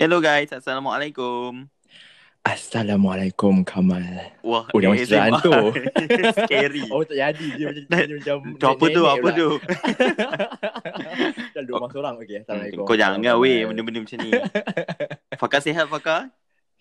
[0.00, 1.68] Hello guys, Assalamualaikum.
[2.40, 4.32] Assalamualaikum Kamal.
[4.40, 5.76] Wah, Oh, dia macam hantu.
[6.40, 6.88] Scary.
[6.96, 9.02] Oh tak jadi dia macam dia macam Tu apa tu?
[9.04, 9.48] Apa tu?
[11.52, 12.40] Dah dua orang seorang okey.
[12.40, 12.88] Assalamualaikum.
[12.88, 13.44] Kau jangan Kamal.
[13.44, 14.30] weh benda-benda macam ni.
[15.36, 16.32] Fakar sihat Fakar?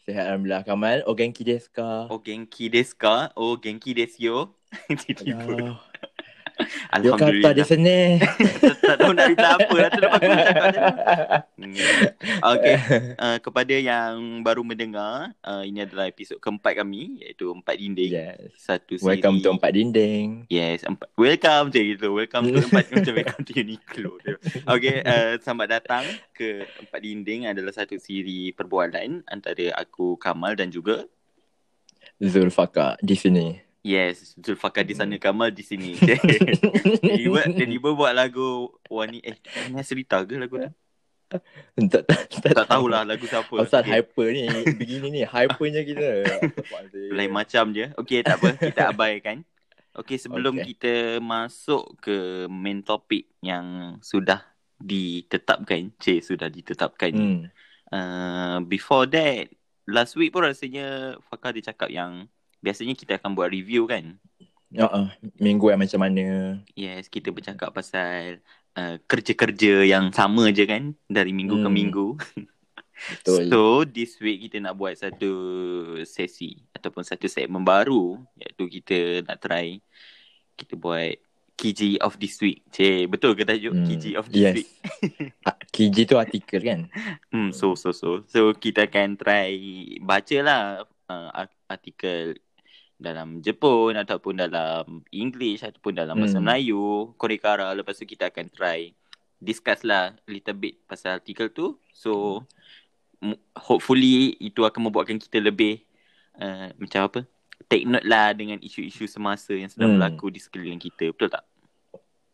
[0.08, 1.04] Sihat alhamdulillah Kamal.
[1.04, 2.08] O genki desu ka?
[2.08, 3.36] Oh genki desu ka?
[3.36, 4.38] Oh genki desu yo.
[4.88, 5.76] Tiba-tiba.
[6.90, 7.05] Ya.
[7.05, 7.54] Yo kata Alhamdulillah.
[7.55, 7.99] di sini.
[8.90, 10.82] tak tahu nak reply apa tu aku cakap je.
[11.59, 11.76] Hmm.
[12.55, 12.76] Okay.
[13.16, 18.12] Uh, kepada yang baru mendengar, uh, ini adalah episod keempat kami iaitu Empat Dinding.
[18.12, 18.52] Yes.
[18.59, 19.05] Satu siri.
[19.05, 20.49] Welcome to Empat Dinding.
[20.52, 21.08] Yes, empat.
[21.16, 22.08] Welcome macam gitu.
[22.12, 24.12] Welcome to empat macam welcome to Uniqlo.
[24.68, 26.04] Okay, uh, selamat datang
[26.35, 31.05] ke Empat Dinding adalah satu siri perbualan antara aku Kamal dan juga
[32.20, 33.68] Zulfaka di sini.
[33.80, 35.96] Yes, Zulfakar di sana, Kamal di sini.
[37.16, 39.40] tiba tiba buat lagu Wani eh
[39.71, 40.71] ini cerita ke lagu tu?
[41.30, 43.54] tak, tak, tak, Tak tahulah lagu siapa.
[43.54, 44.02] Pasal Okay.
[44.02, 44.44] hyper ni
[44.76, 46.08] Begini ni Hypernya kita
[47.16, 47.88] Lain macam je.
[47.96, 48.58] Okay, tak apa.
[48.58, 49.46] Kita abaikan.
[49.96, 50.76] Okay, sebelum Okay.
[50.76, 50.93] kita
[51.24, 54.43] masuk ke main topik yang sudah
[54.76, 55.91] ditetapkan.
[56.02, 57.12] Cik, sudah ditetapkan.
[57.16, 57.43] hmm.
[57.90, 59.49] Uh, before that,
[59.90, 64.19] last week pun rasanya Fakar dia cakap yang biasanya kita akan buat review kan.
[64.69, 65.09] uh-uh.
[65.41, 68.40] Minggu yang macam mana Yes, kita bercakap pasal
[68.78, 71.75] uh, kerja-kerja yang sama je kan dari minggu ke Hmm.
[71.75, 72.07] minggu.
[73.09, 75.31] Betul So, this week kita nak buat satu
[76.06, 79.80] sesi ataupun satu segmen baru iaitu kita nak try
[80.59, 81.16] kita buat
[81.59, 82.63] KG of this week.
[82.72, 84.69] Cik, betul ke tajuk Hmm, KG of this Yes week?
[85.47, 86.80] Ah, Kiji tu artikel kan
[87.34, 88.24] Hmm, so so so.
[88.28, 89.56] So kita akan try
[90.03, 92.35] bacalah uh, art- artikel
[93.00, 96.46] dalam Jepun ataupun dalam English ataupun dalam bahasa Hmm.
[96.46, 96.84] Melayu,
[97.16, 97.72] Korekara.
[97.72, 98.92] Lepas tu kita akan try
[99.40, 101.80] discuss lah little bit pasal artikel tu.
[101.90, 102.44] So
[103.18, 105.80] m- hopefully itu akan membuatkan kita lebih
[106.36, 107.20] uh, macam apa?
[107.66, 109.98] Take note lah dengan isu-isu semasa yang sedang Hmm.
[109.98, 111.09] berlaku di sekeliling kita.
[111.09, 111.48] Betul tak?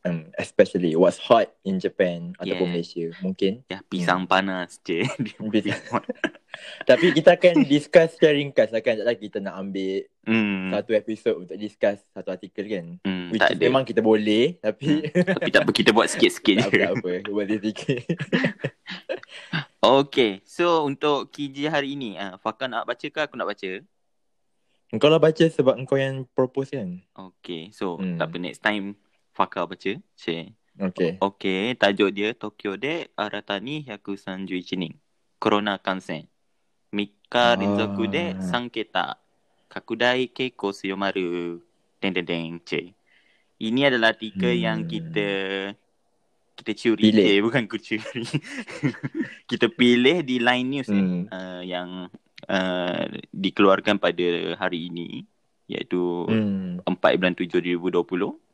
[0.01, 2.73] um, Especially what's hot in Japan Ataupun Yeah.
[2.73, 5.05] Malaysia Mungkin Ya, pisang panas je.
[6.83, 10.69] Tapi kita akan discuss secara ringkas lah kan Tak lagi kita nak ambil hmm.
[10.69, 13.63] Satu episod untuk discuss Satu artikel kan Hmm, Which tak is ada.
[13.63, 16.77] memang kita boleh Tapi Tapi tak apa, kita buat sikit-sikit tak je.
[16.77, 18.01] apa, tak apa Boleh sikit
[19.79, 23.69] Okay, so untuk KJ hari ini, uh, Fakar nak baca ke aku nak baca?
[24.87, 28.17] Engkau lah baca sebab engkau yang propose kan Okay, so Hmm.
[28.17, 28.97] tak apa next time
[29.29, 29.93] Fakar baca.
[30.15, 30.55] Share.
[30.75, 34.95] Okay Okay, tajuk dia Tokyo de Aratani Hyaku Sanju Ichinin.
[35.37, 36.25] Corona Kansen.
[36.95, 37.59] Mika Ah.
[37.59, 39.19] Rinzoku de Sanketa.
[39.67, 41.59] Kakudai Keiko Suyomaru.
[41.99, 42.53] Deng deng deng.
[42.63, 42.95] Cik.
[43.59, 44.63] Ini adalah artikel Hmm.
[44.63, 45.29] yang kita
[46.55, 47.11] kita curi.
[47.11, 47.25] Pilih.
[47.27, 48.23] Eh, bukan ku curi.
[49.51, 51.23] kita pilih di line news eh, hmm.
[51.27, 52.07] uh, yang
[52.47, 53.03] uh,
[53.35, 55.27] dikeluarkan pada hari ini
[55.67, 56.79] iaitu Hmm.
[56.87, 58.44] 4 bulan 7 2020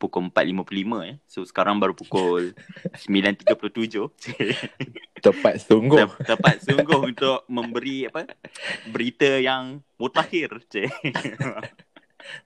[0.00, 1.16] pukul 4.55 eh.
[1.26, 2.52] So sekarang baru pukul
[2.94, 4.12] 9.37.
[5.24, 8.28] Tepat sungguh Tep- Tepat sungguh untuk memberi apa
[8.88, 10.60] berita yang mutakhir.
[10.68, 10.92] Cik.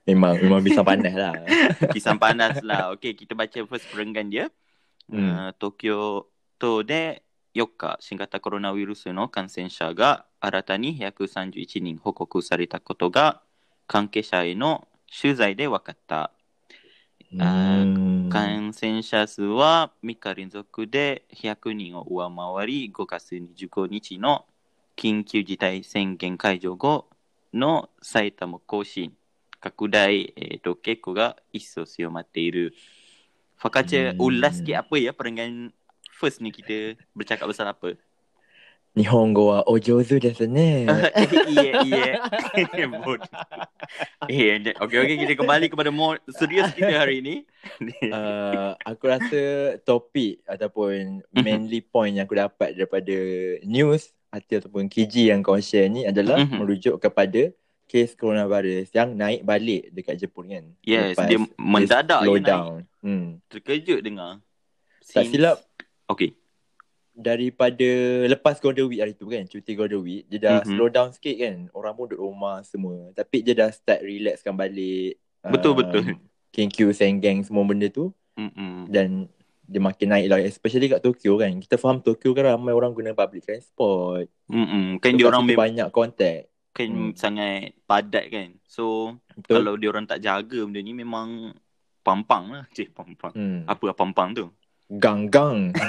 [0.05, 1.33] Memang Memang bisa panas lah
[1.89, 2.93] Kisah panas lah.
[2.95, 4.45] Okay, kita baca first perenggan dia.
[5.09, 5.49] Hmm.
[5.49, 6.29] Uh, Tokyo
[6.61, 7.19] to de
[7.53, 13.41] 4日、新型コロナウイルスの感染者が新たに131人報告されたことが
[13.87, 16.31] 関係者への取材で分かった。
[17.34, 24.44] 感染者数は3日連続で100人を上回り、5月25日の
[24.96, 27.06] 緊急事態宣言解除後
[27.52, 29.12] の埼玉更新、
[29.60, 32.74] 拡大、えー、と結構が一層強まっている。
[33.56, 35.72] ファカチェ、ウラスキ、アプリや、プレゲン、
[36.12, 37.98] フェスに来て、ぶちゃかぶさらっぷ。
[38.96, 40.88] Nihongo wa ojozu desu ne.
[41.52, 42.12] iya, iya.
[42.88, 43.28] Bodoh.
[44.24, 47.44] Eh, okay, okay, kita kembali kepada more serius kita hari ini.
[48.16, 49.40] uh, aku rasa
[49.84, 51.44] topik ataupun Mhm.
[51.44, 53.16] mainly point yang aku dapat daripada
[53.68, 56.56] news ataupun KG yang kau share ni adalah Mhm.
[56.56, 57.52] merujuk kepada
[57.86, 60.64] kes coronavirus yang naik balik dekat Jepun kan.
[60.82, 62.82] Yes, Lepas dia mendadak je naik.
[63.04, 63.38] Hmm.
[63.46, 64.40] Terkejut dengar.
[65.04, 65.56] Tak Since- silap
[66.08, 66.32] Okay.
[67.16, 67.88] Daripada
[68.26, 70.68] lepas Golden Week hari tu kan, cuti Golden Week, dia dah Mhm.
[70.70, 71.56] slow down sikit kan.
[71.72, 73.10] Orang pun duduk rumah semua.
[73.10, 75.16] Tapi dia dah start relaxkan balik.
[75.42, 76.02] Betul, um, betul.
[76.48, 78.12] Kinkyu, Senggeng semua benda tu.
[78.36, 78.84] Mm-mm.
[78.86, 79.32] dan
[79.64, 83.10] dia makin naik lah especially kat Tokyo kan kita faham Tokyo kan ramai orang guna
[83.10, 85.00] public transport Mm-mm.
[85.00, 87.16] Kan Lepas dia orang mem- banyak contact kan Hmm.
[87.16, 88.52] sangat padat kan.
[88.62, 91.56] So betul kalau dia orang tak jaga benda ni memang
[91.98, 92.64] pampang lah.
[92.70, 93.32] Cik pampang.
[93.32, 93.64] hmm.
[93.64, 94.52] Apa pampang tu?
[94.86, 95.74] Gang-gang.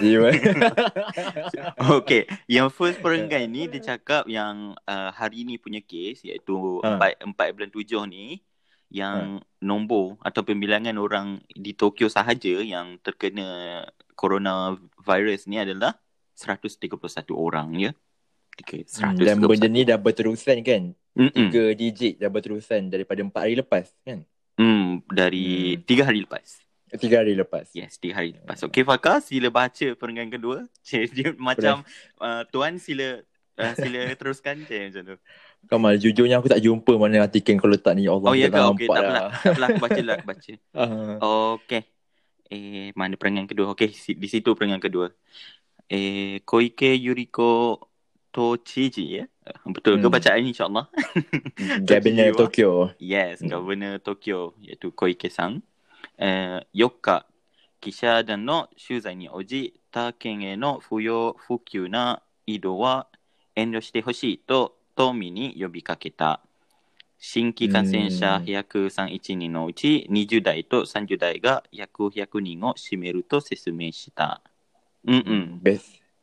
[2.01, 7.13] Okay, yang first perenggan ni dia cakap yang uh, hari ni punya kes iaitu Ha.
[7.21, 8.41] 4, 4 bulan 7 ni
[8.87, 13.83] yang nombor atau pembilangan orang di Tokyo sahaja yang terkena
[14.15, 15.99] coronavirus ni adalah
[16.33, 16.97] 131
[17.33, 17.91] orang ya.
[18.57, 20.97] Okay, Hmm, Dan benda ni dah berterusan kan?
[21.13, 21.29] Mm-mm.
[21.29, 24.25] Tiga digit dah berterusan daripada empat hari lepas kan?
[24.57, 25.85] Hmm, dari Hmm.
[25.85, 26.57] tiga hari lepas.
[26.89, 27.67] Tiga hari lepas.
[27.71, 28.63] Yes, tiga hari lepas.
[28.63, 30.63] Okay, Fakar, sila baca perenggan kedua.
[30.81, 31.83] Cik, dia macam,
[32.17, 33.19] uh, Tuan sila
[33.55, 35.17] uh, sila teruskan je macam tu.
[35.67, 38.07] Kamal, jujurnya aku tak jumpa mana artikel kau letak ni.
[38.07, 38.55] Ya Allah, Oh, ya ke?
[38.55, 39.27] tak Okay, tak apalah.
[39.35, 40.53] Tak apalah, aku baca lah, aku baca.
[40.71, 41.15] Ah.
[41.59, 41.81] Okay.
[42.47, 43.75] Eh, mana perenggan kedua?
[43.75, 45.11] Okay, di situ perenggan kedua.
[45.91, 47.83] Eh, Koike Yuriko
[48.31, 49.25] Tochiji, ya?
[49.65, 50.13] Betul ke Hmm.
[50.13, 50.87] bacaan ni insyaAllah?
[51.83, 52.91] Cabinet Tokyo.
[52.97, 53.51] Yes, Hmm.
[53.51, 54.91] Governor Tokyo, iaitu
[56.17, 57.25] えー、4日、
[57.79, 63.07] 記者団の取材に応じ、他県への不要不急な移動は
[63.55, 66.41] 遠慮してほしいと、都民に呼びかけた。
[67.19, 74.41] 新規感染者131人のうち、20代と30代が約100人を占めると説明した。
[75.05, 75.61] うんうん。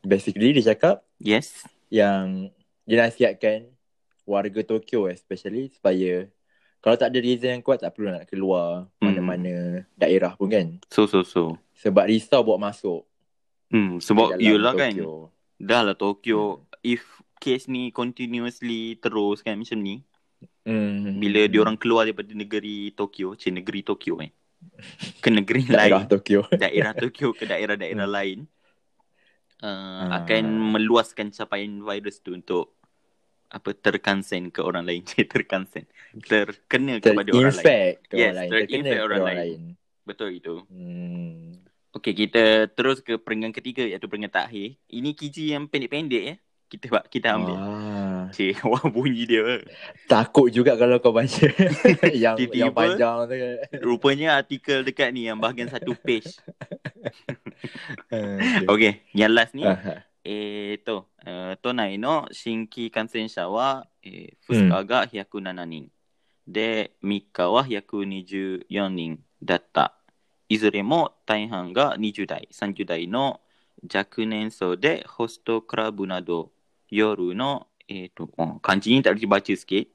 [0.06, 1.00] Basically, did you?
[1.20, 1.66] Yes.
[1.90, 2.52] Yang
[2.86, 3.72] dinasihatkan
[4.26, 6.28] warga 京 especially spire
[6.84, 9.08] kalau tak ada reason yang kuat tak perlu nak keluar Hmm.
[9.08, 9.52] mana-mana
[9.94, 10.66] daerah pun kan.
[10.86, 11.56] So, so, so.
[11.74, 13.08] Sebab risau bawa masuk
[13.72, 14.92] Hmm, sebab yelah kan.
[15.56, 16.62] Dah lah Tokyo.
[16.78, 17.00] If
[17.36, 20.04] case ni continuously terus kan macam ni.
[20.62, 21.16] Hmm.
[21.16, 23.32] Bila diorang keluar daripada negeri Tokyo.
[23.32, 24.30] Cik negeri Tokyo eh.
[25.18, 26.12] Ke negeri daerah lain.
[26.12, 26.40] Tokyo.
[26.62, 28.44] Daerah Tokyo ke daerah-daerah lain.
[29.58, 29.66] Uh,
[30.04, 30.20] Ah.
[30.20, 30.44] akan
[30.76, 32.76] meluaskan capaian virus tu untuk
[33.54, 35.06] apa terkansen ke orang lain.
[35.32, 35.86] Terkansen.
[36.12, 37.94] Terkena kepada orang lain.
[38.04, 38.50] Ke Yes, orang lain.
[38.50, 39.38] terinfect Terkena kepada orang orang lain.
[39.38, 39.60] lain.
[40.02, 40.54] Betul itu.
[40.68, 41.62] Hmm.
[41.94, 44.74] Okey, kita terus ke perenggan ketiga iaitu perenggan takhir.
[44.84, 46.36] Ini kiji yang pendek-pendek ya.
[46.66, 47.54] Kita kita ambil.
[47.54, 48.26] Wah.
[48.34, 49.62] Cik, wah bunyi dia.
[50.04, 51.46] Takut juga kalau kau baca
[52.10, 52.58] yang Tiba-tiba.
[52.58, 53.34] yang panjang tu.
[53.78, 56.34] Rupanya artikel dekat ni yang bahagian satu page.
[58.10, 58.66] Okay.
[58.66, 65.90] Okey, yang last ni, Ah, えーと、えー都内の新規感染者は、えー2日が107人、
[66.48, 69.94] で、3日は124人だった。
[70.48, 73.40] いずれも大半が20代、30代の
[73.92, 76.52] 若年層でホストクラブなど
[76.90, 79.88] 夜の、えーと、oh, 漢字に tak boleh dibaca sikit.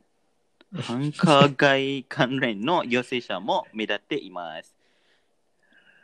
[0.71, 4.75] 繁華街関連の陽性者も目立っています。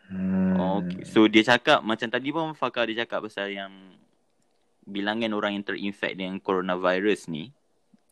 [0.09, 0.45] Hmm.
[0.75, 1.07] Okay.
[1.07, 3.71] So dia cakap macam tadi pun Fakar dia cakap pasal yang
[4.85, 7.51] bilangan orang yang terinfect dengan coronavirus ni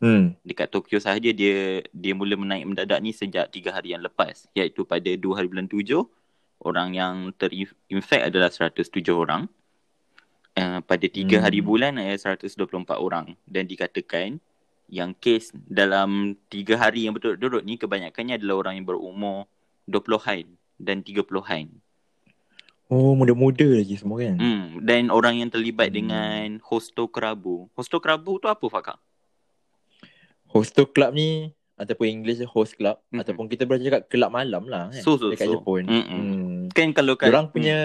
[0.03, 0.35] Hmm.
[0.43, 4.83] dekat Tokyo sahaja dia dia mula menaik mendadak ni sejak 3 hari yang lepas iaitu
[4.83, 6.03] pada 2 hari bulan 7
[6.59, 9.47] orang yang terinfect adalah 107 orang.
[10.53, 11.43] Uh, pada 3 Hmm.
[11.47, 14.37] hari bulan ada 124 orang dan dikatakan
[14.91, 19.49] yang kes dalam 3 hari yang berturut-turut ni kebanyakannya adalah orang yang berumur
[19.87, 20.45] 20-an
[20.77, 21.73] dan 30-an.
[22.91, 24.35] Oh, muda-muda lagi semua kan?
[24.37, 25.97] Hmm, dan orang yang terlibat Hmm.
[26.03, 27.71] dengan hosto kerabu.
[27.73, 28.97] Hosto kerabu tu apa Fakar?
[30.51, 33.25] Hosto club ni ataupun English host club Mhm.
[33.25, 35.57] ataupun kita boleh cakap kelab malam lah kan So, so, dekat so.
[35.57, 35.89] Jepun.
[35.89, 36.05] Mm-mm.
[36.05, 36.59] Hmm.
[36.69, 37.77] Kan kalau kat Diorang punya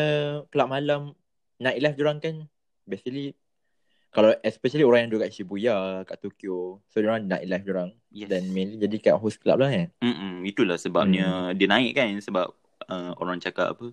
[0.53, 1.17] kelab malam
[1.57, 2.45] night life diorang kan
[2.85, 3.33] basically
[4.09, 6.85] kalau especially orang yang duduk kat Shibuya, kat Tokyo.
[6.89, 8.29] So diorang night life diorang yes.
[8.29, 9.89] dan mainly jadi kat host club lah kan.
[10.01, 12.53] Mm-mm, itulah sebabnya dia naik kan sebab
[12.85, 13.89] uh, orang cakap apa?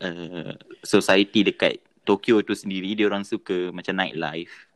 [0.00, 1.76] Uh, society dekat
[2.08, 4.66] Tokyo tu sendiri dia orang suka macam night life.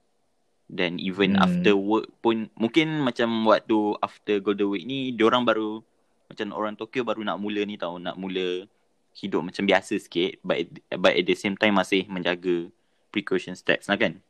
[0.64, 1.44] Dan even Hmm.
[1.44, 5.80] after work pun mungkin macam waktu after Golden Week ni dia orang baru
[6.28, 8.64] macam orang Tokyo baru nak mula ni tau, nak mula
[9.14, 10.66] hidup macam biasa sikit but
[10.98, 12.68] but at the same time masih menjaga
[13.08, 14.20] precaution steps lah kan.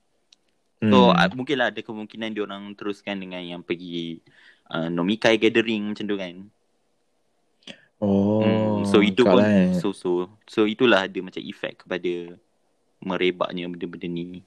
[0.84, 1.16] So Hmm.
[1.16, 4.20] uh, mungkinlah ada kemungkinan dia orang teruskan dengan yang pergi
[4.68, 6.34] uh, nomikai gathering macam tu kan.
[8.04, 8.42] oh.
[8.44, 9.74] Hmm, so itu pun eh.
[9.76, 12.38] so so so itulah ada macam efek kepada
[13.04, 14.40] merebaknya benda-benda ni.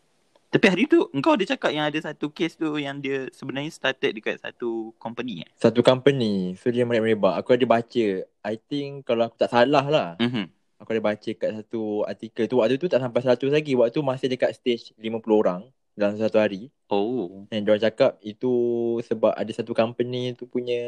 [0.48, 4.16] Tapi hari tu engkau ada cakap yang ada satu kes tu yang dia sebenarnya started
[4.16, 5.50] dekat satu company eh.
[5.60, 6.56] Satu company.
[6.56, 7.36] So dia merebak.
[7.36, 8.06] Aku ada baca.
[8.24, 10.10] I think kalau aku tak salah lah.
[10.24, 10.48] Mhm.
[10.80, 12.64] Aku ada baca kat satu artikel tu.
[12.64, 13.76] Waktu tu tak sampai 100 lagi.
[13.76, 15.62] Waktu tu masih dekat stage 50 orang
[16.00, 16.72] dalam satu hari.
[16.88, 18.54] Oh, Dan diorang cakap itu
[19.04, 20.80] sebab ada satu company tu punya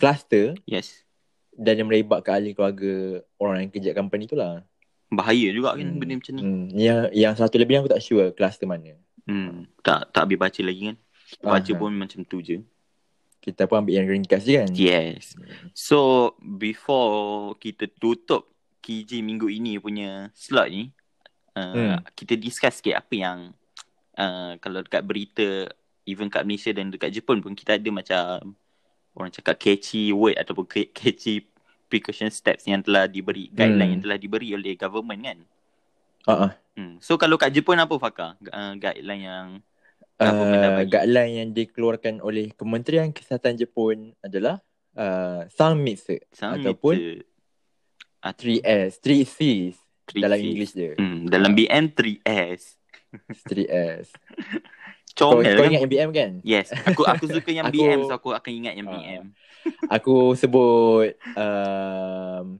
[0.00, 1.04] cluster yes.
[1.52, 2.94] Dan dia merebak ke ahli keluarga
[3.36, 4.62] orang yang kerja company tu lah.
[5.10, 5.98] Bahaya juga kan Hmm.
[5.98, 6.42] benda macam ni.
[6.42, 6.64] Hmm.
[6.70, 8.94] Yang, yang satu lebih aku tak sure cluster mana.
[9.26, 9.66] Hmm.
[9.82, 10.96] Tak tak habis baca lagi kan.
[11.40, 11.78] Baca Aha.
[11.78, 12.58] pun macam tu je.
[13.40, 14.70] Kita pun ambil yang ringkas je kan.
[14.70, 15.34] Yes.
[15.72, 20.88] So before kita tutup KJ minggu ini punya slot ni
[21.52, 21.96] uh, Hmm.
[22.14, 23.38] kita discuss sikit apa yang
[24.14, 25.68] uh, kalau dekat berita
[26.06, 28.54] even kat Malaysia dan dekat Jepun pun kita ada macam
[29.12, 31.46] orang cakap catchy word ataupun ca- catchy
[31.86, 33.92] precaution steps yang telah diberi guideline Hmm.
[33.92, 35.38] yang telah diberi oleh government kan.
[36.24, 36.52] Ah, ah.
[36.74, 36.96] Hmm.
[36.98, 39.48] So kalau kat Jepun apa Fakar uh, guideline yang
[40.20, 44.60] Uh, guideline yang dikeluarkan oleh Kementerian Kesihatan Jepun adalah
[44.92, 47.24] uh, Sanmitsu sama Ataupun itu?
[48.20, 50.44] Ah, 3S, 3Cs three dalam Cs.
[50.44, 50.92] English dia.
[51.00, 52.76] Hmm, dalam BM 3S.
[53.48, 54.12] 3S.
[55.12, 55.70] Kau, Comel kau kan?
[55.70, 56.30] ingat MBM kan?
[56.40, 58.94] Yes, aku aku suka yang Aku- BM so aku akan ingat yang Ah.
[58.94, 59.24] BM.
[59.90, 62.56] Aku sebut um,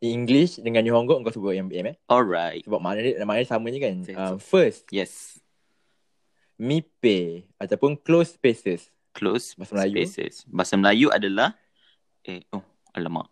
[0.00, 1.96] English dengan Nihongo kau sebut yang BM eh.
[2.04, 2.62] Alright.
[2.62, 3.94] Sebab makna dia, makna dia sama je kan.
[4.10, 5.38] Um, first, Yes.
[6.56, 8.90] mipe ataupun close spaces.
[9.10, 9.94] Close Bahasa Melayu?
[10.02, 10.44] spaces.
[10.44, 11.56] Bahasa Melayu adalah
[12.22, 12.60] eh oh
[12.92, 13.30] alamak.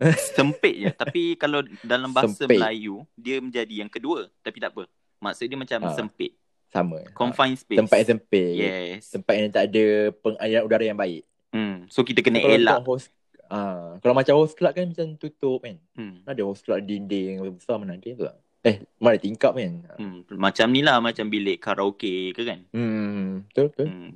[0.34, 2.56] Sempit je tapi kalau dalam bahasa Sempit.
[2.56, 4.88] Melayu dia menjadi yang kedua tapi tak apa.
[5.20, 5.94] Maksud dia macam Ah.
[5.94, 6.32] sempit.
[6.70, 7.02] Sama.
[7.12, 7.78] Confined space.
[7.82, 8.54] tempat yang sempit.
[8.54, 9.10] Yes.
[9.10, 9.84] Tempat yang tak ada
[10.14, 11.22] pengaliran udara yang baik.
[11.50, 11.90] Hmm.
[11.90, 12.74] So kita kena kalau elak.
[12.78, 13.08] tengok host
[13.50, 15.76] ah, kalau macam host club kan macam tutup kan.
[15.98, 16.22] Hmm.
[16.22, 18.24] Ada host club dinding besar mana ada tu.
[18.62, 19.82] Eh, mana tingkap kan.
[19.98, 20.22] Hmm.
[20.30, 22.60] Macam ni lah macam bilik karaoke ke kan.
[22.70, 23.86] Hmm, betul betul.
[23.90, 24.10] Hmm.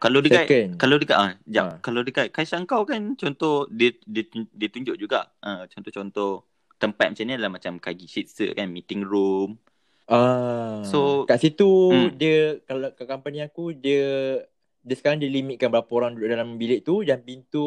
[0.00, 0.70] Kalau dekat Second.
[0.80, 1.76] kalau dekat ah jap Ha.
[1.84, 6.40] kalau dekat Kaishan kau kan contoh dia dia, dia tunjuk juga ah contoh-contoh
[6.80, 9.60] tempat macam ni adalah macam kagi shitsu kan meeting room.
[10.10, 10.82] Ah.
[10.82, 12.10] So- kat situ Hmm.
[12.12, 14.42] dia kalau kat company aku dia
[14.80, 17.64] dia sekarang dia limitkan berapa orang duduk dalam bilik tu dan pintu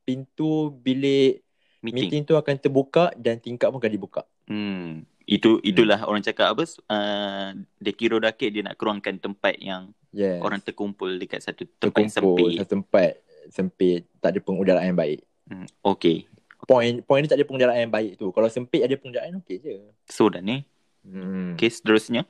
[0.00, 1.44] pintu bilik
[1.80, 2.08] Meeting.
[2.08, 4.24] meeting, tu akan terbuka dan tingkap pun akan dibuka.
[4.48, 5.04] Hmm.
[5.24, 10.38] Itu itulah orang cakap apa uh, Dekiro Dake dia nak kurangkan tempat yang Yes.
[10.40, 12.56] orang terkumpul dekat satu tempat terkumpul sempit.
[12.56, 13.10] satu tempat
[13.50, 15.20] sempit tak ada pengudaraan yang baik.
[15.44, 15.66] Hmm.
[15.82, 16.24] Okay.
[16.64, 18.30] Point point dia tak ada pengudaraan yang baik tu.
[18.30, 19.74] Kalau sempit ada pengudaraan okey je.
[20.08, 20.64] So dah ni.
[21.04, 21.54] Hmm.
[21.54, 22.24] Okay seterusnya.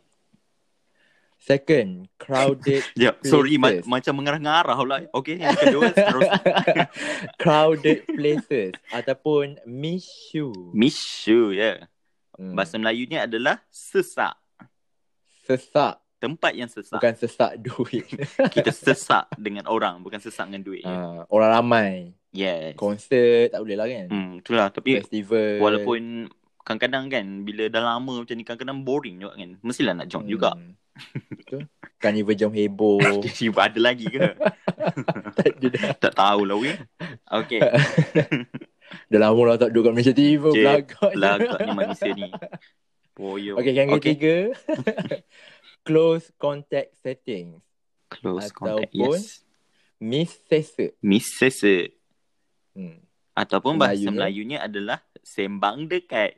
[1.36, 3.84] Second, crowded Ya, sorry ma- Places.
[3.84, 4.96] macam mengarah-ngarah pula.
[5.12, 6.40] Okay, yang kedua seterusnya.
[7.42, 10.50] crowded places ataupun mishu.
[10.72, 11.60] Mishu ya.
[11.60, 11.76] Yeah.
[12.34, 12.56] Hmm.
[12.56, 14.34] Bahasa Melayunya adalah sesak.
[15.44, 16.96] sesak Tempat yang sesak.
[16.96, 18.08] bukan sesak duit.
[18.48, 20.80] Kita sesak dengan orang, bukan sesak dengan duit.
[20.80, 21.92] Ah, orang ramai.
[22.32, 22.72] Yes.
[22.74, 24.06] Konsert tak boleh lah kan.
[24.08, 24.72] Hmm, itulah.
[24.72, 25.60] Tapi Festival.
[25.60, 26.24] walaupun
[26.64, 29.50] kadang-kadang kan, bila dah lama macam ni, kadang-kadang boring juga kan.
[29.60, 30.56] Mestilah nak join juga.
[30.56, 30.74] Hmm.
[31.30, 31.68] Betul.
[32.00, 32.98] Carnival jam heboh.
[33.38, 34.34] Tiba ada lagi ke?
[35.38, 35.46] tak
[36.00, 36.76] tak tahulah weh.
[37.44, 37.60] Okay.
[39.10, 40.44] Dah lama lah tak duduk kat Malaysia TV.
[40.54, 41.12] Belagak.
[41.18, 42.30] Lagaknya manusia ni.
[43.14, 43.58] Boyo.
[43.58, 44.14] Okay, yang okay.
[44.14, 44.36] ketiga.
[45.86, 47.60] close contact settings.
[48.08, 48.94] Close contact.
[48.94, 49.44] Ataupun- Yes.
[50.04, 50.94] Miss Sese.
[51.00, 51.96] Miss Sese.
[52.76, 53.00] Hmm.
[53.34, 54.14] Ataupun bahasa Melayunya?
[54.14, 56.36] Melayunya adalah sembang dekat.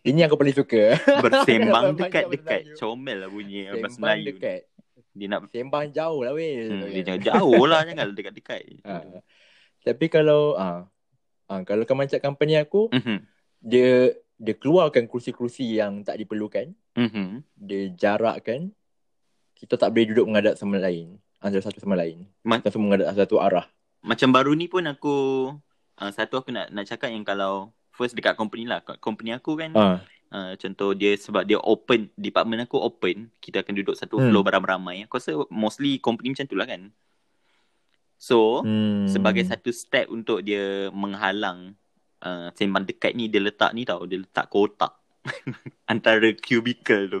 [0.00, 0.94] Ini yang aku paling suka.
[1.24, 2.62] Bersembang dekat-dekat.
[2.64, 2.78] Melayu.
[2.78, 4.22] Comel lah bunyi bahasa Sembang Melayu.
[4.22, 4.28] ni.
[4.30, 4.60] dekat.
[5.10, 6.54] Dia nak Sembang jauh lah weh.
[6.64, 8.62] hmm, dia jangan jauh lah jangan dekat-dekat.
[8.82, 9.02] Ah.
[9.82, 10.86] Tapi kalau ah,
[11.46, 13.18] ah kalau kau macam company aku, Mhm.
[13.60, 17.44] dia dia keluarkan kerusi-kerusi yang tak diperlukan, Mhm.
[17.52, 18.72] dia jarakkan.
[19.52, 22.24] Kita tak boleh duduk menghadap sama lain, antara satu sama lain.
[22.40, 23.68] Ma- Kita semua menghadap satu arah.
[24.00, 25.16] Macam baru ni pun aku
[25.94, 27.68] uh, satu aku nak nak cakap yang kalau
[28.00, 28.80] first dekat company lah.
[28.96, 30.00] Company aku kan Ah,
[30.32, 34.32] uh, contoh dia sebab dia open, department aku open, kita akan duduk satu Hmm.
[34.32, 35.04] floor beramai-ramai.
[35.04, 36.88] Aku rasa mostly company macam tu lah kan.
[38.16, 39.08] So, hmm.
[39.12, 41.76] sebagai satu step untuk dia menghalang
[42.24, 44.96] uh, sembang dekat ni dia letak ni tau, dia letak kotak
[45.92, 47.20] antara cubicle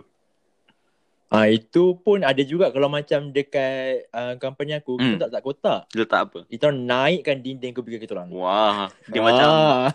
[1.30, 5.14] Ah itu pun ada juga kalau macam dekat uh, company aku, Hmm.
[5.14, 5.80] kita tak tak kotak.
[5.94, 6.38] Letak apa?
[6.44, 8.34] Kita naikkan dinding kubikel kita orang.
[8.34, 9.94] Wah, dia macam Ah.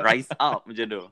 [0.00, 1.02] rise up macam tu.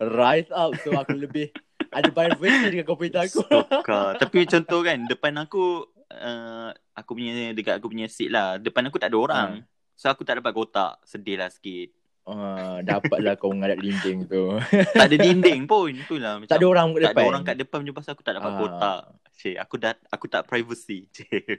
[0.00, 1.52] rise up so aku lebih
[1.92, 3.44] ada privacy dengan komputer aku.
[3.44, 4.16] Stalker.
[4.16, 8.96] Tapi contoh kan, depan aku, uh, aku punya, dekat aku punya seat lah, depan aku
[8.96, 9.50] tak ada orang.
[9.92, 11.92] So aku tak dapat kotak, sedih lah sikit.
[12.22, 14.54] Ah, dapatlah kau menghadap dinding tu.
[14.94, 16.38] tak ada dinding pun, itulah.
[16.38, 17.18] Macam, tak ada orang kat tak depan.
[17.18, 18.58] ada orang kat depan je pasal aku tak dapat Ah.
[18.62, 19.02] kotak.
[19.42, 21.10] Cik, aku dah aku tak privacy.
[21.10, 21.58] Cik.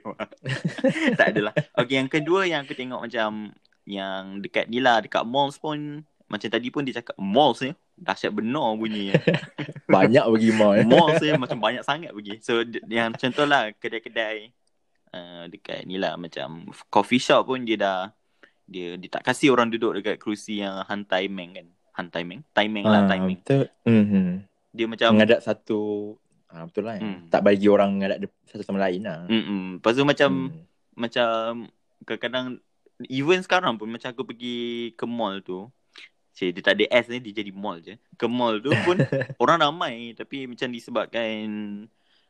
[1.20, 1.52] tak adalah.
[1.76, 3.52] Okay, yang kedua yang aku tengok macam
[3.84, 8.32] yang dekat ni lah, dekat malls pun macam tadi pun dia cakap malls ni dahsyat
[8.32, 9.12] benar bunyi.
[9.94, 10.80] Banyak pergi mall.
[10.88, 12.40] mall saya macam banyak sangat pergi.
[12.40, 14.48] So yang contoh lah kedai-kedai
[15.12, 18.00] uh, dekat ni lah macam coffee shop pun dia dah
[18.64, 21.66] dia dia tak kasih orang duduk dekat kerusi yang hantai meng kan.
[21.92, 22.42] Hantai meng?
[22.50, 23.38] Timing lah, Ah, timing.
[23.38, 23.64] Betul.
[23.84, 24.42] Mhm.
[24.70, 25.78] Dia macam Menghadap satu
[26.48, 26.96] ah, betul lah.
[26.96, 27.28] Hmm.
[27.28, 29.26] Tak bagi orang menghadap de- satu sama lain lah.
[29.26, 30.62] mm Lepas tu macam Hmm.
[30.94, 31.26] macam
[32.02, 32.46] kadang-kadang
[33.06, 34.56] even sekarang pun macam aku pergi
[34.92, 35.66] ke mall tu
[36.34, 37.94] Cik, dia tak ada S ni, dia jadi mall je.
[38.12, 38.98] Ke mall tu pun
[39.38, 40.18] orang ramai.
[40.18, 41.46] Tapi macam disebabkan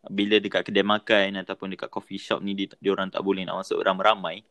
[0.04, 3.64] bila dekat kedai makan ataupun dekat coffee shop ni, dia, dia orang tak boleh nak
[3.64, 4.44] masuk ramai-ramai.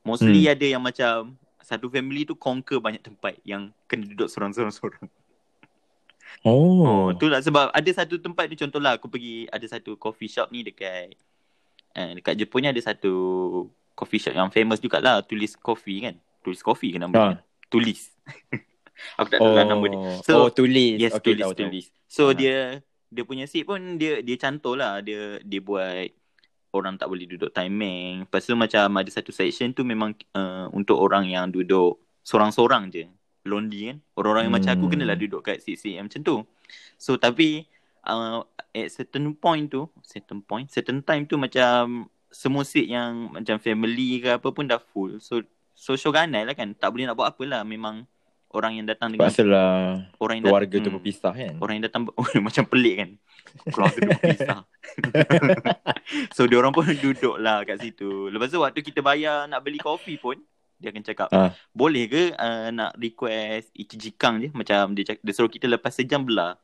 [0.00, 0.52] Mostly Hmm.
[0.52, 1.14] ada yang macam
[1.58, 5.04] satu family tu conquer banyak tempat yang kena duduk seorang-seorang.
[6.40, 6.84] Oh.
[6.84, 10.48] Oh, tu lah sebab ada satu tempat ni contohlah aku pergi ada satu coffee shop
[10.48, 11.12] ni dekat
[11.92, 13.12] eh, dekat Jepun ni ada satu
[13.92, 16.14] coffee shop yang famous jugalah tulis coffee kan.
[16.40, 17.24] Tulis coffee ke nama Ha.
[17.28, 17.38] dia?
[17.68, 18.00] Tulis.
[19.18, 19.98] aku tak tahu lah nama dia.
[19.98, 20.94] Oh, So- oh tulis.
[20.96, 21.60] Yes, okay, tulis tahu, tahu.
[21.64, 21.84] tulis.
[22.06, 22.32] So Ha.
[22.32, 22.56] dia
[23.08, 25.00] dia punya seat pun dia dia cantul lah.
[25.00, 26.06] Dia dia buat
[26.72, 28.28] orang tak boleh duduk timing.
[28.28, 33.08] Lepas tu macam ada satu section tu memang uh, untuk orang yang duduk sorang-sorang je.
[33.48, 33.98] Lonely kan.
[34.18, 34.92] Orang-orang yang macam aku Hmm.
[35.00, 36.36] kenalah duduk kat seat-seat yang macam tu.
[37.00, 37.64] So tapi
[38.04, 38.44] uh,
[38.76, 44.20] at certain point tu, certain point, certain time tu macam semua seat yang macam family
[44.20, 45.16] ke apa pun dah full.
[45.24, 45.40] So
[45.72, 46.76] so shoganai lah kan.
[46.76, 47.62] Tak boleh nak buat apa lah.
[47.64, 48.04] Memang
[48.48, 50.96] orang yang datang dengan Pasalah orang yang keluarga tu Hmm.
[51.00, 51.54] berpisah kan.
[51.60, 53.10] Orang yang datang oh, macam pelik kan.
[53.68, 54.58] Keluarga tu berpisah.
[56.36, 58.28] so dia orang pun duduk lah kat situ.
[58.28, 60.38] Lepas tu waktu kita bayar nak beli kopi pun
[60.78, 61.50] dia akan cakap, Ah.
[61.74, 66.22] boleh ke uh, nak request ichijikang je macam dia cakap, dia suruh kita lepas sejam
[66.22, 66.54] belah.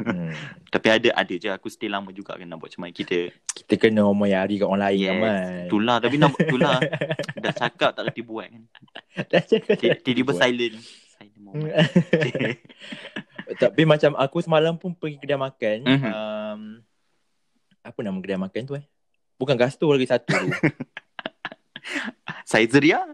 [0.00, 0.32] Hmm.
[0.74, 3.30] Tapi ada ada je aku stay lama juga kan nak buat macam kita.
[3.52, 5.12] Kita kena omoyari kat orang lain Yes.
[5.16, 5.66] Aman.
[5.66, 6.78] Itulah tapi nak itulah
[7.44, 8.62] dah cakap tak reti buat kan.
[9.26, 10.76] Dah cakap Ti- Tiba-tiba silent.
[11.16, 11.72] Silent moment.
[13.62, 15.78] Tapi macam aku semalam pun pergi kedai makan.
[15.86, 16.10] Mhm.
[16.10, 16.60] um,
[17.86, 18.84] apa nama kedai makan tu eh?
[19.38, 20.50] Bukan Gasto lagi satu tu.
[22.42, 23.06] Saizeria?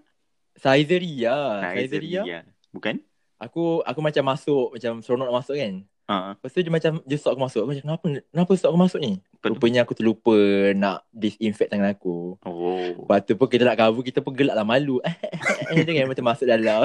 [0.56, 1.36] Saizeria.
[1.60, 2.22] Saizeria.
[2.24, 2.38] Saizeria.
[2.72, 2.96] Bukan?
[3.42, 5.74] Aku aku macam masuk macam seronok nak masuk kan.
[6.12, 6.36] Ha.
[6.36, 7.62] Lepas tu dia macam dia stop aku masuk.
[7.64, 9.16] Macam kenapa kenapa stop aku masuk ni?
[9.32, 9.56] Betul.
[9.56, 10.36] Rupanya aku terlupa
[10.76, 12.36] nak disinfect tangan aku.
[12.44, 12.84] Oh.
[13.00, 15.00] Lepas tu pun kita nak cover kita pun gelak lah malu.
[15.72, 16.84] Macam kan macam masuk dalam.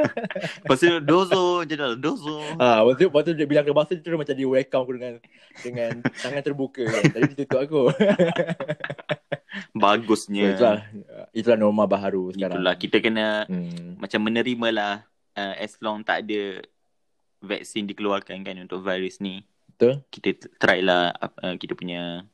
[0.62, 2.44] Lepas tu dozo je dah dozo.
[2.60, 4.92] Ha, lepas tu, lepas tu dia bilang ke bahasa dia terus macam dia welcome aku
[4.94, 5.12] dengan
[5.58, 7.02] dengan tangan terbuka kan.
[7.08, 7.82] Tadi dia tutup aku.
[9.48, 10.54] So, Bagusnya.
[10.54, 10.78] itulah
[11.32, 12.60] itulah norma baharu sekarang.
[12.60, 13.96] Itulah kita kena Hmm.
[13.96, 14.94] macam menerima lah
[15.34, 16.62] uh, as long tak ada
[17.40, 19.42] vaksin dikeluarkan kan untuk virus ni.
[19.68, 20.02] Betul.
[20.08, 22.26] Kita try lah uh, kita punya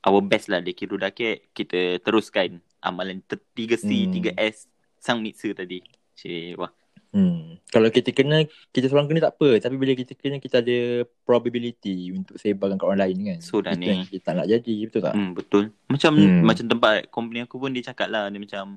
[0.00, 4.12] our best lah Dekiru Dake kita teruskan amalan t- 3C, Hmm.
[4.12, 4.66] 3S
[4.96, 5.82] sang mitsu tadi.
[6.14, 6.70] Cik, wah.
[7.08, 7.56] Hmm.
[7.66, 10.78] Kalau kita kena kita seorang kena tak apa, tapi bila kita kena kita ada
[11.22, 13.38] probability untuk sebarkan kat orang lain kan.
[13.40, 14.04] So dah ni.
[14.04, 15.14] kita tak nak jadi, betul tak?
[15.14, 15.64] Hmm, betul.
[15.86, 16.42] Macam Hmm.
[16.42, 18.76] macam tempat company aku pun dia cakap lah dia macam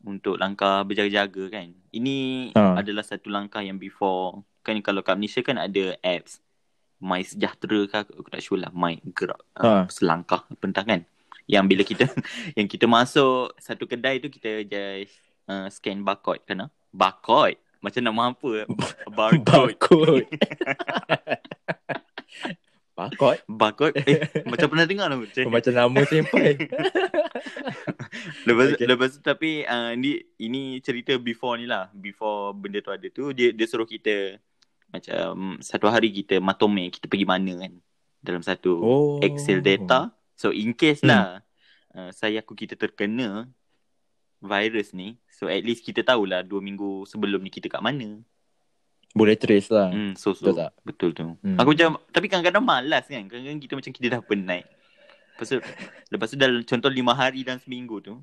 [0.00, 1.66] untuk langkah berjaga-jaga kan.
[1.90, 2.16] Ini
[2.54, 2.78] Ha.
[2.78, 4.38] adalah satu langkah yang before
[4.68, 6.44] kan kalau kat Malaysia kan ada apps
[6.98, 9.88] My Sejahtera ke aku, tak sure lah My Gerak uh, Ha.
[9.88, 11.00] Selangkah apa entah kan.
[11.48, 12.04] Yang bila kita
[12.58, 15.16] yang kita masuk satu kedai tu kita just
[15.48, 16.70] uh, scan barcode kan ah?
[16.92, 17.56] Barcode.
[17.78, 18.66] Macam nama apa?
[19.16, 19.78] Barcode.
[19.78, 20.28] Barcode.
[22.98, 23.40] Barcode.
[23.46, 23.94] Barcode.
[24.02, 25.22] Eh, macam pernah dengar tu.
[25.30, 25.46] Cik.
[25.46, 26.58] Macam nama sampai.
[28.42, 28.86] Lepas, okay.
[28.90, 31.86] lepas tu tapi uh, ni ini cerita before ni lah.
[31.94, 34.42] Before benda tu ada tu dia dia suruh kita
[34.88, 37.72] macam satu hari kita matome kita pergi mana kan
[38.18, 39.16] dalam satu Oh.
[39.20, 40.10] Excel data.
[40.34, 41.10] So in case Hmm.
[41.10, 41.24] lah
[41.92, 43.46] uh, saya aku kita terkena
[44.38, 45.18] virus ni.
[45.28, 48.22] So at least kita tahulah dua minggu sebelum ni kita kat mana.
[49.10, 49.88] Boleh trace lah.
[49.88, 50.70] Hmm, so so Betul tak?
[50.82, 51.26] betul tu.
[51.38, 51.56] Hmm.
[51.56, 53.24] Aku macam tapi kadang-kadang malas kan.
[53.24, 54.64] Kadang-kadang kita macam kita dah penat.
[55.34, 55.58] Lepas tu
[56.12, 58.14] lepas tu dalam contoh lima hari dan seminggu tu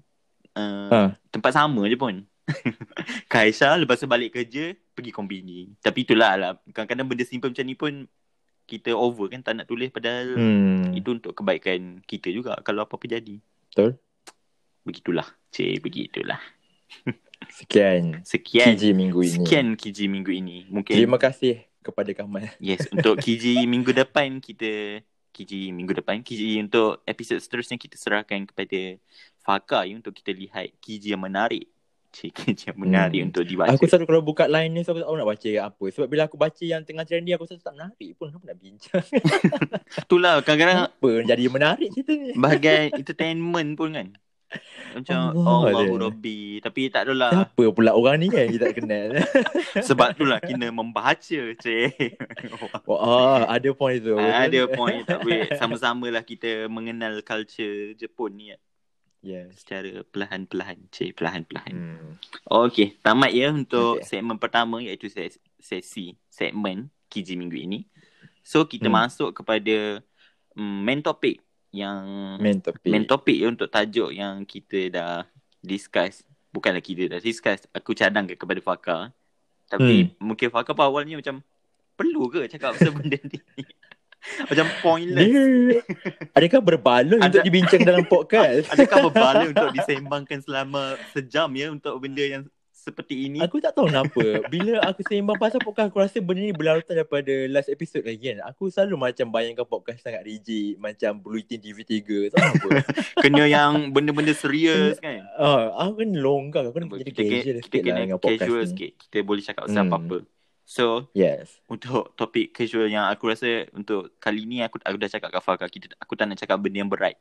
[0.54, 1.00] uh, Ha.
[1.30, 2.24] tempat sama je pun.
[3.28, 5.68] Kaisha lepas tu balik kerja pergi kombini.
[5.84, 7.94] Tapi itulah lah kadang-kadang benda simple macam ni pun
[8.66, 10.90] kita over kan tak nak tulis padahal Hmm.
[10.98, 13.38] itu untuk kebaikan kita juga kalau apa-apa jadi.
[13.70, 14.00] Betul.
[14.82, 15.28] Begitulah.
[15.52, 16.40] Cik, begitulah.
[17.60, 18.24] Sekian.
[18.26, 18.74] Sekian.
[18.74, 19.36] KJ minggu ini.
[19.38, 20.58] Sekian Kiji minggu ini.
[20.72, 22.50] Mungkin Terima kasih kepada Kamal.
[22.58, 28.48] Yes, untuk Kiji minggu depan kita Kiji minggu depan Kiji untuk episod seterusnya kita serahkan
[28.48, 28.98] kepada
[29.44, 31.70] Faka ya, untuk kita lihat Kiji yang menarik.
[32.16, 32.36] Cik,
[32.72, 33.28] yang menarik Hmm.
[33.28, 33.76] untuk dibaca.
[33.76, 35.86] Aku selalu kalau buka line ni so aku tak tahu nak baca apa.
[35.92, 38.32] Sebab bila aku baca yang tengah trendy aku rasa tak menarik pun.
[38.32, 39.06] Apa nak bincang?
[40.08, 42.32] Itulah kadang-kadang apa jadi menarik cerita ni?
[42.34, 44.08] bahagian entertainment pun kan.
[44.96, 46.04] Macam Allah Allahu dia.
[46.08, 46.40] Rabbi.
[46.64, 47.30] Tapi tak adalah.
[47.36, 49.10] Siapa pula orang ni kan kita tak kenal.
[49.92, 52.16] Sebab itulah kena membaca, cik.
[52.88, 54.16] Wah, ah, ada point tu.
[54.16, 55.52] Ada point tak boleh.
[55.60, 58.56] Sama-sama lah kita mengenal culture Jepun ni
[59.26, 59.58] Yes.
[59.58, 60.86] secara perlahan-perlahan.
[60.88, 61.74] Cik, perlahan-perlahan.
[61.74, 62.14] Hmm.
[62.46, 64.06] Okey, tamat ya untuk Okey.
[64.06, 67.90] segmen pertama iaitu ses- sesi segmen Kiji minggu ini.
[68.46, 69.02] So kita Hmm.
[69.02, 70.06] masuk kepada
[70.54, 71.42] mm, main topik
[71.74, 72.06] yang
[72.38, 72.86] Main topik.
[72.86, 75.16] main topik ya untuk tajuk yang kita dah
[75.60, 76.22] discuss.
[76.50, 77.66] Bukanlah kita dah discuss.
[77.74, 79.02] Aku cadangkan kepada Fakar.
[79.66, 81.42] Tapi mungkin Fakar pun awalnya macam
[81.96, 83.42] perlu ke cakap pasal benda ni?
[84.44, 85.26] Macam pointless.
[85.26, 85.44] Dia
[86.32, 88.68] adakah berbaloi Ada- untuk dibincang dalam podcast?
[88.74, 93.42] Adakah berbala untuk disembangkan selama sejam ya untuk benda yang seperti ini?
[93.42, 94.46] Aku tak tahu kenapa.
[94.46, 98.46] Bila aku sembang pasal podcast, aku rasa benda ni berlarutan daripada last episode lagi kan.
[98.46, 100.78] Aku selalu macam bayangkan podcast sangat rigid.
[100.78, 101.90] Macam Bulletin TV3.
[102.30, 102.70] Tak tahu apa.
[103.26, 105.26] Kena yang benda-benda serius kan?
[105.34, 106.62] Ah, aku kan longgar.
[106.64, 108.70] Aku kena jadi kita, casual kita, sikit kita lah kena dengan podcast casual ni.
[108.70, 108.92] sikit.
[109.02, 109.90] Kita boleh cakap pasal Hmm.
[109.90, 110.18] apa-apa.
[110.66, 111.62] So, Yes.
[111.70, 115.94] untuk topik casual yang aku rasa untuk kali ni aku aku dah cakap kat kita
[115.96, 117.16] aku tak nak cakap benda yang berat.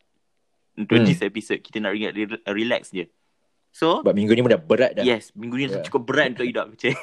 [0.74, 1.06] Untuk Hmm.
[1.06, 3.06] this episode kita nak re- re- relax je.
[3.68, 5.04] So, Sebab minggu ni pun dah berat dah.
[5.04, 5.84] yes, minggu ni Yeah.
[5.84, 6.72] cukup berat untuk hidup.
[6.74, 6.94] Cik.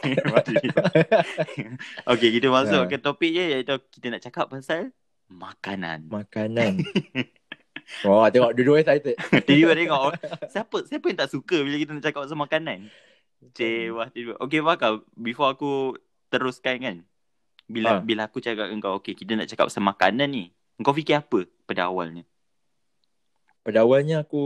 [2.11, 2.89] okay, kita masuk Ha.
[2.89, 4.89] ke topik je iaitu kita nak cakap pasal
[5.27, 6.09] makanan.
[6.09, 6.79] Makanan.
[8.07, 9.15] oh, tengok dua-dua excited.
[9.47, 10.13] Tiba tengok oh,
[10.47, 12.87] siapa siapa yang tak suka bila kita nak cakap pasal makanan.
[13.51, 14.37] Cik, wah tiba.
[14.37, 15.97] Okay, Farka, before aku
[16.31, 16.97] teruskan kan.
[17.67, 18.03] Bila Ha.
[18.03, 20.43] bila aku cakap dengan kau, okay, kita nak cakap pasal makanan ni.
[20.81, 22.25] Kau fikir apa pada awalnya?
[23.61, 24.41] Pada awalnya aku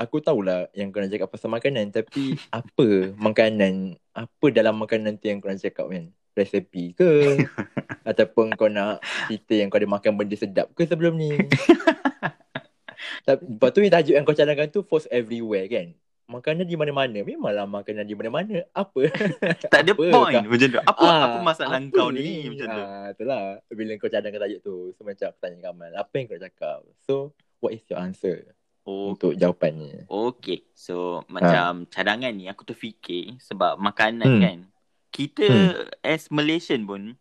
[0.00, 5.28] aku tahulah yang kau nak cakap pasal makanan tapi apa makanan apa dalam makanan tu
[5.28, 6.08] yang kau nak cakap kan?
[6.36, 7.44] Resepi ke?
[8.08, 11.36] Ataupun kau nak cerita yang kau ada makan benda sedap ke sebelum ni?
[13.26, 15.92] Tapi lepas tu tajuk yang kau cadangkan tu force everywhere kan?
[16.26, 17.18] Makanan di mana-mana.
[17.20, 18.66] Memanglah makanan di mana-mana.
[18.72, 19.06] Apa?
[19.72, 20.80] Tak ada Apa point kau- macam tu.
[20.80, 22.82] Apa Ah, apa masalah apa kau ni macam tu?
[22.82, 23.42] Ah, itulah.
[23.68, 24.76] Bila kau cadangkan tajuk tu.
[24.92, 25.90] So macam aku tanya Kamal.
[25.92, 26.78] Apa yang kau cakap?
[27.00, 27.14] So
[27.58, 28.42] what is your answer
[28.82, 30.06] Oh, untuk jawapannya?
[30.08, 30.66] okay.
[30.72, 34.42] So macam cadangan ni aku terfikir sebab makanan Hmm.
[34.42, 34.58] kan.
[35.08, 35.90] Kita Hmm.
[36.04, 37.14] as Malaysian pun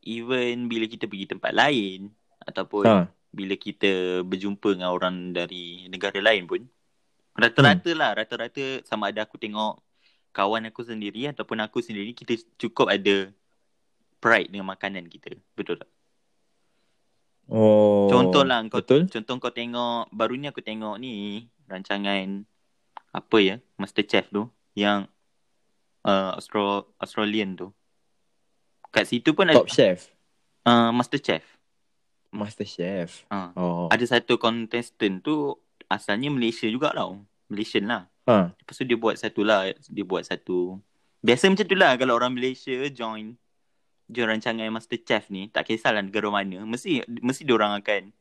[0.00, 3.08] even bila kita pergi tempat lain ataupun Ha.
[3.30, 6.64] bila kita berjumpa dengan orang dari negara lain pun
[7.32, 9.78] rata-rata lah rata-rata sama ada aku tengok
[10.30, 13.30] kawan aku sendiri ataupun aku sendiri kita cukup ada
[14.18, 15.90] pride dengan makanan kita betul tak
[17.50, 18.06] Oh.
[18.06, 19.10] contoh lah kau Betul?
[19.10, 22.46] contoh kau tengok baru ni aku tengok ni rancangan
[23.10, 24.46] apa ya Masterchef tu
[24.78, 25.10] yang
[26.06, 27.74] uh, Austro Australian tu
[28.94, 30.14] kat situ pun ada Top Chef.
[30.62, 31.42] uh, Masterchef
[32.30, 33.26] Master Chef.
[33.26, 33.50] ha.
[33.58, 33.90] Oh.
[33.90, 35.58] ada satu contestant tu
[35.90, 38.46] asalnya Malaysia juga tau Malaysian lah Ha.
[38.46, 39.74] Lepas tu dia buat satu lah.
[39.90, 40.78] Dia buat satu.
[41.18, 43.34] Biasa macam tu lah kalau orang Malaysia join
[44.06, 45.50] join rancangan Masterchef ni.
[45.50, 46.62] Tak kisahlah negara mana.
[46.62, 48.14] Mesti mesti dia orang akan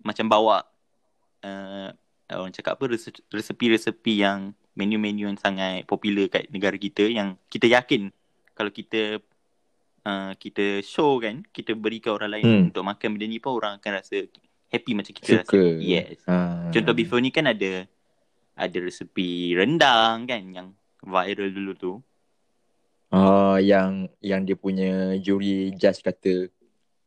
[0.00, 0.64] macam bawa
[1.44, 1.88] uh,
[2.32, 7.68] orang cakap apa rese- resepi-resepi yang menu-menu yang sangat popular kat negara kita yang kita
[7.68, 8.08] yakin
[8.56, 9.20] kalau kita
[10.02, 12.62] uh, kita show kan kita berikan orang lain Hmm.
[12.72, 14.24] untuk makan benda ni pun orang akan rasa
[14.72, 15.60] happy macam kita Suka.
[15.60, 15.78] rasa.
[15.78, 16.16] Yes.
[16.24, 16.34] Ha.
[16.70, 17.84] Contoh before ni kan ada
[18.52, 20.68] ada resepi rendang kan yang
[21.00, 21.92] viral dulu tu.
[23.08, 26.48] Oh, yang yang dia punya juri judge kata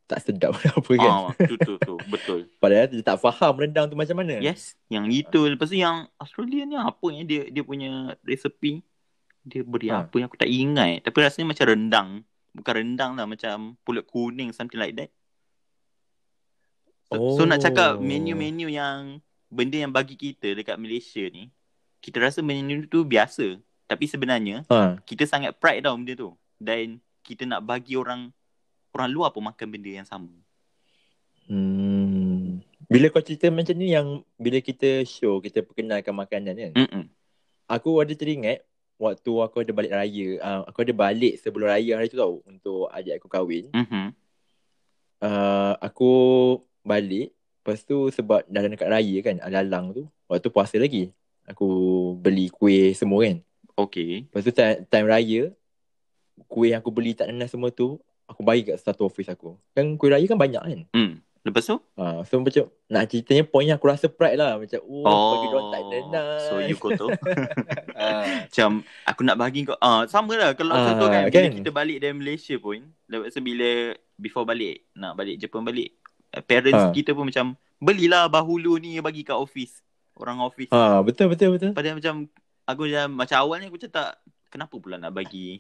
[0.06, 1.10] tak sedap apa kan.
[1.10, 2.46] Ah, tu tu tu betul.
[2.62, 4.38] Padahal dia tak faham rendang tu macam mana.
[4.38, 8.86] Yes, yang itu lepas tu yang Australia ni apa yang dia dia punya resepi
[9.42, 10.06] dia beri Ha.
[10.06, 12.10] apa yang aku tak ingat tapi rasanya macam rendang.
[12.54, 15.10] Bukan rendang lah macam pulut kuning something like that.
[17.08, 18.02] So, so nak cakap Oh.
[18.02, 21.54] menu-menu yang benda yang bagi kita dekat Malaysia ni
[22.00, 24.98] kita rasa menu tu biasa tapi sebenarnya Ha.
[25.02, 28.34] kita sangat pride tau benda tu dan kita nak bagi orang
[28.92, 30.30] orang luar pun makan benda yang sama.
[31.46, 32.62] Hmm.
[32.86, 36.72] Bila kau cerita macam ni yang bila kita show, kita perkenalkan makanan kan.
[36.74, 37.04] Mm-mm.
[37.66, 38.62] Aku ada teringat
[38.96, 40.28] waktu aku ada balik raya.
[40.40, 43.74] Uh, aku ada balik sebelum raya hari tu tau untuk ajak aku kahwin.
[43.74, 44.14] Mhm.
[45.18, 46.12] Uh, aku
[46.86, 51.10] balik Lepas tu sebab dah dekat raya kan Alalang tu Waktu puasa lagi
[51.46, 51.68] Aku
[52.16, 53.42] beli kuih semua kan
[53.76, 54.24] Okay.
[54.24, 55.42] Lepas tu time, time raya
[56.46, 59.96] Kuih yang aku beli tak nanas semua tu Aku bagi kat satu office aku Kan
[59.96, 61.14] kuih raya kan banyak kan Hmm.
[61.42, 61.78] Lepas tu?
[61.94, 65.30] ha, So macam Nak ceritanya point yang aku rasa pride lah Macam oh, Oh.
[65.32, 67.14] bagi diorang tak nanas So you kotor.
[67.94, 68.26] ha.
[68.46, 68.70] Macam
[69.04, 69.78] aku nak bagi kau.
[69.78, 71.54] Ah, sama lah kalau Ah, contoh kan bila kan?
[71.56, 73.70] kita balik dari Malaysia pun, lepas tu bila
[74.16, 75.94] before balik, nak balik Jepun balik,
[76.42, 76.92] parents Ah.
[76.92, 77.46] kita pun macam
[77.78, 79.80] belilah bahulu ni bagi kat office.
[80.14, 80.68] Orang office.
[80.70, 82.28] ha, Betul betul betul Padahal macam
[82.64, 84.10] aku macam macam awalnya aku macam tak
[84.48, 85.60] kenapa pula nak bagi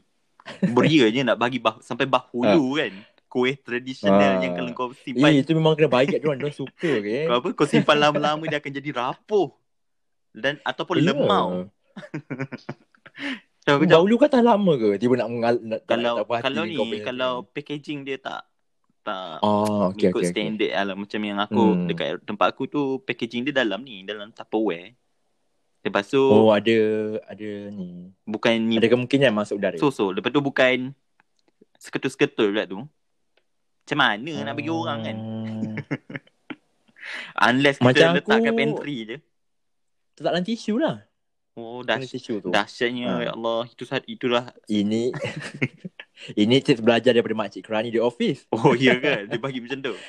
[0.65, 2.91] beria je nak bagi bah, sampai bahulu kan.
[3.27, 4.39] Kuih tradisional Ah.
[4.39, 7.35] yang kalau kau Eh simpan itu memang kena bagi kat diorang Diorang suka okay kau
[7.35, 9.51] apa kau simpan lama-lama dia akan jadi rapuh.
[10.31, 11.11] Dan ataupun Ya.
[11.11, 11.67] lemau.
[13.61, 17.31] So, Dahulu kan tak lama ke Tiba nak, mengal, nak kalau hati kalau ni kalau
[17.41, 17.47] ni.
[17.51, 18.45] packaging dia tak
[19.05, 20.31] tak Oh okay, ikut okay, okay.
[20.33, 21.85] standard lah macam yang aku Hmm.
[21.85, 24.97] dekat tempat aku tu packaging dia dalam ni dalam Tupperware
[25.79, 26.73] Lepas tu Oh ada
[27.23, 28.09] ada ni.
[28.23, 29.77] bukan ni Ada kemungkinan masuk udara.
[29.77, 30.09] so-so.
[30.09, 30.97] Lepas tu bukan
[31.77, 32.81] seketul-seketul pula tu.
[33.85, 35.17] Macam mana nak bagi orang kan?
[37.47, 39.17] Unless kita Macam letak kat aku- pantry je.
[40.15, 41.05] Tak dalam tisu lah.
[41.53, 42.49] Oh, Dah dah tisu tu.
[42.49, 43.21] dahsyatnya Ha.
[43.21, 43.69] ya Allah.
[43.69, 44.57] Itu saat itulah.
[44.65, 45.13] Ini
[46.33, 48.49] ini tips belajar daripada makcik Kerani di office.
[48.55, 49.27] Oh, ya ke?
[49.27, 49.95] Dia bagi macam tu.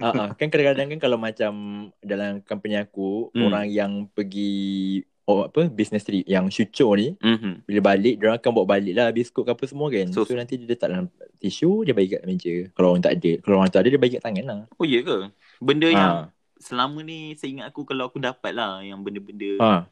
[0.00, 0.34] Ah.
[0.34, 1.52] kan kadang-kadang kan kalau macam
[2.00, 3.46] dalam company aku Hmm.
[3.46, 7.62] orang yang pergi oh apa business trip yang syucur ni Mhm.
[7.62, 10.10] bila balik dia akan bawa balik lah biskut ke apa semua kan.
[10.10, 11.06] So- So, nanti dia letak dalam
[11.38, 12.66] tisu dia bagi kat meja.
[12.72, 14.60] Kalau orang tak ada, kalau orang tak ada dia bagi kat tangan lah.
[14.74, 15.30] Oh, ya ke?
[15.60, 16.34] Benda yang Ha.
[16.58, 19.86] selama ni saya ingat aku kalau aku dapat lah yang benda-benda Ha,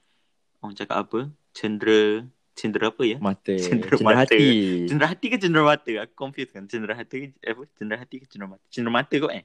[0.59, 1.21] orang cakap apa?
[1.53, 2.27] Cendera,
[2.61, 3.17] cendera apa ya?
[3.19, 4.21] mata, Cendera cendera mata.
[4.29, 4.45] hati.
[4.85, 5.91] Cendera hati ke cendera mata?
[6.05, 6.69] Aku confused kan.
[6.69, 7.63] Cendera hati ke apa?
[7.75, 8.65] Cendera hati ke cendera mata?
[8.69, 9.45] Cendera mata kot eh?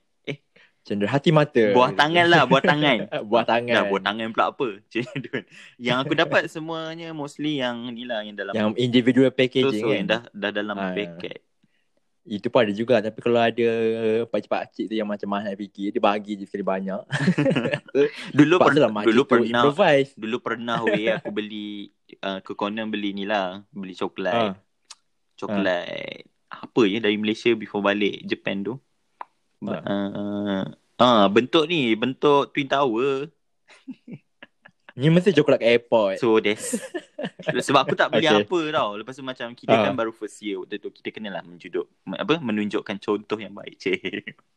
[0.85, 1.63] Cendera hati mata.
[1.73, 2.97] Buah tangan lah, buah tangan.
[3.31, 3.73] buah tangan.
[3.73, 4.67] Dah buah tangan pula apa?
[5.81, 9.89] Yang aku dapat semuanya mostly yang ni lah yang dalam Yang individual so, packaging so,
[9.89, 9.95] kan.
[9.95, 10.93] yang dah dah dalam Ah.
[10.93, 11.41] paket.
[12.25, 13.69] Itu pun ada juga Tapi kalau ada
[14.25, 17.01] Pakcik-pakcik tu yang macam mahal nak fikir Dia bagi je sekali banyak
[18.37, 23.23] Dulu pernah dulu pernah improvise dulu pernah weh aku beli uh, ke corner beli ni
[23.27, 24.33] lah, beli coklat.
[24.33, 24.57] ha.
[25.37, 28.73] Coklat apa ya dari Malaysia before balik Japan tu.
[29.61, 30.63] Ba- Uh,
[31.01, 33.27] ah bentuk ni, bentuk Twin Tower.
[34.95, 36.79] Ni mesti coklat kat airport So that's
[37.57, 38.43] sebab aku tak beli Okay.
[38.43, 38.89] apa tau.
[38.95, 39.83] Lepas tu macam kita Ah.
[39.83, 43.75] kan baru first year waktu tu kita kenalah menjuduk apa menunjukkan contoh yang baik.
[43.75, 43.99] Cik.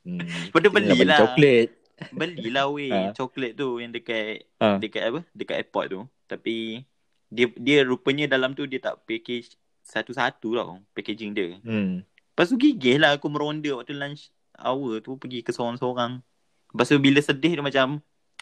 [0.05, 0.19] hmm.
[0.49, 1.19] Lepas tu belilah.
[1.21, 1.67] coklat
[2.13, 3.11] Belilah weh Ah.
[3.11, 4.79] coklat tu yang dekat ha.
[4.79, 5.21] dekat apa?
[5.33, 6.01] Dekat airport tu.
[6.25, 6.87] Tapi
[7.27, 11.59] dia dia rupanya dalam tu dia tak package satu-satu tau packaging dia.
[11.59, 12.07] hmm.
[12.31, 16.23] Lepas tu gigih lah aku meronda waktu lunch hour tu pergi ke seorang-seorang.
[16.69, 17.99] Lepas tu bila sedih dia macam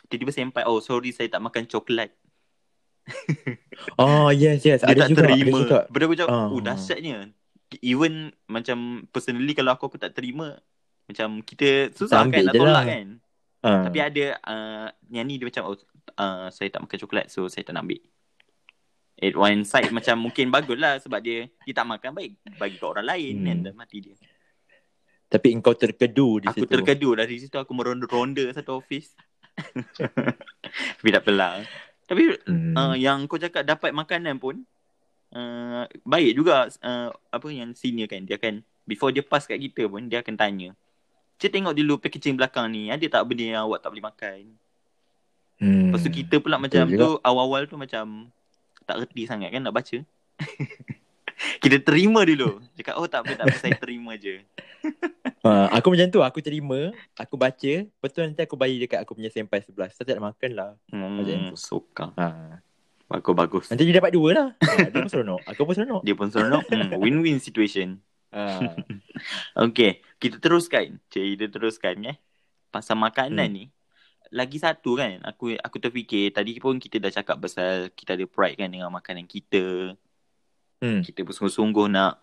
[0.07, 2.11] tiba-tiba sampai oh sorry saya tak makan coklat.
[3.97, 5.47] Oh yes yes Dia Ada tak juga terima.
[5.47, 6.49] Ada juga Benda aku macam Ah.
[6.49, 7.17] oh dahsyatnya.
[7.81, 8.13] Even
[8.47, 8.79] macam
[9.11, 10.59] personally kalau aku aku tak terima
[11.07, 12.85] macam kita susah Tak kan nak tolak lah.
[12.85, 13.07] kan.
[13.63, 13.71] ha.
[13.87, 15.77] Tapi ada uh, yang ni dia macam oh
[16.17, 18.03] uh, saya tak makan coklat so saya tak nak ambil.
[19.17, 22.89] At one side macam mungkin bagus lah sebab dia dia tak makan baik bagi kat
[22.89, 23.47] orang lain Hmm.
[23.47, 24.15] kan dah mati dia.
[25.27, 29.11] Tapi engkau terkedu di Aku situ terkedu dari situ aku meronda-ronda satu office.
[31.01, 31.65] Tapi tak apalah.
[32.07, 32.75] Tapi hmm.
[32.77, 34.63] uh, yang kau cakap dapat makanan pun
[35.35, 39.91] uh, baik juga uh, apa yang senior kan dia akan before dia pass kat kita
[39.91, 40.71] pun dia akan tanya.
[41.37, 44.41] Cik tengok dulu packaging belakang ni ada tak benda yang awak tak boleh makan?
[45.61, 45.91] hmm.
[45.91, 47.01] Lepas tu kita pula macam juga.
[47.01, 48.31] tu awal-awal tu macam
[48.87, 49.99] tak reti sangat kan nak baca.
[51.59, 52.61] kita terima dulu.
[52.75, 54.41] Cakap oh tak apa tak apa saya terima je.
[55.43, 55.69] ha.
[55.77, 59.27] Aku macam tu Aku terima Aku baca Lepas tu nanti aku bagi dekat Aku punya
[59.29, 61.57] senpai sebelah Saya tak nak makan lah Macam Hmm, tu.
[61.57, 62.15] suka.
[62.15, 62.59] ha.
[63.05, 63.65] Bagus bagus.
[63.67, 64.71] Nanti dia dapat dua lah ha.
[64.85, 66.63] Dia pun seronok Aku pun seronok Dia pun seronok.
[66.67, 67.99] Hmm, win-win situation.
[68.31, 68.63] ha.
[69.67, 71.01] Okay, kita teruskan.
[71.09, 72.17] Cik, kita teruskan eh.
[72.69, 73.57] Pasal makanan Hmm.
[73.57, 73.65] ni.
[74.29, 78.55] Lagi satu kan, aku aku terfikir tadi pun kita dah cakap pasal kita ada pride
[78.57, 79.95] kan dengan makanan kita.
[80.83, 81.01] Hmm.
[81.05, 82.21] Kita pun sungguh-sungguh nak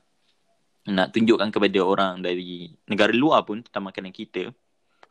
[0.83, 4.51] nak tunjukkan kepada orang dari negara luar pun tentang makanan kita.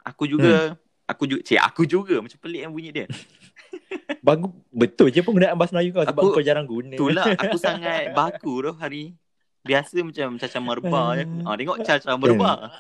[0.05, 0.76] Aku juga
[1.09, 3.07] aku juga cik aku juga macam pelik yang bunyi dia.
[4.26, 8.14] Bagus Betul je penggunaan bahasa Melayu kau Sebab Aku- kau jarang guna Itulah aku sangat
[8.14, 9.18] baku tu hari
[9.62, 11.24] biasa macam cacah merba je.
[11.46, 12.52] Ah tengok cacah merba.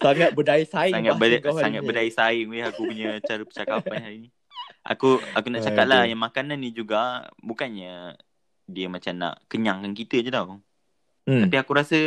[0.00, 1.30] Sangat berdaya saing sangat ber,
[1.60, 4.28] sangat berdaya saing weh aku punya cara percakapan hari ni.
[4.80, 8.16] Aku aku nak cakap lah yang makanan ni juga bukannya
[8.70, 10.58] dia macam nak kenyangkan kita je tau.
[11.26, 11.42] hmm.
[11.44, 11.98] Tapi aku rasa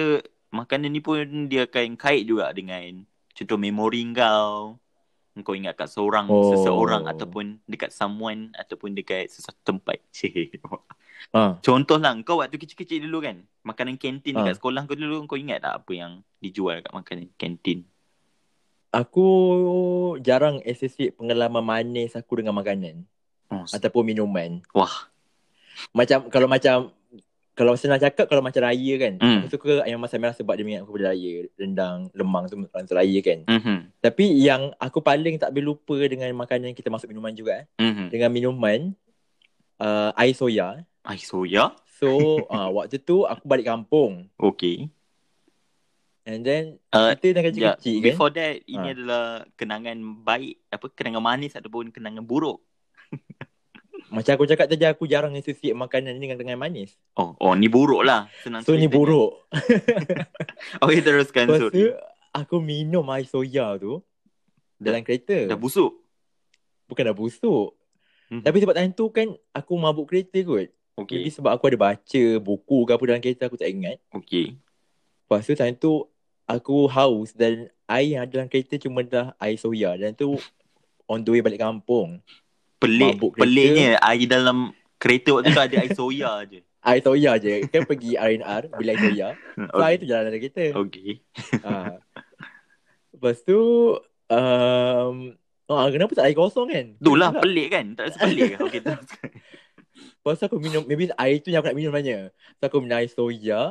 [0.50, 4.78] makanan ni pun dia akan kait juga dengan contoh memori kau.
[5.34, 6.54] Kau ingat kat seorang, Oh.
[6.54, 9.98] seseorang ataupun dekat someone ataupun dekat sesuatu tempat.
[10.14, 10.62] Cik.
[11.34, 11.58] ha.
[11.58, 13.42] Contoh lah kau waktu kecil-kecil dulu kan.
[13.66, 14.46] Makanan kantin Ah.
[14.46, 17.82] dekat sekolah kau dulu kau ingat tak apa yang dijual kat makanan kantin?
[18.94, 19.26] Aku
[20.22, 23.02] jarang associate pengalaman manis aku dengan makanan
[23.50, 25.10] Oh, Ataupun minuman Wah.
[25.92, 26.78] Macam Kalau macam
[27.54, 29.14] Kalau senang cakap Kalau macam raya kan.
[29.40, 32.94] Aku suka ayam masak merah Sebab dia mengingat aku pada raya Rendang Lemang tu Masa
[32.94, 33.78] raya kan Mhm.
[34.00, 37.66] Tapi yang Aku paling tak boleh lupa Dengan makanan Kita masuk minuman juga eh.
[37.78, 38.10] Mhm.
[38.10, 38.80] Dengan minuman
[39.78, 41.72] uh, Air soya Ai soya.
[41.94, 42.10] So
[42.54, 44.90] uh, Waktu tu Aku balik kampung Okay.
[46.24, 48.94] And then Uh, Kita dengan kecil-kecil kan before that ini Ah.
[48.94, 52.62] adalah kenangan baik apa kenangan manis ataupun kenangan buruk.
[54.14, 57.66] Macam aku cakap tadi Aku jarang associate makanan ni Dengan dengan manis Oh, oh ni
[57.66, 58.30] buruk lah.
[58.46, 59.50] Senang So ni buruk
[60.86, 61.90] Okay, teruskan Lepas tu
[62.30, 64.06] Aku minum air soya tu
[64.78, 65.98] Dalam kereta Dah busuk.
[66.86, 67.74] Bukan dah busuk
[68.34, 68.42] Mhm.
[68.42, 70.70] Tapi sebab time tu kan aku mabuk kereta kot.
[70.94, 71.26] Okay.
[71.30, 73.98] sebab aku ada baca buku ke apa dalam kereta aku tak ingat.
[74.10, 74.58] Okay.
[75.26, 76.06] Lepas tu time tu
[76.50, 79.94] aku haus dan air yang ada dalam kereta cuma dah air soya.
[79.98, 80.38] Dan tu
[81.06, 82.22] on the way balik kampung.
[82.84, 83.14] Pelik.
[83.16, 83.44] Mabuk kereta.
[83.48, 84.58] Peliknya air dalam
[85.00, 86.60] kereta waktu tu ada air soya je.
[86.84, 87.64] Air soya je.
[87.72, 89.28] Kan pergi R&R beli air soya.
[89.72, 90.66] So air tu jalan dalam kereta.
[90.84, 91.10] Okay.
[91.64, 91.96] ha.
[93.16, 93.60] Lepas tu
[94.28, 95.16] um,
[95.72, 96.88] ah, kenapa tak air kosong kan?
[97.00, 97.86] Itulah pelik kan?
[97.96, 98.58] Tak rasa pelik ke?
[98.68, 98.82] Okay.
[100.24, 103.00] Lepas tu aku minum Maybe air tu yang aku nak minum sebenarnya So aku minum
[103.00, 103.62] air soya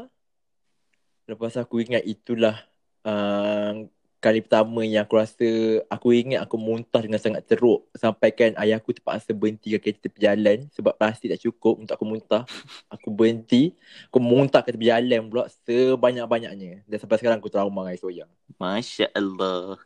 [1.28, 2.56] Lepas aku ingat itulah
[3.04, 3.88] uh,
[4.22, 5.48] Kali pertama yang aku rasa
[5.90, 10.06] Aku ingat aku muntah dengan sangat teruk Sampai kan ayah aku terpaksa berhenti kat kereta
[10.06, 12.46] tepi jalan Sebab plastik tak cukup untuk aku muntah
[12.86, 13.74] Aku berhenti
[14.06, 18.24] Aku muntah kat tepi jalan pula Sebanyak-banyaknya Dan sampai sekarang aku trauma dengan air soya
[18.56, 19.82] Masya Allah.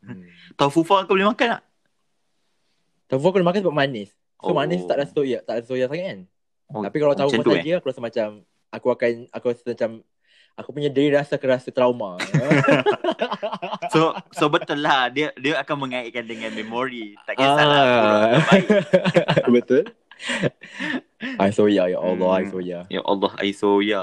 [0.00, 0.56] hmm.
[0.56, 1.62] Tahu fufa kau boleh makan tak?
[3.10, 4.56] Tofu aku makan sebab manis So Oh.
[4.56, 6.20] manis tak rasa soya Tak rasa soya sangat kan
[6.70, 8.28] Oh, Tapi kalau tahu macam tu, saja aku rasa macam
[8.70, 9.90] aku akan aku rasa macam
[10.60, 12.20] aku punya diri rasa akan rasa trauma.
[13.90, 17.18] So so betul lah dia dia akan mengaitkan dengan memori.
[17.24, 17.82] Tak kisahlah.
[17.82, 17.98] Ah.
[17.98, 18.40] Ah.
[18.46, 18.66] Baik.
[19.56, 19.82] Betul.
[21.42, 22.50] Ai soya ya Allah, Hmm.
[22.50, 22.78] soya.
[22.86, 24.02] Ya Allah air soya.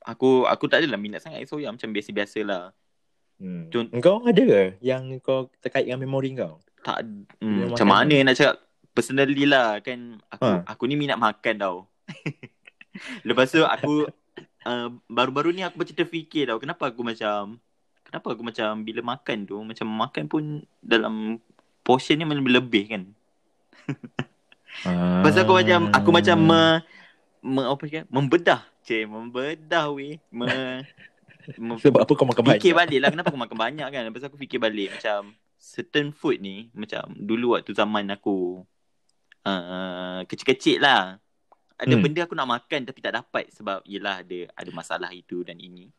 [0.00, 2.64] Aku aku tak adalah minat sangat air soya macam biasa-biasa lah.
[3.36, 3.68] Hmm.
[3.68, 6.62] Cun- Engkau ada ke yang kau terkait dengan memori kau?
[6.80, 7.02] Tak
[7.36, 8.56] hmm, macam mana nak cakap
[8.90, 10.64] personally lah kan aku Ha.
[10.64, 11.76] aku ni minat makan tau.
[13.20, 14.08] Lepas tu aku
[14.66, 17.62] uh, baru-baru ni aku macam terfikir tau kenapa aku macam
[18.02, 20.42] kenapa aku macam bila makan tu macam makan pun
[20.82, 21.38] dalam
[21.86, 23.02] portion ni macam lebih kan.
[24.84, 25.24] Ah.
[25.24, 26.62] Pasal aku macam aku macam me,
[27.40, 28.60] me apa cakap membedah.
[28.84, 30.20] Cik, membedah weh.
[30.28, 30.84] Me,
[31.56, 32.60] me sebab apa kau makan banyak?
[32.60, 34.02] fikir balik lah kenapa aku makan banyak kan.
[34.04, 38.68] Lepas tu aku fikir balik macam certain food ni macam dulu waktu zaman aku
[39.48, 41.22] uh, kecil-kecil lah.
[41.76, 42.02] Ada Hmm.
[42.02, 45.92] benda aku nak makan tapi tak dapat sebab yelah ada ada masalah itu dan ini.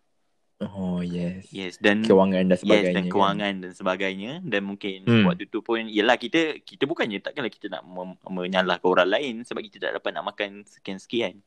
[0.57, 1.45] Oh yes.
[1.47, 2.95] Yes dan Kewangan dan Yes sebagainya.
[2.95, 5.23] dan kewangan dan sebagainya dan mungkin Hmm.
[5.23, 9.61] waktu tu pun yelah kita kita bukannya takkanlah kita nak mem- menyalahkan orang lain sebab
[9.61, 11.37] kita tak dapat nak makan sekian-sekian.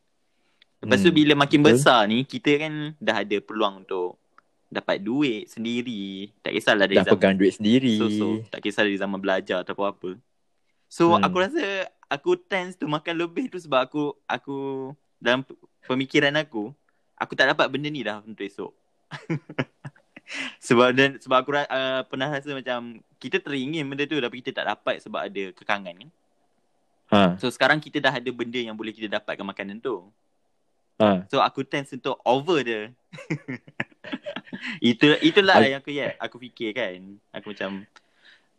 [0.81, 1.75] Lepas tu Hmm, bila makin betul.
[1.77, 4.15] besar ni kita kan dah ada peluang untuk
[4.71, 6.31] dapat duit sendiri.
[6.41, 6.87] Tak kisahlah Kan?
[6.87, 7.95] dari Dah zaman pegang duit sendiri.
[7.97, 10.15] so, so tak kisah dari zaman belajar atau apa-apa.
[10.91, 11.23] So Hmm.
[11.23, 14.57] aku rasa aku tends to makan lebih tu sebab aku aku
[15.23, 15.47] dalam
[15.87, 16.75] pemikiran aku
[17.15, 18.75] aku tak dapat benda ni dah untuk esok.
[20.67, 24.67] sebab dan sebab aku uh, pernah rasa macam kita teringin benda tu tapi kita tak
[24.75, 26.11] dapat sebab ada kekangan kan.
[27.11, 27.21] Ha.
[27.39, 30.11] So sekarang kita dah ada benda yang boleh kita dapatkan makanan tu.
[30.99, 31.27] Ha.
[31.31, 32.91] So aku tends untuk over dia.
[34.83, 36.99] Itu itulah Al- yang aku ya, aku fikir kan.
[37.35, 37.87] Aku macam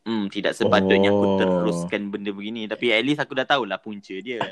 [0.04, 1.14] hmm tidak sepatutnya Oh.
[1.14, 4.42] aku teruskan benda begini tapi at least aku dah tahulah punca dia.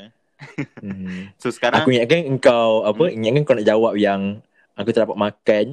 [0.80, 1.36] Hmm.
[1.36, 3.04] So sekarang Aku ingatkan engkau apa?
[3.06, 3.18] Hmm.
[3.18, 4.40] Ingatkan kau nak jawab yang
[4.72, 5.66] aku tak dapat makan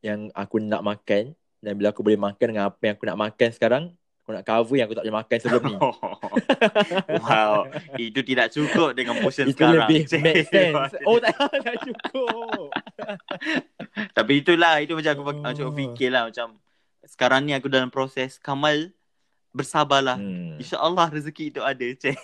[0.00, 3.48] yang aku nak makan dan bila aku boleh makan dengan apa yang aku nak makan
[3.50, 3.84] sekarang,
[4.22, 5.76] aku nak cover yang aku tak boleh makan sebelum ni.
[7.20, 9.84] wow, itu tidak cukup dengan portion Itu sekarang.
[9.84, 10.20] lebih Cik.
[10.20, 10.94] make sense.
[11.04, 12.72] Oh tak, tak cukup.
[14.12, 15.34] Tapi itulah itu macam aku Oh.
[15.42, 16.56] macam aku fikir lah macam
[17.06, 18.90] sekarang ni aku dalam proses Kamal
[19.50, 20.20] bersabarlah.
[20.20, 20.60] Hmm.
[20.60, 22.18] InsyaAllah rezeki itu ada, cik.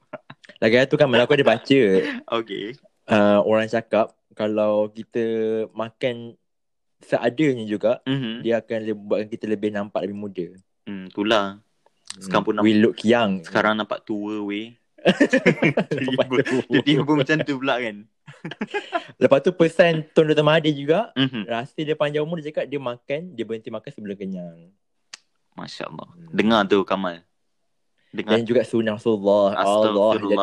[0.62, 1.80] Lagi tu kan aku ada baca
[2.40, 2.76] Okay.
[3.06, 5.24] uh, orang cakap kalau kita
[5.72, 6.36] makan
[7.00, 8.34] seadanya juga, Mm-hmm.
[8.40, 10.46] dia akan le- buatkan kita lebih nampak lebih muda.
[10.84, 11.60] Hmm, itulah.
[12.20, 12.64] Sekarang pun Hmm.
[12.64, 13.40] We look young.
[13.44, 14.76] Sekarang nampak tua weh.
[15.90, 18.04] Tu, tiba macam tu pula kan.
[19.16, 20.42] Lepas tu pesan Tun Dr.
[20.42, 21.42] Mahathir juga, Mm-hmm.
[21.44, 24.58] rasa dia panjang umur dia cakap dia makan, dia berhenti makan sebelum kenyang.
[25.52, 26.08] Masya Allah.
[26.08, 26.30] Hmm.
[26.30, 27.20] Dengar tu Kamal.
[28.10, 28.34] Dengar.
[28.34, 29.54] Dan juga sunnah Rasulullah.
[29.54, 30.34] Allah jadi,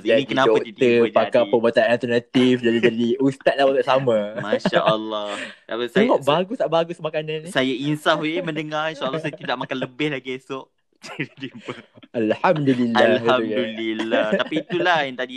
[0.00, 1.50] Ini kenapa doktor, tiba-tiba pakar jadi?
[1.52, 4.18] perubatan alternatif, jadi jadi ustaz lah tak sama.
[4.40, 5.28] Masya Allah.
[5.68, 7.48] Tapi saya, Tengok bagus tak bagus makanan ni.
[7.52, 8.88] saya insaf weh mendengar.
[8.88, 10.64] InsyaAllah saya tidak makan lebih lagi esok.
[12.16, 13.20] Alhamdulillah.
[13.20, 14.26] Alhamdulillah.
[14.40, 15.36] Tapi itulah yang tadi.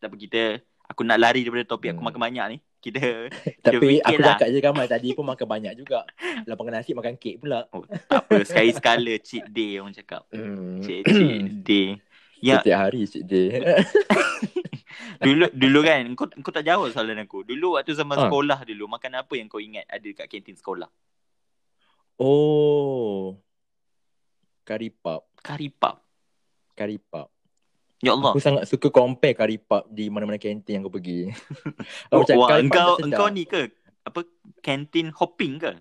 [0.00, 0.42] Tapi kita,
[0.90, 2.08] aku nak lari daripada topik aku Hmm.
[2.10, 2.58] makan banyak ni.
[2.80, 2.98] Kita,
[3.62, 4.34] Tapi fikir aku lah.
[4.34, 6.02] cakap je Kamal tadi pun makan banyak juga.
[6.42, 7.68] Kalau makan nasi makan kek pula.
[7.70, 8.40] oh, tak apa.
[8.42, 10.24] Sekali-sekala cheat day orang cakap.
[10.28, 10.80] Hmm.
[10.80, 11.88] Cheat, cheat day.
[12.40, 13.60] Ya, Setiap hari cik dia.
[15.20, 17.44] dulu dulu kan kau kau tak jawab soalan aku.
[17.44, 18.24] Dulu waktu zaman Ha.
[18.26, 20.88] sekolah dulu makan apa yang kau ingat ada kat kantin sekolah?
[22.16, 23.36] oh.
[24.62, 25.28] Kari pap.
[25.36, 26.00] Kari pap.
[26.72, 27.28] Kari pap.
[28.00, 28.32] Ya Allah.
[28.32, 31.28] Aku sangat suka compare kari pap di mana-mana kantin yang aku pergi.
[32.12, 33.68] Aku cakap wah, engkau engkau ni ke
[34.00, 34.24] apa
[34.64, 35.72] kantin hopping ke?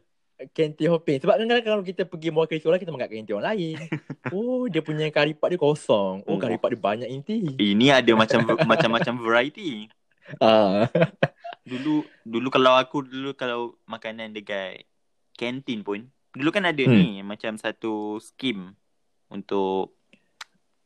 [0.52, 1.20] kantin hopping.
[1.20, 3.78] Sebab kadang-kadang kalau kita pergi mewakili sekolah, kita makan kat kantin orang lain.
[4.36, 6.24] Oh, dia punya kari pak dia kosong.
[6.24, 6.40] Oh, Oh.
[6.40, 7.56] kari pak dia banyak inti.
[7.56, 9.88] Ini ada macam macam-macam variety.
[10.38, 10.86] Ah.
[11.66, 14.86] Dulu dulu kalau aku dulu kalau makanan dekat
[15.34, 16.94] kantin pun, dulu kan ada Hmm.
[16.94, 18.78] ni macam satu skim
[19.28, 19.99] untuk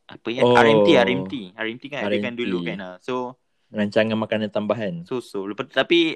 [0.03, 0.41] apa ya?
[0.43, 0.53] Oh.
[0.53, 1.33] RMT, RMT.
[1.55, 2.39] RMT kan ada kan RMT.
[2.43, 2.77] dulu kan.
[2.79, 2.95] ah.
[2.99, 3.39] So
[3.73, 5.01] Rancangan makanan tambahan.
[5.03, 5.49] so-so.
[5.49, 6.13] Lepas tu, tapi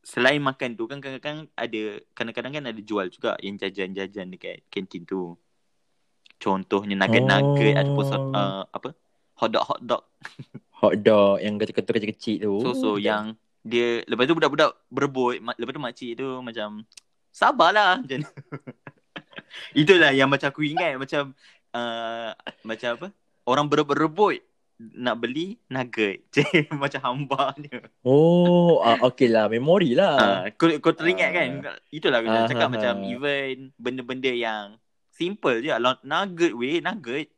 [0.00, 1.82] selain makan tu kan kadang-kadang ada
[2.12, 5.36] kadang-kadang kan ada jual juga yang jajan-jajan dekat kantin tu.
[6.36, 7.80] Contohnya nugget-nugget Oh.
[7.80, 8.96] ataupun so, uh, apa?
[9.36, 10.02] Hotdog hotdog.
[10.80, 12.54] Hot dog yang kecil-kecil kecil-kecil tu.
[12.62, 16.84] So-so yang dia lepas tu budak-budak berebut, lepas tu makcik tu macam
[17.30, 18.32] sabarlah macam tu.
[19.72, 21.32] Itulah yang macam aku ingat macam
[21.72, 22.32] uh,
[22.62, 23.08] macam apa?
[23.44, 24.40] Orang berebut-rebut
[24.80, 26.24] nak beli nugget.
[26.74, 27.78] Macam hamba dia.
[28.02, 29.46] Oh, ah, okey lah.
[29.46, 30.16] Memori lah.
[30.16, 31.34] Ah, kau, kau teringat Ah.
[31.34, 31.48] kan?
[31.88, 33.06] Itulah aku Ah, cakap ah, macam ah.
[33.06, 34.80] even benda-benda yang
[35.12, 35.70] simple je.
[35.70, 37.30] Lah, Nugget weh, nugget.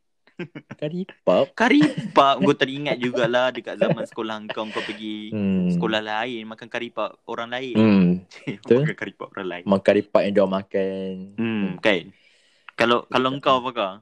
[0.77, 1.49] Kari pap.
[1.57, 1.81] Kari
[2.13, 5.73] pap kau teringat jugalah dekat zaman sekolah kau kau pergi Hmm.
[5.73, 7.75] sekolah lain makan kari pap orang lain.
[7.75, 8.09] Hmm.
[8.69, 9.63] makan kari pap orang lain.
[9.65, 11.13] Makan kari pap yang dia makan.
[11.41, 12.13] Hmm, kan.
[12.77, 13.93] Kalau kalau kau apa kau?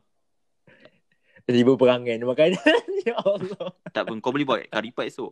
[1.46, 2.58] Tiba perangan makanan.
[3.08, 3.70] ya Allah.
[3.94, 5.32] Tak pun kau boleh buat kari pap esok.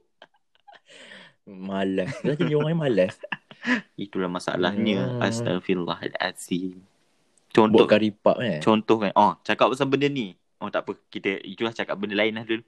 [1.50, 2.14] Malas.
[2.22, 3.16] Dah jadi orang yang malas.
[3.98, 5.18] Itulah masalahnya.
[5.18, 5.26] Hmm.
[5.26, 6.86] Astaghfirullahalazim.
[7.54, 8.62] Contoh Buat kari pap eh.
[8.62, 9.12] contoh kan.
[9.18, 10.38] Oh, cakap pasal benda ni.
[10.62, 10.98] Oh, tak apa.
[11.10, 12.64] Kita itulah cakap benda lain lah dulu.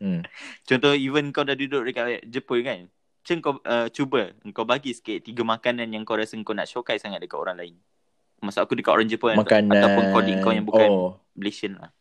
[0.00, 0.24] Hmm.
[0.68, 2.88] Contoh even kau dah duduk dekat Jepun kan.
[2.88, 7.04] Macam kau uh, cuba kau bagi sikit tiga makanan yang kau rasa kau nak showcase
[7.04, 7.74] sangat dekat orang lain.
[8.40, 9.72] Maksud aku dekat orang Jepun Makanan.
[9.72, 11.92] ataupun colleague kau yang bukan Oh, Malaysian lah.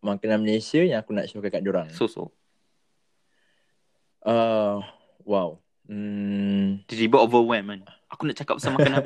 [0.00, 1.88] Makanan Malaysia yang aku nak showkan kat diorang.
[1.90, 2.30] So so.
[4.22, 4.82] Uh,
[5.22, 5.58] wow.
[5.88, 7.80] Hmm, Tiba-tiba overwhelmed kan.
[8.08, 9.04] Aku nak cakap pasal makanan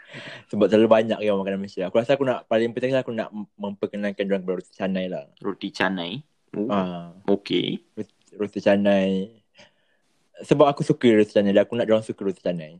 [0.50, 1.86] sebab terlalu banyak yang makanan Malaysia.
[1.86, 5.24] Aku rasa aku nak paling penting aku nak memperkenalkan diorang kepada roti canai lah.
[5.42, 6.12] Roti canai.
[6.54, 7.82] Oh, Ah, Okay.
[8.34, 9.30] roti canai.
[10.42, 12.78] Sebab aku suka roti canai dan aku nak diorang suka roti canai.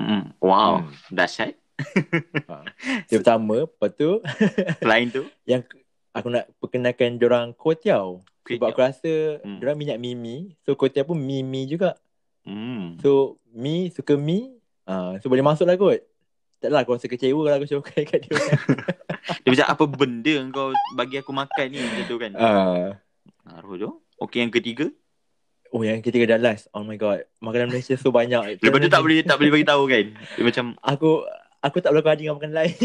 [0.00, 0.36] Mm.
[0.40, 0.84] Wow.
[0.84, 0.92] Hmm.
[1.12, 1.52] Dahsyat.
[2.48, 2.54] Ha.
[3.10, 4.22] Yang pertama, lepas tu
[4.80, 5.24] Selain tu.
[5.50, 5.60] yang
[6.14, 8.22] aku nak perkenalkan diorang kuih tiaw.
[8.46, 9.58] Sebab aku rasa Hmm.
[9.58, 10.54] diorang minat mimi.
[10.62, 11.98] So kuih tiaw pun mimi juga.
[12.46, 12.96] Hmm.
[13.02, 14.54] So mi suka mi.
[14.84, 15.98] Ah, so boleh masuk lah kot.
[16.60, 18.36] Taklah aku rasa kecewa kalau aku showkan kat dia.
[19.42, 22.32] Dia macam apa benda kau bagi aku makan ni macam tu kan.
[22.36, 23.00] Ah.
[23.42, 23.90] Naruh tu.
[24.20, 24.92] Okay yang ketiga.
[25.72, 26.68] Oh yang ketiga dah last.
[26.70, 27.24] Oh my god.
[27.40, 28.56] Makanan Malaysia so banyak.
[28.62, 30.04] Lepas tu tak boleh tak boleh bagi tahu kan.
[30.36, 31.24] Dia macam Aku
[31.58, 32.76] aku tak boleh banding dengan makanan lain.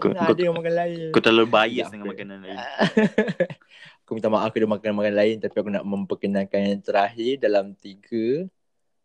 [0.00, 1.08] Kau- Kau, ada yang makan lain.
[1.12, 2.58] kau terlalu bias dengan makanan lain.
[4.06, 7.74] aku minta maaf aku ada makan makanan lain tapi aku nak memperkenalkan yang terakhir dalam
[7.76, 8.46] tiga.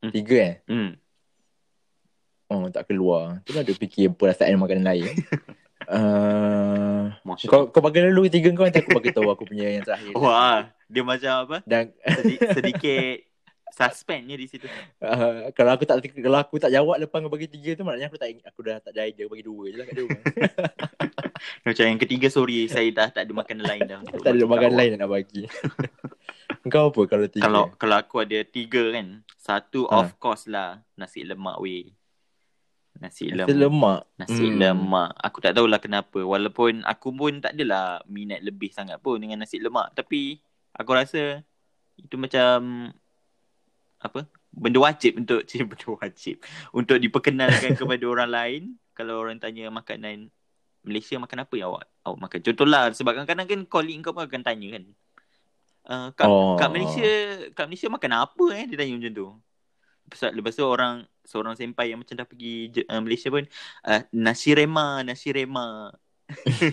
[0.02, 0.12] Hmm.
[0.14, 0.56] Tiga eh?
[0.66, 0.92] Hmm.
[2.52, 3.40] Oh tak keluar.
[3.48, 5.08] Tu lah dia fikir perasaan makanan lain.
[5.92, 9.84] uh, Masya kau kau bagi dulu tiga kau nanti aku bagi tahu aku punya yang
[9.88, 10.14] terakhir.
[10.16, 11.58] Wah, dia macam apa?
[11.64, 11.96] Dan
[12.56, 13.31] Sedi-
[13.72, 14.68] sedikit suspensnya di situ.
[15.00, 18.16] uh, kalau aku tak kalau aku tak jawab lepas kau bagi tiga tu maknanya aku
[18.16, 20.06] tak aku dah tak ada idea bagi dua je lah kat dia.
[21.66, 24.00] Macam yang ketiga sorry saya dah tak ada makanan lain dah.
[24.26, 25.48] tak ada makanan lain nak bagi.
[26.72, 27.44] kau apa kalau tiga?
[27.44, 29.08] Kalau kalau aku ada tiga kan.
[29.36, 29.96] Satu Ha.
[29.98, 31.90] of course lah nasi lemak weh.
[32.94, 33.58] Nasi Nasi lemak.
[33.58, 34.02] lemak.
[34.16, 34.58] Nasi Hmm.
[34.60, 35.10] lemak.
[35.18, 36.20] Aku tak tahulah kenapa.
[36.20, 39.96] Walaupun aku pun tak adalah minat lebih sangat pun dengan nasi lemak.
[39.96, 40.38] Tapi
[40.72, 41.42] aku rasa
[41.98, 42.90] itu macam
[44.02, 44.26] apa?
[44.52, 46.36] Benda wajib untuk benda wajib
[46.74, 48.62] untuk diperkenalkan kepada orang lain.
[48.92, 50.28] Kalau orang tanya makanan
[50.82, 52.40] Malaysia makan apa yang awak awak makan?
[52.42, 54.84] Contohlah sebab kadang-kadang kan colleague kau pun akan tanya kan.
[55.82, 56.54] Uh, kat, Oh.
[56.58, 57.10] kat Malaysia
[57.58, 59.28] kat Malaysia makan apa eh dia tanya macam tu.
[60.12, 63.46] Lepas, lepas tu orang seorang senpai yang macam dah pergi uh, Malaysia pun
[63.86, 65.94] uh, nasi rema, nasi rema.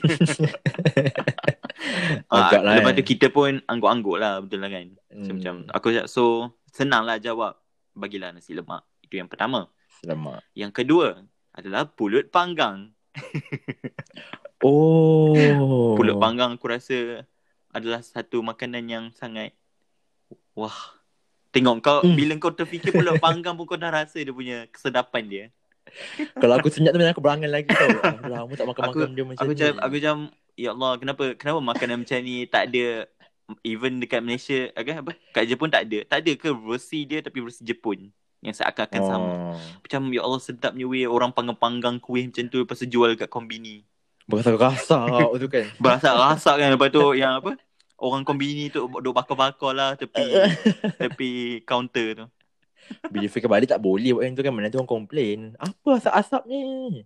[2.28, 2.96] Agak lah, lepas eh.
[3.00, 4.86] tu kita pun angguk-angguk lah betul lah kan.
[5.08, 5.36] So, Hmm.
[5.38, 6.24] macam aku so
[6.70, 7.56] senang lah jawab.
[7.92, 8.84] Bagilah nasi lemak.
[9.00, 9.66] Itu yang pertama.
[10.00, 10.42] Lemak.
[10.52, 11.08] Yang kedua
[11.50, 12.92] adalah pulut panggang.
[14.58, 15.94] Oh.
[15.94, 17.22] Pulut panggang aku rasa
[17.70, 19.54] adalah satu makanan yang sangat
[20.52, 20.74] wah.
[21.48, 22.12] Tengok kau Hmm.
[22.12, 25.44] bila kau terfikir pulut panggang pun kau dah rasa dia punya kesedapan dia.
[26.34, 27.88] Kalau aku senyap tu aku berangan lagi tau.
[28.26, 29.54] Lama tak makan Aku- dia macam Aku ni.
[29.54, 30.16] macam aku macam
[30.52, 32.86] ya Allah kenapa kenapa makanan macam ni tak ada
[33.64, 36.04] even dekat Malaysia agak apa kat Jepun tak ada.
[36.04, 39.30] Tak ada ke versi dia tapi versi Jepun yang seakan-akan sama.
[39.32, 39.56] oh.
[39.82, 43.82] Macam ya Allah sedapnya weh orang panggang-panggang kuih macam tu lepas tu jual kat kombini.
[44.28, 45.64] Berasa-rasa tu kan.
[45.82, 47.56] Berasak-rasak kan lepas tu yang apa
[47.98, 50.22] orang kombini tu duk bakar-bakar lah tepi
[51.00, 51.30] tepi
[51.64, 52.26] kaunter tu.
[53.12, 54.52] Bila fikir balik tak boleh buat yang tu kan.
[54.52, 55.52] Mana tu orang komplain.
[55.60, 56.62] Apa asap-asap ni?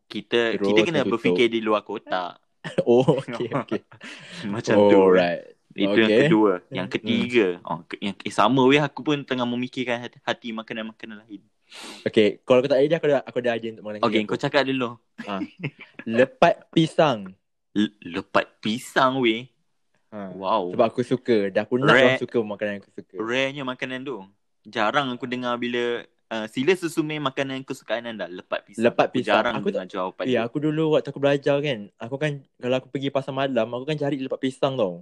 [0.07, 1.19] Kita Terus kita kena tutup.
[1.19, 2.39] berfikir di luar kotak.
[2.87, 3.83] Oh, okay, okay.
[4.47, 4.95] Macam tu.
[4.95, 5.52] Alright.
[5.73, 6.21] Itu yang Okay.
[6.27, 6.53] kedua.
[6.69, 7.47] Yang ketiga.
[7.63, 11.43] Oh, ke- yang eh, sama weh aku pun tengah memikirkan hati, hati makanan-makanan lain.
[12.05, 14.37] Okay, kalau kau tak ada idea, aku ada, aku ada idea untuk makanan Okay, kau
[14.37, 14.45] aku.
[14.45, 15.01] cakap dulu.
[16.05, 17.33] Lepat pisang.
[17.73, 19.49] Le- lepat pisang weh.
[20.13, 20.29] Ha.
[20.37, 20.77] Wow.
[20.77, 21.49] Sebab aku suka.
[21.49, 23.15] Dah aku nak Rare- orang suka makanan yang aku suka.
[23.17, 24.17] Rare-nya makanan tu.
[24.63, 28.85] Jarang aku dengar bila uh, sila susumi makanan kesukaan anda lepat pisang.
[28.85, 29.41] Lepat Aku pisang.
[29.41, 30.41] jarang Aku dengar jawapan Ya, dia.
[30.45, 31.89] aku dulu waktu aku belajar kan.
[31.97, 35.01] Aku kan, kalau aku pergi pasar malam, aku kan cari lepat pisang tau.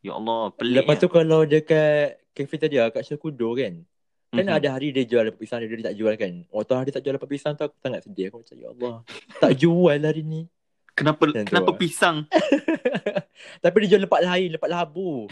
[0.00, 0.76] Ya Allah, pelik.
[0.80, 3.84] Lepas tu kalau dekat cafeteria kat Syakudo kan.
[4.30, 4.54] Kan Mhm.
[4.54, 6.32] ada hari dia jual lepat pisang, dia, dia tak jual kan.
[6.48, 8.30] Waktu hari tak jual lepat pisang tu aku sangat sedih.
[8.30, 8.94] Aku macam, ya Allah.
[9.38, 10.46] tak jual hari ni.
[10.90, 11.78] Kenapa Macam tu kenapa lah.
[11.78, 12.16] pisang?
[13.62, 15.24] Tapi dia jual lepat lain, lepat labu.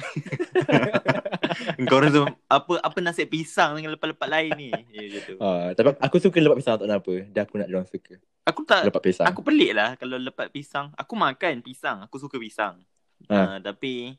[1.88, 4.70] Kau rasa apa apa nasib pisang dengan lepat-lepat lain ni?
[4.88, 5.36] Ya gitu.
[5.38, 7.12] Ha, tapi aku suka lepat pisang tak kenapa.
[7.28, 8.14] Dah aku nak dia orang suka.
[8.46, 9.26] Aku tak Lepat pisang.
[9.26, 10.88] aku pelik lah kalau lepat pisang.
[10.94, 12.80] Aku makan pisang, aku suka pisang.
[13.28, 13.36] Ha.
[13.36, 14.16] Uh, tapi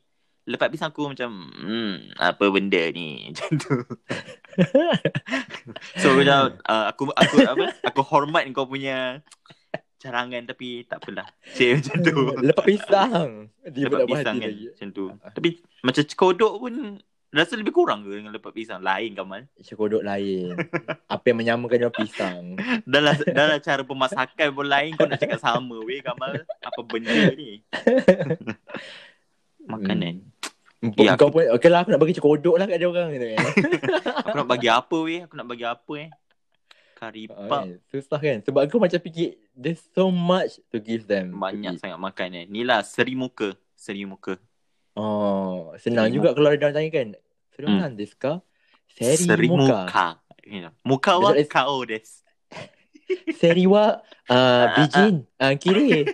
[0.49, 3.75] lepat pisang aku macam hmm, apa benda ni macam tu.
[6.01, 7.65] so macam uh, aku aku apa?
[7.85, 9.21] Aku hormat kau punya
[9.99, 11.27] carangan tapi tak apalah.
[11.53, 12.17] Cik macam tu.
[12.41, 13.31] lepat pisang.
[13.67, 14.65] Dia lepat tak pisang kan lagi.
[14.73, 15.05] macam tu.
[15.37, 15.49] Tapi
[15.85, 16.73] macam cekodok pun
[17.29, 19.45] rasa lebih kurang ke dengan lepat pisang lain Kamal?
[19.61, 20.57] Syakodok lain.
[21.05, 22.57] Apa yang menyamakan dengan pisang.
[22.89, 26.41] Dalam dalam cara pemasakan pun lain kau nak cakap sama weh Kamal.
[26.63, 27.61] Apa benda ni?
[29.69, 30.15] Makanan.
[30.25, 30.38] Ya,
[30.80, 33.11] Ya, kau pun, okay lah aku nak bagi cekodok lah kat dia orang.
[33.11, 33.45] Gitu, kan.
[34.23, 35.19] Aku nak bagi apa weh?
[35.27, 36.09] Aku nak bagi apa eh?
[36.95, 37.63] Kari Ah, pap.
[37.63, 37.67] kan?
[37.86, 38.38] Susah kan?
[38.43, 41.36] Sebab aku macam fikir, there's so much to give them.
[41.36, 41.82] Banyak to eat.
[41.82, 42.45] sangat makan eh.
[42.45, 43.55] Ni lah seri muka.
[43.75, 44.39] Seri muka.
[44.95, 47.07] Oh, senang Seri juga kalau ada orang tanya kan.
[47.51, 47.80] Seri Hmm.
[47.82, 47.95] hmm.
[47.95, 48.34] desu ka?
[48.91, 49.63] Seri, Seri muka.
[49.84, 50.07] muka.
[50.43, 50.73] You know.
[50.84, 52.23] Muka wa kao desu.
[53.34, 53.97] Seri wa
[54.28, 55.26] uh, bijin.
[55.36, 56.05] Uh, kiri.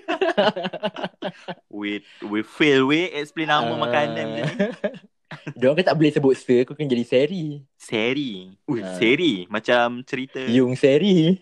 [1.70, 3.78] We, we fail we explain nama Ah.
[3.78, 4.44] makanan ni.
[5.58, 7.60] Dia orang kan tak boleh sebut ser, kau kan jadi seri.
[7.76, 8.56] Seri.
[8.66, 8.96] Ui, Ah.
[8.96, 9.44] seri.
[9.50, 11.36] Macam cerita Yung seri.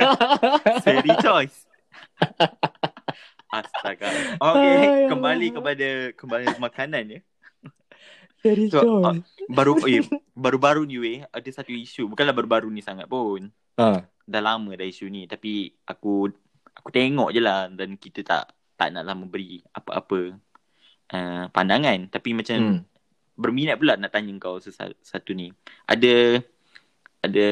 [0.86, 1.66] seri choice.
[3.48, 4.10] Astaga.
[4.34, 7.20] Okay, Ay, kembali kepada kembali ke makanan ya.
[8.38, 9.16] Seri So, so, ah,
[9.48, 10.04] baru eh,
[10.36, 12.06] baru-baru ni weh ada satu isu.
[12.06, 13.48] Bukanlah baru-baru ni sangat pun.
[13.78, 14.04] ha.
[14.24, 16.28] Dah lama dah isu ni tapi aku
[16.74, 18.44] aku tengok je lah dan kita tak
[18.74, 20.34] tak naklah memberi apa-apa
[21.14, 22.76] uh, pandangan tapi macam hmm.
[22.80, 22.82] Hmm.
[23.36, 25.52] berminat pula nak tanya kau satu ni
[25.86, 26.40] ada
[27.24, 27.46] ada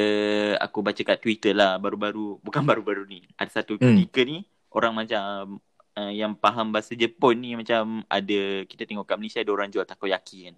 [0.61, 3.95] aku baca kat Twitter lah baru-baru bukan baru-baru ni ada satu Hmm.
[3.97, 4.43] ketika ni
[4.73, 5.61] orang macam
[5.97, 9.85] uh, yang faham bahasa Jepun ni macam ada kita tengok kat Malaysia ada orang jual
[9.85, 10.57] takoyaki kan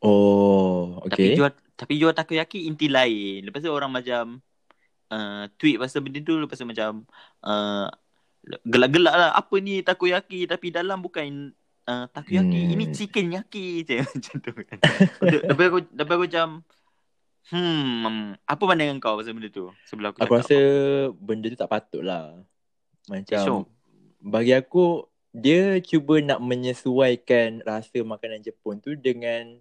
[0.00, 1.36] Oh, tapi okay.
[1.36, 3.44] jual tapi jual takoyaki inti lain.
[3.44, 4.40] Lepas tu orang macam
[5.10, 7.04] uh, tweet pasal benda tu lepas tu macam
[7.42, 7.86] uh,
[8.64, 11.52] gelak-gelak lah apa ni takoyaki tapi dalam bukan
[11.84, 12.72] uh, takoyaki Hmm.
[12.72, 14.78] ini chicken yaki je macam tu kan.
[15.20, 16.48] Lepas aku lepas aku macam
[17.50, 20.56] hmm apa pandangan kau pasal benda tu sebelum aku Aku rasa
[21.14, 22.38] benda tu tak patut lah.
[23.06, 23.64] Macam Sure.
[24.22, 29.58] bagi aku dia cuba nak menyesuaikan rasa makanan Jepun tu dengan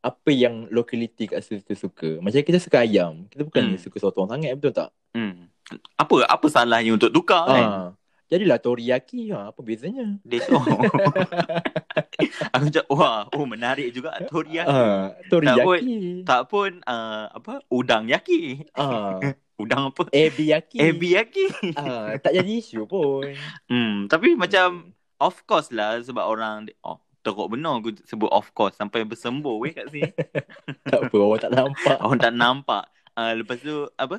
[0.00, 2.16] apa yang lokaliti kat situ tu suka.
[2.18, 3.24] Macam kita suka ayam.
[3.26, 3.76] Kita bukan Hmm.
[3.76, 4.90] suka sotong sangat betul tak?
[5.12, 5.46] hmm.
[5.94, 7.88] apa apa salahnya untuk tukar kan Ah.
[8.26, 9.30] Jadilah toriyaki.
[9.30, 10.06] Ha, apa bezanya?
[10.22, 10.54] Dia tu
[12.52, 16.22] Aku macam Wah Oh menarik juga Toriyaki Ah, toriyaki.
[16.22, 19.18] Tak pun uh, Apa Udang yaki Ah,
[19.62, 20.78] Udang apa ebi yaki.
[20.78, 23.26] Ebi yaki Ah, tak jadi isu pun.
[23.70, 28.74] hmm, Tapi macam Of course lah Sebab orang Oh teruk benar aku sebut of course
[28.74, 30.08] Sampai bersembur weh kat sini.
[30.90, 31.96] Tak apa, orang tak nampak.
[32.00, 32.84] Orang tak nampak.
[33.12, 34.18] Uh, Lepas tu Apa?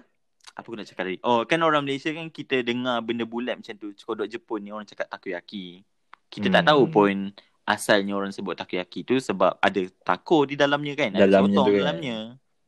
[0.51, 1.17] Apa aku nak cakap tadi?
[1.21, 4.85] Oh kan orang Malaysia kan Kita dengar benda bulat macam tu Cekodok Jepun ni Orang
[4.85, 5.81] cakap takoyaki.
[6.27, 6.69] Kita tak Hmm.
[6.69, 7.15] tahu pun
[7.63, 11.71] Asalnya orang sebut takoyaki tu Sebab ada tako di dalamnya kan Ada Dalamnya sotong tu
[11.71, 11.81] kan.
[11.81, 12.17] dalamnya.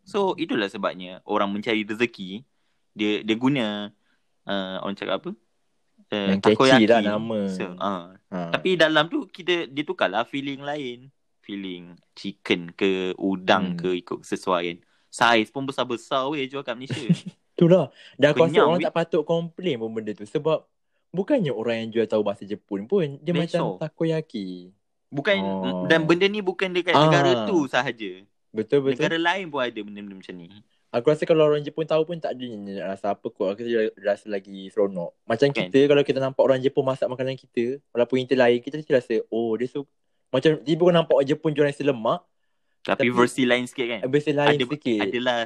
[0.03, 2.41] So itulah sebabnya Orang mencari rezeki
[2.91, 3.89] Dia dia guna.
[4.43, 5.31] Uh, Orang cakap apa
[6.13, 7.39] uh, Yang catchy lah nama.
[7.49, 8.49] so, uh, Ha.
[8.49, 11.09] Tapi dalam tu Kita Dia tukarlah feeling lain
[11.39, 13.79] Feeling Chicken ke Udang Hmm.
[13.79, 17.13] ke Ikut kesesuaian Saiz pun besar-besar weh Jual kat Malaysia
[17.53, 17.93] Itulah.
[18.15, 18.85] Dan aku rasa orang weh.
[18.85, 20.25] tak patut komplain pun benda tu.
[20.25, 20.65] Sebab
[21.11, 23.21] bukannya orang yang jual tahu bahasa Jepun pun.
[23.21, 24.73] Dia That's macam takoyaki.
[25.07, 25.85] Bukan Oh.
[25.85, 27.05] Dan benda ni bukan dekat Ah.
[27.05, 28.97] negara tu sahaja Betul-betul.
[28.97, 30.49] Negara lain pun ada benda-benda macam ni
[30.93, 33.49] Aku rasa kalau orang Jepun tahu pun tak ada nak rasa apa kot.
[33.49, 33.65] Aku
[33.97, 35.17] rasa, lagi seronok.
[35.25, 35.65] Macam Kan?
[35.65, 37.81] kita kalau kita nampak orang Jepun masak makanan kita.
[37.89, 39.89] Walaupun kita lain, kita mesti rasa, oh dia suka.
[40.29, 42.21] Macam tiba kau nampak orang Jepun jual nasi lemak.
[42.83, 44.99] Tapi, Tapi- versi lain sikit kan Versi lain Ada- sikit.
[45.01, 45.39] Adalah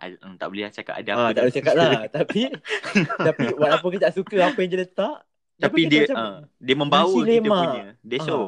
[0.00, 1.30] mm, tak boleh lah cakap ada Ah, apa.
[1.30, 1.90] tak boleh cakap lah.
[2.16, 2.40] tapi
[3.28, 5.16] tapi walaupun kita tak suka apa yang dia letak.
[5.58, 7.62] Tapi kita dia macam, uh, dia membawa kita lemak.
[7.66, 7.84] punya.
[8.00, 8.42] Dia show.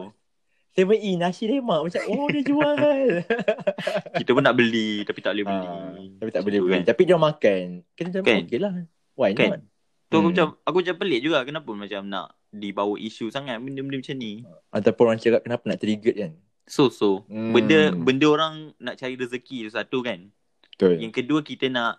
[0.71, 2.79] Seven E nasi lemak macam oh dia jual.
[4.19, 5.67] Kita pun nak beli tapi tak boleh beli.
[5.67, 6.73] Ah, tapi tak boleh beli.
[6.73, 6.83] kan.
[6.87, 7.65] Tapi dia makan.
[7.93, 8.43] Kita macam Kan?
[8.45, 8.73] okey lah.
[9.15, 9.49] Why Kan?
[9.49, 9.61] not?
[10.07, 10.29] Tu aku Hmm.
[10.29, 14.33] macam aku macam pelik juga kenapa macam nak dibawa isu sangat benda-benda macam ni.
[14.69, 16.33] Ataupun orang cakap kenapa nak trigger kan?
[16.67, 17.51] So so Hmm.
[17.51, 20.31] benda benda orang nak cari rezeki tu satu kan.
[20.73, 20.99] Betul.
[20.99, 21.99] Yang kedua kita nak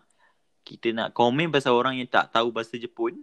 [0.61, 3.19] kita nak komen pasal orang yang tak tahu bahasa Jepun.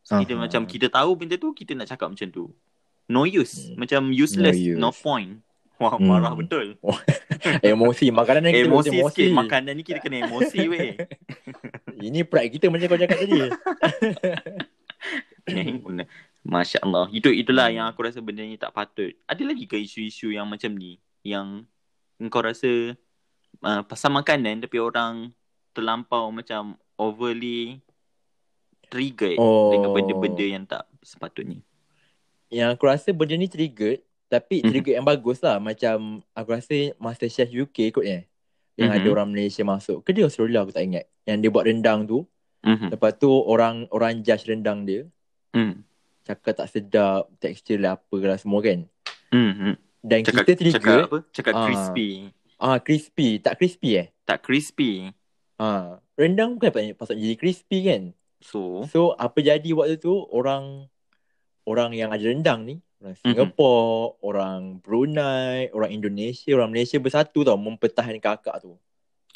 [0.00, 0.46] So, kita Aha.
[0.46, 2.54] macam kita tahu benda tu kita nak cakap macam tu.
[3.06, 3.70] No use.
[3.70, 3.78] Hmm.
[3.78, 5.00] Macam useless, No no, use.
[5.00, 5.30] point.
[5.76, 6.08] Wah, Hmm.
[6.08, 6.74] marah betul.
[7.62, 8.08] emosi.
[8.10, 9.22] Makanan yang kita Emosi, emosi.
[9.22, 9.36] sikit.
[9.36, 10.90] Makanan ni kita kena emosi weh.
[12.06, 13.40] Ini pride kita macam kau cakap tadi.
[16.46, 17.10] Masya Allah.
[17.10, 17.76] Itu itulah Hmm.
[17.76, 19.10] yang aku rasa benda ni tak patut.
[19.24, 21.66] Ada lagi ke isu-isu yang macam ni yang
[22.26, 22.94] kau rasa
[23.60, 25.34] uh, pasal makanan tapi orang
[25.70, 27.82] terlampau macam overly
[28.86, 29.68] triggered Oh.
[29.70, 31.60] dengan benda-benda yang tak sepatutnya.
[32.48, 34.68] Yang aku rasa benda ni trigger tapi Mhm.
[34.68, 35.96] trigger yang bagus lah macam
[36.32, 38.26] aku rasa Masterchef UK kot eh
[38.74, 38.96] yang Mhm.
[38.96, 42.26] ada orang Malaysia masuk ke dia Australia aku tak ingat yang dia buat rendang tu
[42.60, 42.90] Mhm.
[42.90, 45.06] lepas tu orang orang judge rendang dia
[45.50, 45.86] Hmm.
[46.22, 48.82] cakap tak sedap tekstur lah apa lah semua kan
[49.28, 49.78] Hmm.
[50.00, 51.18] dan Cakap, kita trigger cakap apa?
[51.30, 51.64] Cakap Ah.
[51.64, 52.08] crispy.
[52.56, 55.06] ah crispy tak crispy eh Tak crispy.
[55.56, 58.02] ah rendang bukan patut jadi crispy kan
[58.36, 60.90] So, so apa jadi waktu tu orang
[61.66, 63.20] orang yang ada rendang ni orang Mhm.
[63.20, 68.74] Singapore, orang Brunei, orang Indonesia, orang Malaysia bersatu tau mempertahankan akak tu.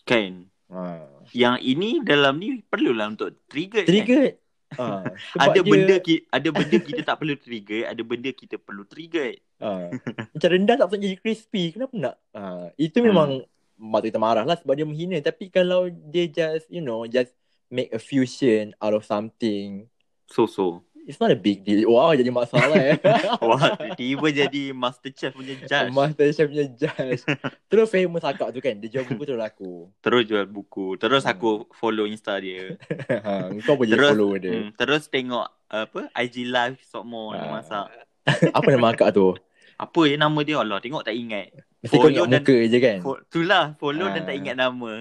[0.03, 0.49] kan.
[0.67, 1.07] Ha.
[1.31, 3.83] Yang ini dalam ni perlulah untuk trigger.
[3.83, 3.91] Kan?
[3.91, 4.27] Trigger.
[4.73, 5.03] Ha.
[5.35, 8.83] Sebab Ada dia, benda ki- ada benda kita tak perlu trigger, ada benda kita perlu
[8.85, 9.35] trigger.
[9.59, 9.91] Ha.
[10.31, 11.75] Macam rendang tak patut jadi crispy.
[11.75, 12.17] Kenapa nak?
[12.33, 12.43] Ha.
[12.77, 13.07] Itu Hmm.
[13.07, 13.29] memang
[13.77, 15.19] mak kita marah lah sebab dia menghina.
[15.21, 17.35] Tapi kalau dia just, you know, just
[17.67, 19.87] make a fusion out of something,
[20.27, 20.87] So so.
[21.11, 21.91] It's not a big deal.
[21.91, 22.95] Wow, jadi masalah eh.
[23.43, 25.91] Wah, tiba jadi Masterchef punya judge.
[25.91, 27.27] Masterchef punya judge.
[27.67, 28.79] Terus famous akak tu kan.
[28.79, 29.75] Dia jual buku tu laku.
[29.99, 30.95] Terus jual buku.
[30.95, 31.33] Terus Hmm.
[31.33, 32.79] aku follow Insta dia.
[33.27, 33.51] ha.
[33.61, 34.55] Kau jadi Terus follow dia.
[34.55, 37.51] Hmm, terus tengok apa IG live Sokmo dia Ah.
[37.53, 37.87] masak.
[38.55, 39.35] Apa nama akak tu?
[39.75, 41.51] Apa ya nama dia Allah tengok tak ingat.
[41.81, 42.99] Mesti kau Follow ingat dan- muka je kan?
[43.01, 44.27] Fo- itulah follow dan Ah.
[44.29, 44.93] tak ingat nama.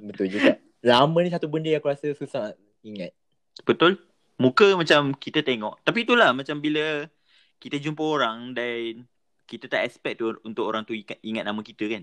[0.00, 0.56] Betul juga.
[0.80, 3.12] Lama ni satu benda yang aku rasa susah ingat.
[3.62, 4.00] Betul?
[4.40, 5.84] Muka macam kita tengok.
[5.84, 7.04] Tapi itulah macam bila
[7.60, 9.04] kita jumpa orang dan
[9.44, 12.02] kita tak expect tu untuk orang tu ingat, ingat nama kita kan.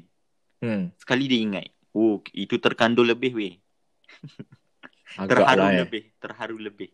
[0.61, 0.93] Hmm.
[1.01, 1.67] Sekali dia ingat.
[1.97, 3.55] Oh, itu terkandung lebih weh.
[5.17, 5.81] Terharu lah, eh.
[5.81, 6.03] lebih.
[6.21, 6.89] Terharu lebih.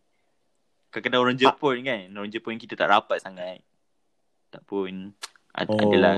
[0.88, 2.04] Kadang-kadang orang Jepun kan.
[2.14, 3.60] Orang Jepun kita tak rapat sangat.
[4.48, 5.12] Tak pun.
[5.54, 5.78] Ad, Oh.
[5.78, 6.14] Adalah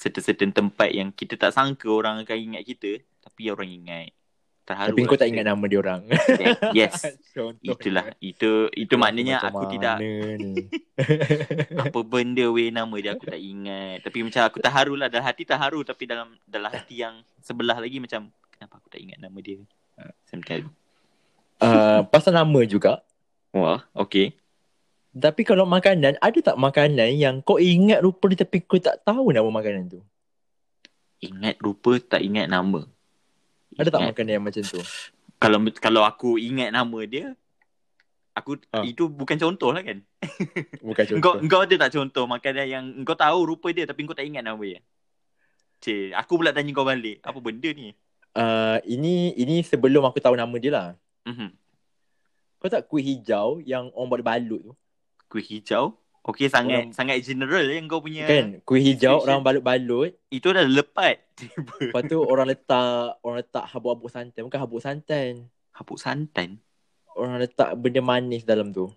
[0.00, 3.00] certain-certain tempat yang kita tak sangka orang akan ingat kita.
[3.24, 4.12] Tapi orang ingat.
[4.68, 4.92] Terharu.
[4.92, 6.04] Tapi kau tak ingat nama dia orang.
[6.76, 7.00] Yes.
[7.32, 7.72] Contoh.
[7.72, 8.12] Itulah.
[8.20, 9.96] Itu itu maknanya Macam aku tidak
[11.88, 14.04] apa benda weh nama dia aku tak ingat.
[14.04, 15.08] Tapi macam aku terharu lah.
[15.08, 15.80] Dalam hati terharu.
[15.88, 19.56] Tapi dalam dalam hati yang sebelah lagi macam kenapa aku tak ingat nama dia.
[20.28, 20.68] Sometimes.
[21.64, 23.00] uh, pasal nama juga.
[23.56, 24.36] Wah, okay.
[25.16, 29.32] Tapi kalau makanan, ada tak makanan yang kau ingat rupa dia tapi kau tak tahu
[29.32, 30.00] nama makanan tu?
[31.24, 32.86] Ingat rupa tak ingat nama.
[33.76, 34.80] Ada tak makanan yang macam tu?
[35.38, 37.36] Kalau kalau aku ingat nama dia,
[38.32, 38.82] aku Ah.
[38.86, 39.98] itu bukan contoh lah kan.
[40.88, 41.38] Bukan contoh.
[41.42, 44.62] engkau ada tak contoh makanan yang engkau tahu rupa dia tapi engkau tak ingat nama
[44.62, 44.80] dia?
[45.78, 47.22] Cik, aku pula tanya kau balik.
[47.22, 47.94] Apa benda ni?
[48.34, 50.88] Uh, ini ini sebelum aku tahu nama dia lah.
[51.26, 51.50] Mhm.
[52.58, 54.72] Kau tak kuih hijau yang orang buat balut tu?
[55.30, 55.94] Kuih hijau.
[56.28, 58.28] Okay, sangat Orang- sangat general ya kau punya.
[58.28, 58.60] Kan?
[58.62, 59.24] Kuih hijau Description.
[59.24, 60.12] orang balut-balut.
[60.28, 61.24] Itu dah lepat.
[61.34, 61.72] Tiba.
[61.80, 64.44] Lepas tu orang letak orang letak habuk-habuk santan.
[64.44, 65.48] Bukan habuk santan.
[65.72, 66.60] Habuk santan.
[67.10, 68.92] Orang letak benda manis dalam tu.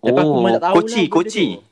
[0.00, 1.46] Tapi aku Oh, memang tak tahu koci, lah koci.
[1.46, 1.62] tu.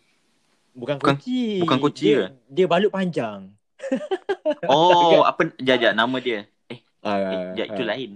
[0.73, 1.41] Bukan Bukan- koci.
[1.61, 2.27] bukan koci dia, ke?
[2.49, 3.41] Dia balut panjang.
[4.65, 5.51] Oh, apa?
[5.57, 6.47] Jap, nama dia.
[6.67, 7.89] Eh, Ah, jap, itu ah.
[7.89, 8.11] lain.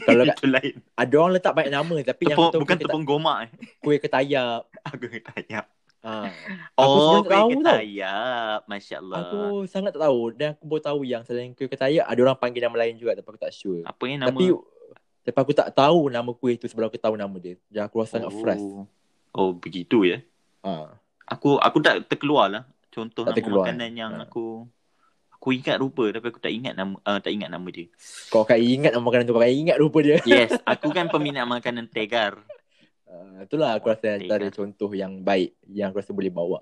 [0.00, 0.72] Kalau kat, itu lain.
[0.94, 3.48] ada orang letak banyak nama tapi yang Tepung, aku tahu bukan tepung gomak eh.
[3.80, 4.70] kuih ketayap.
[4.88, 5.60] Aku tanya.
[6.04, 6.28] Ah.
[6.76, 8.60] Aku Oh, kuih tahu ketayap.
[8.68, 9.16] Masya Allah.
[9.24, 12.60] Aku sangat tak tahu dan aku baru tahu yang selain kuih ketayap ada orang panggil
[12.60, 13.80] nama lain juga tapi aku tak sure.
[13.82, 14.28] Apa yang nama?
[14.30, 14.52] Tapi
[15.24, 17.56] tapi aku tak tahu nama kuih tu sebelum aku tahu nama dia.
[17.72, 18.60] Dan aku rasa sangat fresh.
[19.32, 20.20] Oh, begitu ya.
[20.60, 20.92] Ah.
[21.24, 22.62] Aku aku tak terkeluar lah.
[22.92, 24.28] Contoh Tak nama terkeluar, makanan yang Ha.
[24.28, 24.68] aku
[25.34, 27.88] aku ingat rupa tapi aku tak ingat nama uh, tak ingat nama dia.
[28.28, 30.16] Kau akan ingat nama makanan tu kau akan ingat rupa dia.
[30.24, 32.44] Yes, aku kan peminat makanan tegar.
[33.14, 36.58] Uh, itulah aku rasa antara contoh yang baik yang aku rasa boleh bawa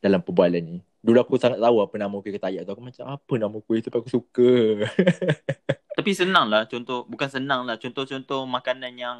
[0.00, 0.78] dalam perbualan ni.
[1.04, 2.72] Dulu aku sangat tahu apa nama kuih ketayak tu.
[2.72, 4.88] Aku macam apa nama kuih tu aku suka.
[6.00, 7.04] Tapi senang lah contoh.
[7.04, 7.76] Bukan senang lah.
[7.76, 9.18] Contoh-contoh makanan yang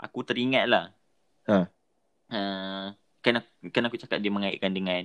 [0.00, 0.96] aku teringat lah.
[1.52, 1.68] Ha.
[2.32, 2.86] Uh,
[3.20, 5.04] kan, kan aku cakap dia mengaitkan dengan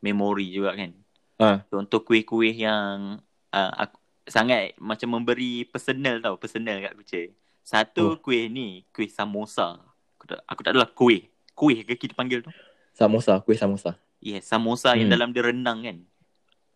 [0.00, 0.96] memori juga kan.
[1.44, 1.68] Ha.
[1.68, 3.20] Contoh kuih-kuih yang
[3.52, 6.40] uh, aku, sangat macam memberi personal tau.
[6.40, 7.32] Personal kat kucing.
[7.68, 8.16] Satu Oh.
[8.16, 9.76] kuih ni, kuih samosa.
[10.16, 11.28] Aku tak, aku tak adalah kuih.
[11.52, 12.48] Kuih ke kita panggil tu?
[12.96, 14.00] Samosa, kuih samosa.
[14.18, 15.14] Yes, samosa yang Hmm.
[15.14, 16.00] dalam dia renang kan.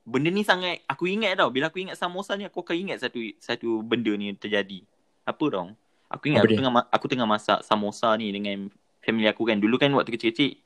[0.05, 1.49] Benda ni sangat aku ingat tau.
[1.49, 4.85] Bila aku ingat samosa ni aku akan ingat satu satu benda ni terjadi.
[5.25, 5.73] Apa tau?
[6.11, 6.59] Aku ingat Apa aku dia?
[6.61, 8.69] tengah aku tengah masak samosa ni dengan
[9.01, 9.57] family aku kan.
[9.57, 10.61] Dulu kan waktu kecil-kecil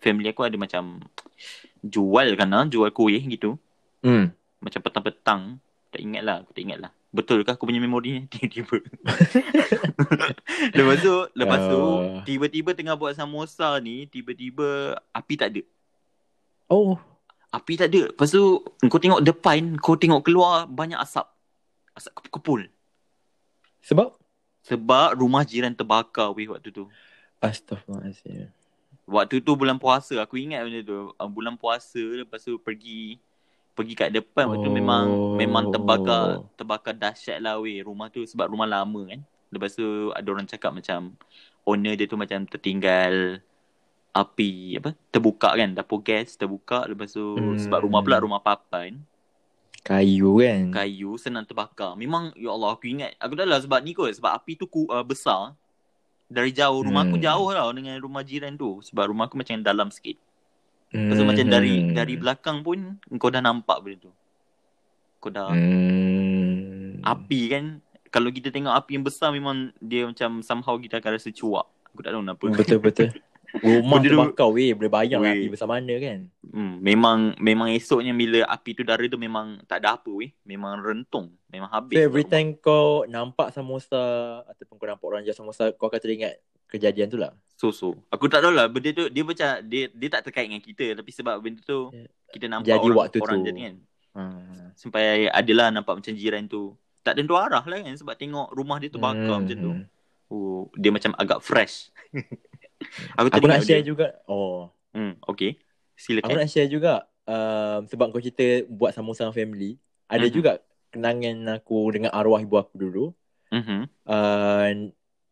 [0.00, 0.98] family aku ada macam
[1.80, 3.54] jual kan ah, jual kuih gitu.
[4.02, 4.34] Hmm.
[4.58, 5.62] Macam petang-petang.
[5.88, 6.90] Tak ingat lah, aku tak ingat lah.
[7.08, 8.22] Betul ke aku punya memori ni?
[8.32, 8.76] Tiba-tiba.
[10.76, 12.22] lepas tu, lepas tu, Ah.
[12.28, 15.62] tiba-tiba tengah buat samosa ni, tiba-tiba api tak ada.
[16.68, 17.00] Oh.
[17.48, 18.12] Api tak ada.
[18.12, 21.24] Lepas tu kau tengok depan, kau tengok keluar banyak asap.
[21.96, 22.68] Asap kepul-kepul.
[23.80, 24.12] Sebab?
[24.68, 26.84] Sebab rumah jiran terbakar weh waktu tu.
[27.40, 28.52] Astaghfirullahaladzim.
[29.08, 30.20] Waktu tu bulan puasa.
[30.20, 31.16] Aku ingat benda tu.
[31.16, 33.16] Uh, bulan puasa lepas tu pergi
[33.78, 35.34] pergi kat depan waktu tu memang Oh.
[35.34, 39.22] memang terbakar terbakar dahsyat lah weh rumah tu sebab rumah lama kan.
[39.48, 41.14] Lepas tu ada orang cakap macam
[41.62, 43.38] owner dia tu macam tertinggal
[44.10, 47.54] api apa terbuka kan dapur gas terbuka lepas tu Hmm.
[47.56, 48.98] sebab rumah pula rumah papan
[49.78, 50.68] Kayu kan?
[50.74, 51.94] kayu senang terbakar.
[51.94, 53.14] Memang ya Allah aku ingat.
[53.16, 55.56] Aku dah lah sebab ni kot sebab api tu ku, uh, besar.
[56.28, 57.24] Dari jauh rumah aku Hmm.
[57.24, 60.20] jauh tau dengan rumah jiran tu sebab rumah aku macam dalam sikit.
[60.88, 61.10] Hmm.
[61.10, 64.12] Tu macam dari dari belakang pun kau dah nampak benda tu.
[65.18, 67.00] Kau dah Hmm.
[67.00, 67.64] api kan
[68.08, 71.66] kalau kita tengok api yang besar memang dia macam somehow kita akan rasa cuak.
[71.90, 72.44] Aku tak tahu kenapa.
[72.54, 73.08] Betul-betul.
[73.48, 74.72] Rumah Benda tu- terbakar weh.
[74.72, 75.32] Boleh bayang Weh.
[75.34, 76.28] api besar mana kan?
[76.42, 80.28] Hmm, memang memang esoknya bila api tu dara tu memang tak ada apa weh.
[80.42, 81.32] Memang rentung.
[81.48, 81.96] Memang habis.
[81.96, 82.32] So every rumah.
[82.34, 84.00] time kau nampak samosa
[84.44, 86.36] ataupun kau nampak orang jual samosa, kau akan teringat
[86.66, 87.32] kejadian tu lah.
[87.58, 87.98] So-so.
[88.08, 91.10] Aku tak tahu lah benda tu dia macam dia dia tak terkait dengan kita tapi
[91.10, 92.06] sebab benda tu Ya.
[92.30, 93.44] kita nampak Jadi orang, waktu orang tu.
[93.44, 93.74] jadi kan.
[94.14, 94.66] Hmm.
[94.72, 96.78] Sampai adalah nampak macam jiran tu.
[97.00, 99.72] Tak tentu arah lah kan sebab tengok rumah dia tu bakar Hmm, macam tu.
[99.72, 99.84] hmm.
[100.28, 101.88] Oh, dia macam agak fresh.
[103.16, 103.88] aku Aku nak share dia.
[103.88, 104.06] juga.
[104.24, 104.70] Oh.
[104.90, 105.56] Hmm, okay.
[105.56, 106.36] Aku Silakan.
[106.36, 106.94] nak share juga.
[107.24, 109.70] Um, sebab kau cerita buat samosa dengan family.
[110.06, 110.32] Ada Mhm.
[110.32, 110.52] juga
[110.88, 113.04] kenangan aku dengan arwah ibu aku dulu.
[113.50, 113.80] Mhm.
[114.04, 114.70] Uh,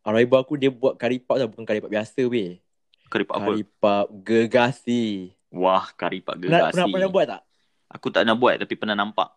[0.07, 1.51] arwah ibu aku dia buat kari pap tau.
[1.51, 2.63] Bukan kari pap biasa weh.
[3.07, 3.45] Kari pak apa?
[3.49, 5.05] Kari pap gegasi.
[5.49, 6.73] Wah, kari pak Pernah, gegasi.
[6.73, 7.43] pernah, pernah buat tak?
[7.89, 9.31] Aku tak nak buat tapi pernah nampak.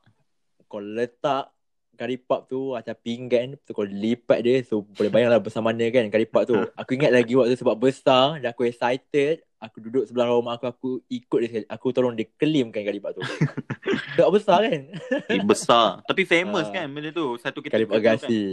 [0.64, 1.50] Kau letak
[1.96, 3.58] kari pap tu atas pinggan.
[3.60, 4.62] Tu kau lipat dia.
[4.62, 6.54] So boleh bayang lah besar mana kan kari pap tu.
[6.80, 8.38] Aku ingat lagi waktu sebab besar.
[8.38, 9.42] Dan aku excited.
[9.60, 10.66] Aku duduk sebelah rumah aku.
[10.66, 11.68] Aku ikut dia.
[11.68, 13.22] Aku tolong dia kelimkan kari pap tu.
[14.16, 14.82] Sebab besar kan?
[15.28, 16.00] Eh, besar.
[16.04, 16.74] tapi famous Ah.
[16.74, 17.36] kan benda tu.
[17.36, 18.16] Satu ketika Kari tu pap kan.
[18.18, 18.44] gasi.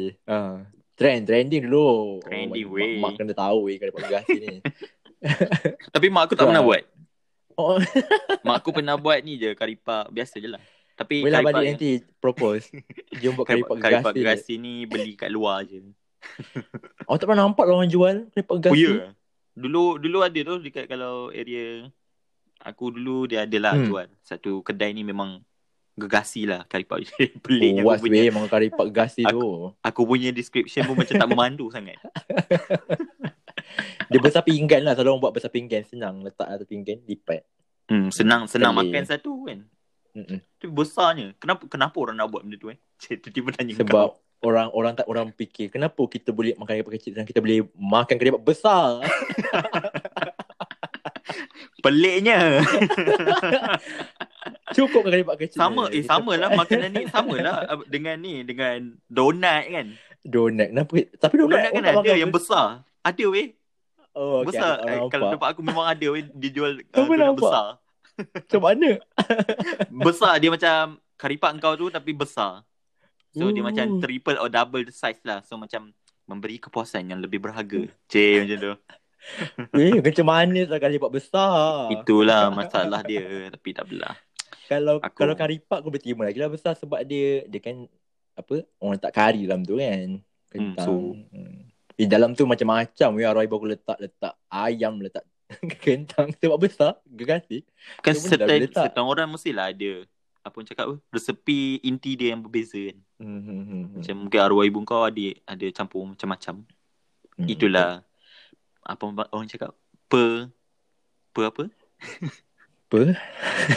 [0.96, 2.24] Trend, trending dulu.
[2.24, 2.96] Trending, oh, weh.
[2.96, 4.56] Mak, mak kena tahu weh pap gasi ni.
[5.94, 6.82] Tapi mak aku tak pernah buat.
[7.56, 7.76] Oh,
[8.46, 10.60] Mak aku pernah buat ni je kari pak biasa je lah.
[10.96, 11.90] Tapi kari balik pak nanti
[12.20, 12.68] propose.
[13.20, 14.16] Jom buat kari, kari pap kari pak gasi.
[14.16, 14.20] je.
[14.24, 15.84] gerasi ni beli kat luar je.
[17.06, 19.12] Oh, tak pernah nampak lah orang jual kari pap Oh ya.
[19.56, 21.88] Dulu dulu ada tu dekat kalau area
[22.60, 23.88] aku dulu dia ada lah Hmm.
[23.88, 24.08] jual.
[24.24, 25.44] Satu kedai ni memang
[25.96, 27.08] gegasi lah kari pak.
[27.42, 28.20] Peliknya Oh, aku punya.
[28.20, 29.72] weh memang kari pap gasi tu.
[29.80, 31.96] Aku punya description pun macam tak memandu sangat.
[34.06, 34.92] Dia besar pinggan lah.
[34.92, 35.82] Selalu orang buat besar pinggan.
[35.82, 37.00] Senang letak atas pinggan.
[37.02, 37.42] Lipat.
[37.86, 38.92] Hmm, senang senang Pelik.
[38.92, 39.58] makan satu kan.
[40.12, 40.38] Mm-mm.
[40.56, 41.26] Tapi besarnya.
[41.36, 42.78] Kenapa kenapa orang nak buat benda tu eh?
[43.02, 44.20] Tiba-tiba tanya Sebab kau.
[44.42, 47.64] orang orang tak orang fikir kenapa kita boleh makan kari pap kecil dan kita boleh
[47.72, 49.00] makan kari pap besar.
[51.78, 52.60] Peliknya.
[54.72, 55.56] Cukup kari pap kecil.
[55.56, 59.86] sama eh Kita sama lah makanan ni sama lah ab- dengan ni dengan donat kan.
[60.20, 60.68] Donat.
[60.70, 60.92] Kenapa?
[61.16, 62.66] Tapi donat, Donat kan ada yang besar.
[63.00, 63.54] Ada weh.
[64.12, 64.72] Oh, okay, besar.
[64.74, 67.40] Aku, Eh, orang kalau tempat aku memang ada weh dia jual uh, pun donat nampak?
[67.40, 67.66] besar.
[68.34, 68.90] Macam mana?
[69.90, 70.74] Besar dia macam
[71.16, 72.64] karipak kau tu tapi besar.
[73.30, 73.68] So dia Ooh.
[73.68, 75.42] macam triple or double the size lah.
[75.42, 75.92] So macam
[76.24, 77.84] memberi kepuasan yang lebih berharga.
[78.08, 78.72] Cik macam tu.
[79.74, 81.92] Eh, macam mana tak kari pap besar?
[81.92, 83.26] Itulah masalah dia.
[83.48, 84.16] Tapi tak apalah.
[84.66, 87.86] Kalau Aku- kalau kari pap aku boleh terima lagi lah besar sebab dia dia kan
[88.34, 90.20] apa orang letak kari dalam tu kan.
[90.46, 90.86] Kentang.
[90.86, 91.66] so- Hmm.
[91.96, 95.24] Di dalam tu macam-macam ya ibu aku letak letak ayam letak
[95.80, 97.64] kentang sebab besar gerasi.
[98.02, 98.12] Kan
[98.68, 98.92] tak?
[98.92, 100.04] certain orang mestilah ada
[100.42, 100.96] apa orang cakap apa?
[101.08, 102.98] Resepi inti dia yang berbeza kan.
[103.16, 103.82] Hmm, hmm, hmm, hmm.
[103.96, 106.62] Macam mungkin arwah ibu kau ada ada campur macam-macam.
[107.34, 107.48] Hmm.
[107.48, 108.04] Itulah
[108.82, 109.02] apa
[109.32, 109.72] orang cakap
[110.06, 110.52] per
[111.32, 111.64] per apa?
[112.86, 113.18] Apa?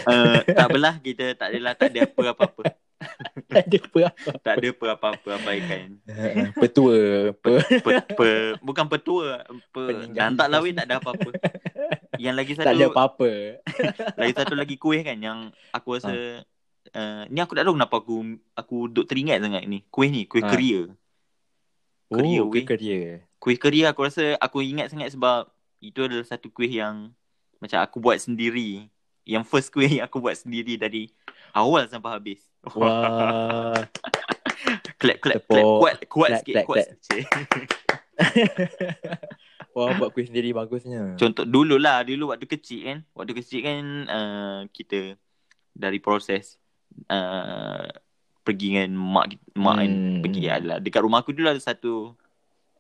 [0.06, 2.64] Uh, tak apalah kita tak adalah tak ada apa apa-apa.
[3.50, 4.30] Tak ada apa-apa.
[4.44, 5.98] Tak ada apa apa-apa abaikan.
[6.54, 6.98] Petua.
[7.34, 7.52] Pe.
[7.80, 8.30] Pe, pe,
[8.60, 9.42] bukan petua,
[9.72, 11.32] pe, dan tak lawi tak ada apa-apa.
[12.20, 13.32] Yang lagi satu Tak ada apa-apa.
[14.14, 15.40] lagi satu lagi kuih kan yang
[15.72, 16.44] aku rasa
[16.92, 18.16] uh, ni aku tak tahu kenapa aku
[18.54, 19.82] aku duk teringat sangat ni.
[19.88, 20.52] Kuih ni, kuih Ha.
[20.52, 20.82] keria.
[22.10, 22.62] Keria, Oh, weh.
[22.62, 23.24] ke kerja.
[23.40, 25.48] Kuih keria aku rasa aku ingat sangat sebab
[25.80, 27.16] itu adalah satu kuih yang
[27.58, 28.92] macam aku buat sendiri.
[29.30, 31.06] Yang first kuih yang aku buat sendiri dari
[31.54, 32.42] awal sampai habis.
[32.74, 33.86] Wah.
[34.98, 36.98] clap clap clap kuat kuat Clap, sikit clap, kuat clap.
[36.98, 37.26] sikit.
[39.78, 41.14] Wah, buat kuih sendiri bagusnya.
[41.16, 42.98] Contoh dulu lah dulu waktu kecil kan.
[43.14, 45.14] Waktu kecil kan uh, kita
[45.72, 46.58] dari proses
[47.08, 47.86] uh,
[48.42, 50.20] pergi dengan mak mak kan Hmm.
[50.20, 52.18] pergi adalah dekat rumah aku dulu ada satu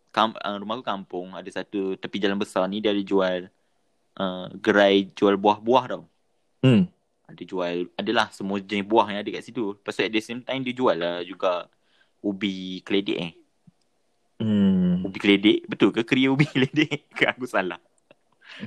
[0.09, 3.47] kam, uh, rumah aku kampung ada satu tepi jalan besar ni dia ada jual
[4.17, 6.03] uh, gerai jual buah-buah tau.
[6.59, 6.87] Hmm.
[7.29, 9.77] Ada jual adalah semua jenis buah yang ada kat situ.
[9.77, 11.69] Lepas tu at the same time dia jual lah juga
[12.19, 13.33] ubi keledek eh.
[14.39, 15.05] Hmm.
[15.05, 17.11] Ubi keledek betul ke keria ubi keledek?
[17.13, 17.79] Ke aku salah.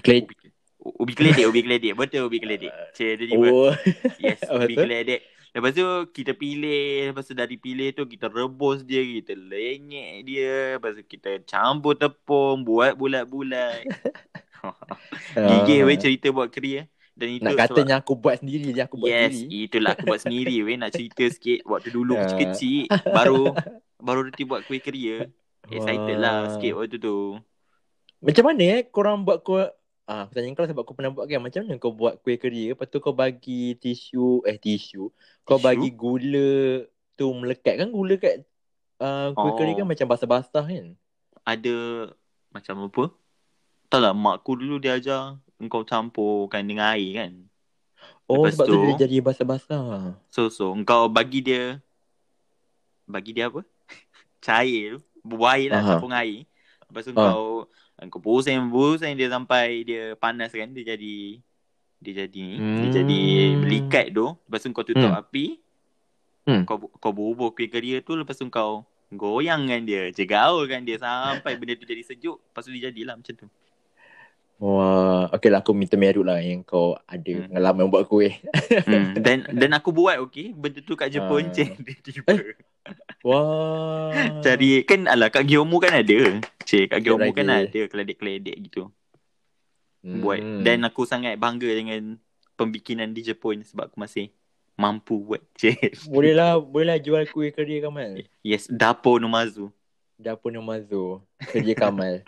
[0.01, 0.25] Kled.
[0.25, 0.35] Ubi,
[0.83, 1.93] ubi keledek, ubi keledek.
[1.99, 2.73] Betul ubi keledek.
[2.95, 3.49] Cik, dia tiba.
[3.51, 3.73] Oh.
[4.23, 5.21] Yes, ubi keledek.
[5.53, 5.85] Lepas tu
[6.17, 11.05] kita pilih, lepas tu dari pilih tu kita rebus dia, kita lenyek dia, lepas tu
[11.05, 13.85] kita campur tepung, buat bulat-bulat.
[15.37, 16.89] Gigih weh cerita buat keria.
[17.13, 17.45] Dan itu.
[17.45, 19.69] Nak katanya aku buat sendiri je aku buat yes, sendiri.
[19.69, 22.25] itulah aku buat sendiri weh nak cerita sikit waktu dulu Ya.
[22.25, 23.53] kecil-kecil baru
[23.99, 25.29] baru reti buat kuih keria.
[25.65, 26.51] Excited lah Wah.
[26.53, 27.37] sikit waktu tu.
[28.19, 29.61] Macam mana eh korang buat kau
[30.03, 32.75] Ah, aku tanya kau sebab kau pernah buat kan Macam mana kau buat kuih keria
[32.75, 35.65] Lepas tu kau bagi tisu Eh tisu Kau Tisu?
[35.65, 36.83] bagi gula
[37.15, 38.43] Tu melekat kan gula kat
[38.99, 39.57] uh, Kuih Oh.
[39.57, 40.87] keria kan macam basah-basah kan
[41.47, 42.11] Ada
[42.51, 43.05] macam apa?
[43.87, 47.33] Tak lah, mak aku dulu dia ajar engkau campurkan dengan air kan.
[48.27, 51.79] Oh Lepas sebab tu, tu- dia jadi basah-basah So so engkau bagi dia
[53.07, 53.63] bagi dia apa?
[54.45, 54.99] Cair.
[55.23, 56.43] Buah air lah, campur air.
[56.91, 57.15] Lepas tu Ah.
[57.15, 57.41] engkau
[57.95, 61.39] engkau pusing pusing dia sampai dia panas kan dia jadi
[62.03, 62.97] dia jadi ni, dia Hmm.
[62.99, 63.21] jadi
[63.55, 64.35] melikat tu.
[64.35, 65.21] Lepas tu kau tutup Hmm.
[65.21, 65.47] api.
[66.43, 66.67] Hmm.
[66.67, 68.83] Kau kau bubur kuih keria tu lepas tu kau
[69.15, 72.43] goyangkan dia, cegaulkan dia sampai benda tu jadi sejuk.
[72.43, 73.47] Lepas tu dia jadilah macam tu.
[74.63, 77.51] Wah Okay lah aku minta merut lah Yang kau ada Hmm.
[77.51, 78.39] pengalaman buat kuih
[78.87, 79.19] Hmm.
[79.25, 81.53] Dan dan aku buat okey, benda tu kat Jepun Ah.
[81.53, 82.31] cik dia tiba.
[82.31, 82.55] Eh.
[83.23, 86.39] Wah Cari kan alah kat Gyomu kan ada.
[86.63, 87.67] Cik kat Gyomu kan Rajin.
[87.67, 88.83] ada keledek-keledek gitu.
[90.01, 90.19] Hmm.
[90.19, 92.19] Buat dan aku sangat bangga dengan
[92.55, 94.31] pembikinan di Jepun sebab aku masih
[94.75, 95.43] mampu buat.
[95.55, 96.07] Cik.
[96.07, 99.71] Boleh lah Boleh lah jual kuih keria Kamal Yes, Dapo Nomazu.
[100.23, 101.21] Dapur Nomazo
[101.53, 102.23] Kerja Kamal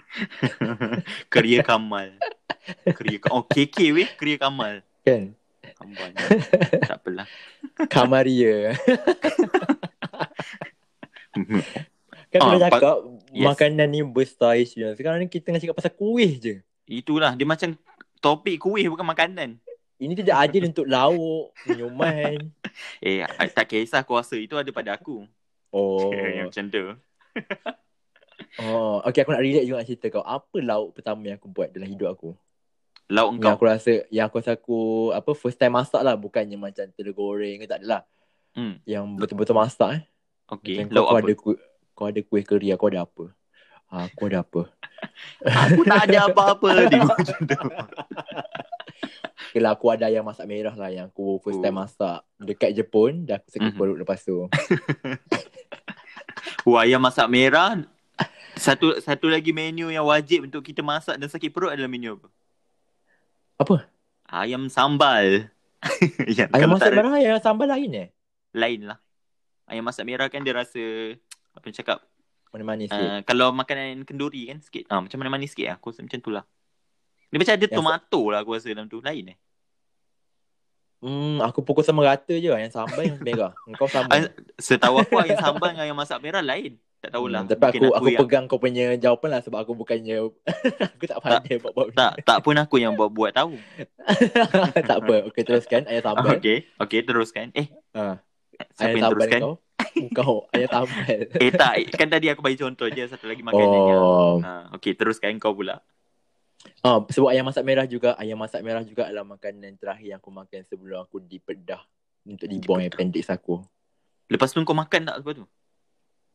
[1.31, 2.09] Kerja Kamal.
[2.97, 3.35] Kerja Kamal.
[3.35, 4.81] Oh, KK weh, Kerja Kamal.
[5.05, 5.37] Kan
[5.75, 6.11] Kamal.
[6.81, 7.27] tak apalah.
[7.93, 8.73] Kamaria
[12.31, 12.97] Kan Ah, aku dah pa- cakap
[13.31, 13.47] yes.
[13.47, 17.73] Makanan ni besar isu Sekarang ni kita tengah cakap pasal kuih je Itulah, dia macam
[18.21, 19.57] topik kuih bukan makanan.
[19.97, 22.37] Ini tidak adil untuk lauk Minuman
[22.99, 25.25] Eh, tak kisah kuasa itu ada pada aku.
[25.71, 26.85] Oh Yang macam tu.
[28.57, 31.69] Oh Okay aku nak relate juga nak cerita kau Apa lauk pertama yang aku buat
[31.69, 32.31] dalam hidup aku
[33.07, 33.53] Lauk Yang engkau.
[33.53, 34.79] aku rasa Yang aku rasa aku
[35.11, 38.03] Apa first time masak lah Bukannya macam telur goreng ke tak adalah
[38.53, 38.79] Hmm.
[38.83, 40.03] Yang betul-betul masak eh
[40.47, 41.21] Okay, Macam lauk kau, kau apa?
[41.21, 41.59] ada kuih
[41.91, 43.25] Kau ada kuih keri Aku ada apa
[43.89, 44.63] ha, Aku ada apa
[45.65, 46.69] Aku tak ada apa-apa.
[46.87, 47.59] Dia macam tu.
[49.45, 51.83] Okay lah aku ada ayam masak merah lah Yang aku first time Oh.
[51.83, 53.77] masak Dekat Jepun Dah aku sakit Mhm.
[53.77, 54.47] perut lepas tu
[56.65, 57.83] Wah, ayam masak merah.
[58.55, 62.29] Satu satu lagi menu yang wajib untuk kita masak dan sakit perut adalah menu apa?
[63.59, 63.77] Apa?
[64.27, 65.51] Ayam sambal.
[66.39, 68.09] yang Ayam masak merah Ayam sambal lain eh
[68.55, 68.99] lain lah.
[69.67, 70.81] Ayam masak merah kan dia rasa
[71.55, 71.99] apa yang cakap
[72.55, 75.77] Manis-manis sikit uh, kalau makanan kenduri kan sikit ah macam mana manis sikit lah.
[75.77, 76.45] aku rasa macam tu lah.
[77.35, 79.03] Dia macam ada Yang- tomato lah aku rasa dalam tu.
[79.03, 79.39] Lain eh?
[81.05, 84.25] Hmm, aku pukul sama rata je Yang sambal yang merah Engkau sama Ah,
[84.57, 86.79] Setahu aku ayam sambal dengan ayam masak merah lain.
[87.05, 87.41] Tak tahulah.
[87.45, 90.33] Hmm, tapi aku aku yang, pegang kau punya jawapan lah sebab aku bukannya
[90.97, 93.61] aku tak pandai buat buat tak tak pun aku yang buat-buat tahu.
[94.89, 95.29] tak apa.
[95.29, 96.33] Okey teruskan ayam sambal.
[96.41, 97.53] Okey, okey teruskan.
[97.53, 98.25] Eh, Ha.
[98.73, 99.41] siapa yang teruskan?
[99.45, 99.55] kau.
[100.17, 101.29] Kau ayam sambal.
[101.37, 104.01] Eh tak, kan tadi aku bagi contoh je satu lagi makanan yang.
[104.01, 104.41] Oh.
[104.41, 105.85] Ha, okey, teruskan kau pula.
[106.81, 110.33] Ah, sebab ayam masak merah juga, ayam masak merah juga adalah makanan terakhir yang aku
[110.33, 111.85] makan sebelum aku dipedah
[112.25, 113.61] untuk dibuang appendix aku.
[114.33, 115.47] Lepas tu kau makan tak sebab tu?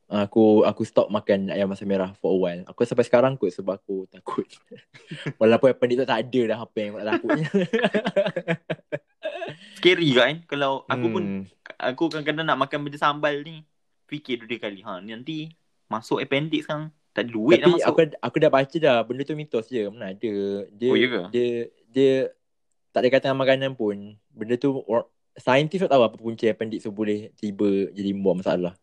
[0.09, 2.61] Aku aku stop makan ayam masak merah for a while.
[2.65, 4.49] Aku sampai sekarang kot sebab aku takut.
[5.39, 7.47] Walaupun appendix tu tak ada dah apa yang aku nak takutnya.
[9.79, 11.43] Scary kan Kalau aku pun Hmm.
[11.77, 13.63] Aku kadang-kadang nak makan benda sambal ni
[14.09, 15.53] Fikir dua kali ha, Nanti
[15.87, 19.21] Masuk appendix kan Tak ada duit dah Tapi masuk aku aku dah baca dah benda
[19.25, 19.83] tu mitos je.
[19.89, 20.33] Mana ada.
[20.73, 21.21] Dia Oh, ya ke?
[21.33, 21.49] dia
[21.89, 22.13] dia
[22.89, 24.17] tak ada kata makanan pun.
[24.29, 28.73] Benda tu or, saintis tak tahu apa punca appendix tu boleh tiba jadi buat masalah.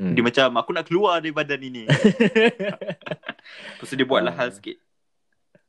[0.00, 0.16] Hmm.
[0.16, 1.84] Dia macam Aku nak keluar dari badan ini
[3.76, 4.38] Lepas tu dia buatlah Ah.
[4.40, 4.80] hal sikit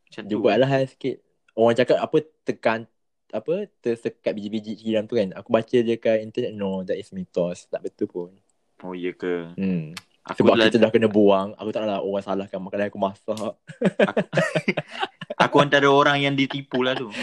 [0.08, 1.20] Macam dia tu buatlah hal sikit.
[1.52, 2.18] Orang cakap apa
[2.48, 2.80] tekan
[3.32, 5.32] apa tersekat biji-biji dalam tu kan.
[5.36, 7.68] Aku baca je kat internet no that is mitos.
[7.68, 8.32] Tak betul pun.
[8.84, 9.92] Oh iya ke Hmm.
[10.22, 11.56] Aku Sebab lah, kita dah kena buang.
[11.56, 13.56] Aku tak nak lah orang salahkan makanan aku masak.
[15.40, 17.12] Aku antara orang yang ditipu lah tu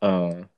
[0.00, 0.48] Uh,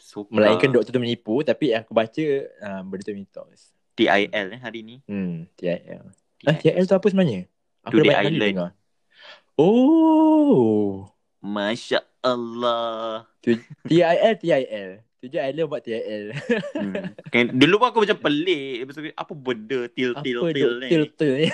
[0.00, 2.24] so, melainkan doktor tu menipu tapi aku baca
[2.64, 3.75] uh, benda tu mitos.
[3.96, 6.04] TIL eh hari ni Hmm, TIL.
[6.44, 7.48] Ah, TIL tu apa sebenarnya?
[7.82, 8.38] Aku Today dah Island.
[8.38, 8.70] dengar.
[9.56, 11.08] Oh.
[11.40, 14.90] Masya Allah TIL, TIL.
[15.16, 16.28] Tu je Island buat TIL.
[16.76, 16.94] hmm.
[17.32, 18.84] kan, Dulu pun aku macam pelik
[19.16, 21.48] Apa benda til-til apa til duk ni til-til ni?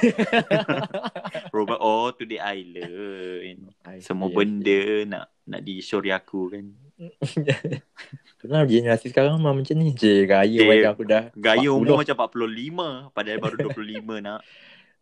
[1.55, 3.71] Robot Oh Today Island
[4.07, 6.75] Semua benda nak nak disyori aku kan
[8.43, 10.27] Kenapa generasi sekarang mah macam ni je.
[10.27, 11.31] Gaya Eh, macam aku dah.
[11.33, 11.79] Gaya 40.
[11.79, 14.41] umur macam 45 Padahal baru 25 nak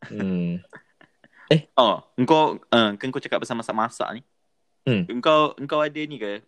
[0.06, 0.60] Hmm.
[1.76, 4.22] Oh Engkau uh, Kan kau cakap pasal masak-masak ni
[4.84, 5.04] Hmm.
[5.08, 6.40] Engkau Engkau ada ni ke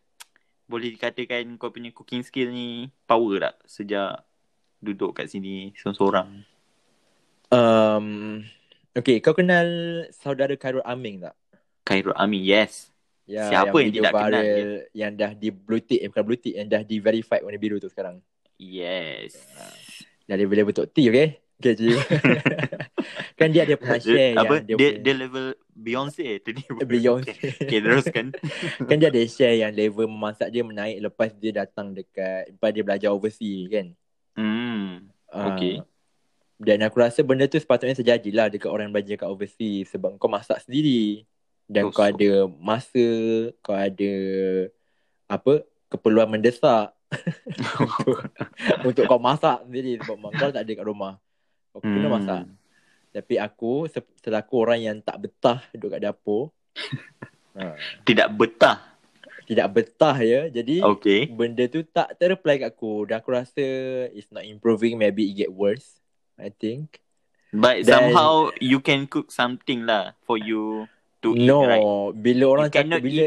[0.64, 4.20] Boleh dikatakan Kau punya cooking skill ni Power tak Sejak
[4.78, 6.28] Duduk kat sini Seorang-seorang
[7.48, 8.40] Um,
[8.92, 9.68] okay, kau kenal
[10.10, 11.36] saudara Khairul Aming tak?
[11.82, 12.91] Khairul Amin Yes
[13.32, 16.36] Ya, Siapa yang video tidak kenal viral Yang dah di blue tick, eh, bukan blue
[16.36, 18.20] tick, yang dah di verified warna biru tu sekarang.
[18.60, 19.40] Yes
[20.28, 21.40] Dah level top T, okay?
[21.62, 21.94] Okay, Cik.
[23.38, 27.32] kan dia ada pernah share Apa yang dia, dia, punya- dia level Beyonce tadi Beyonce.
[27.64, 28.26] Okay teruskan
[28.90, 32.82] kan dia ada share yang level memasak dia menaik lepas dia datang dekat lepas dia
[32.84, 33.86] belajar overseas kan.
[34.36, 35.80] Hmm Ah, Okay.
[36.60, 40.28] Dan aku rasa benda tu sepatutnya terjadilah dekat orang yang belajar kat overseas sebab kau
[40.28, 41.24] masak sendiri
[41.66, 43.06] dan Oh, kau so- ada masa,
[43.60, 44.12] kau ada
[45.26, 45.52] apa
[45.88, 46.92] keperluan mendesak
[47.80, 48.16] untuk,
[48.84, 51.14] untuk kau masak sendiri sebab mak kau tak ada kat rumah.
[51.70, 52.16] Kau kena Hmm.
[52.16, 52.42] masak.
[53.12, 56.48] Tapi aku se- selaku orang yang tak betah duduk kat dapur.
[57.52, 57.76] ha,
[58.08, 58.88] Tidak betah
[59.42, 60.48] tidak betah ya.
[60.48, 63.04] Jadi Okay benda tu tak terreply kat aku.
[63.04, 63.64] Dan aku rasa
[64.10, 64.96] it's not improving.
[64.96, 66.00] Maybe it get worse.
[66.40, 67.04] I think.
[67.52, 70.88] But Then- somehow You can cook something lah For you
[71.22, 71.86] To eat no, right
[72.18, 73.26] bila orang You cakap bila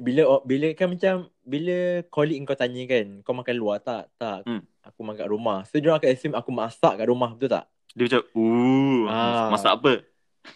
[0.00, 1.14] bila bila kan macam
[1.44, 1.76] bila
[2.08, 4.08] colleague kau tanya kan, kau makan luar tak?
[4.16, 4.46] Tak.
[4.46, 4.62] Hmm.
[4.80, 5.58] Aku makan kat rumah.
[5.68, 7.64] So dia orang akan assume aku masak kat rumah, betul tak?
[7.92, 9.50] Dia macam Ooh Ah.
[9.50, 9.92] Masak apa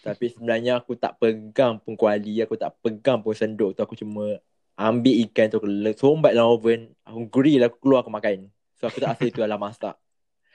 [0.00, 3.80] Tapi sebenarnya aku tak pegang pun kuali, aku tak pegang pun sendok tu.
[3.84, 4.40] Aku cuma
[4.74, 8.48] ambil ikan tu, aku sombat dalam oven, aku grill, aku keluar, aku makan.
[8.80, 9.94] So aku tak rasa itu adalah masak.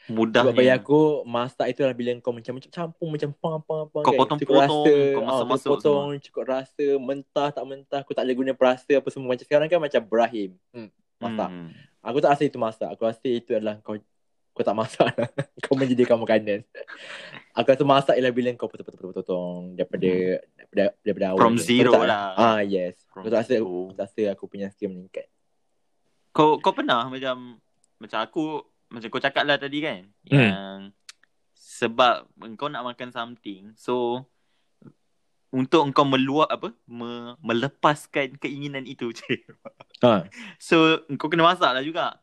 [0.10, 3.86] Mudah Sebab bagi aku masak itu adalah bila kau macam macam campur macam pam pam
[3.94, 6.86] pam Kau potong-potong, kau ah, masak-masak potong cukup rasa.
[6.98, 9.38] Mentah tak mentah aku tak boleh guna perasa apa semua.
[9.38, 10.90] Macam sekarang kan macam Brahim hmm,
[11.22, 11.50] masak.
[11.50, 11.70] Hmm.
[12.02, 12.90] aku tak rasa itu masak.
[12.90, 13.96] Aku rasa itu adalah kau
[14.58, 15.08] kau tak masak.
[15.14, 15.30] Lah.
[15.64, 16.66] kau menjadikan makanan
[17.60, 21.42] aku rasa masak ialah bila kau potong-potong daripada daripada daripada awal.
[21.44, 22.26] From zero Kau tak- lah.
[22.40, 22.96] ah yes.
[23.12, 25.28] From aku tak rasa aku tak rasa aku punya skill meningkat.
[26.32, 27.60] Kau kau pernah macam
[28.00, 30.34] Macam aku Macam kau cakap lah tadi kan Hmm.
[30.34, 30.78] Yang
[31.54, 32.26] Sebab
[32.58, 34.26] Kau nak makan something So
[35.50, 39.46] Untuk engkau meluap apa me, Melepaskan keinginan itu je
[40.02, 40.26] ha
[40.62, 42.18] So kau kena masak lah juga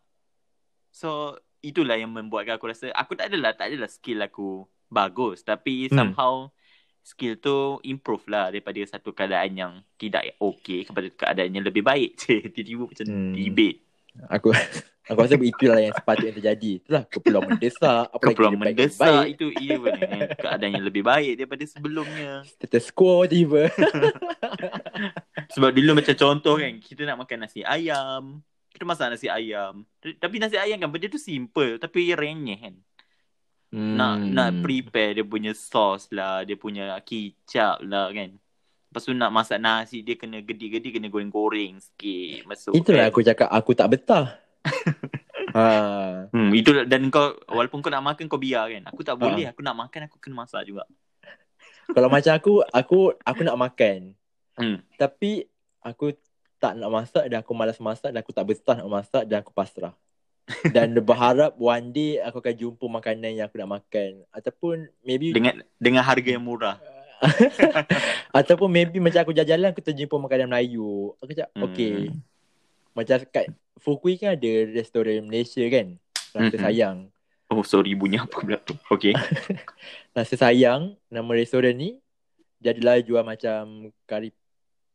[0.91, 5.87] So Itulah yang membuatkan aku rasa Aku tak adalah Tak adalah skill aku Bagus Tapi
[5.87, 6.15] Hmm.
[6.15, 6.35] somehow
[7.03, 12.19] Skill tu improve lah Daripada satu keadaan yang Tidak okay Kepada keadaan yang lebih baik
[12.55, 13.31] Tiba-tiba macam Hmm.
[13.31, 13.86] debate
[14.27, 14.51] aku
[15.09, 16.71] aku rasa itulah yang sepatutnya terjadi.
[16.83, 19.27] Itulah keperluan mendesak apa Keperluan lagi lebih mendesak baik?
[19.39, 22.31] itu Ia pun eh, Keadaan yang lebih baik Daripada sebelumnya.
[22.43, 23.71] Status quo tiba
[25.55, 28.43] Sebab dulu macam contoh kan Kita nak makan nasi ayam.
[28.75, 29.87] Kita masak nasi ayam.
[30.03, 32.75] Tapi nasi ayam kan Benda tu simple Tapi renyeh kan.
[33.77, 34.31] Nak Hmm.
[34.33, 38.39] nak prepare dia punya sauce lah, dia punya kicap lah kan.
[38.97, 42.73] Lepas tu nak masak nasi dia kena gedi-gedi kena goreng-goreng sikit masuk.
[42.73, 43.13] itulah kan.
[43.13, 44.41] aku cakap aku tak betah
[45.53, 45.69] ha
[46.33, 48.89] Hmm, itu dan kau walaupun kau nak makan kau biar kan.
[48.89, 49.21] Aku tak Ha.
[49.21, 50.89] boleh, aku nak makan aku kena masak juga.
[51.87, 54.17] kalau macam aku aku aku nak makan
[54.57, 54.81] Hmm.
[54.97, 55.45] tapi
[55.79, 56.17] aku
[56.57, 59.53] tak nak masak dan aku malas masak dan aku tak betah nak masak dan aku
[59.53, 59.93] pasrah
[60.67, 65.61] dan berharap one day aku akan jumpa makanan yang aku nak makan ataupun maybe Dengan
[65.77, 66.81] dengan harga yang murah.
[68.39, 71.65] ataupun maybe macam aku jalan-jalan aku terjumpa makanan Melayu aku cakap Hmm.
[71.67, 72.11] okay
[72.97, 73.47] macam kat
[73.77, 76.01] Fukui kan ada restoran Malaysia kan.
[76.33, 76.65] Rasa Mhm.
[76.65, 76.99] sayang.
[77.53, 78.73] Oh sorry bunyi apa pula tu.
[78.89, 79.13] Okay.
[80.17, 82.01] Rasa sayang nama restoran ni
[82.57, 84.33] dia adalah jual macam kari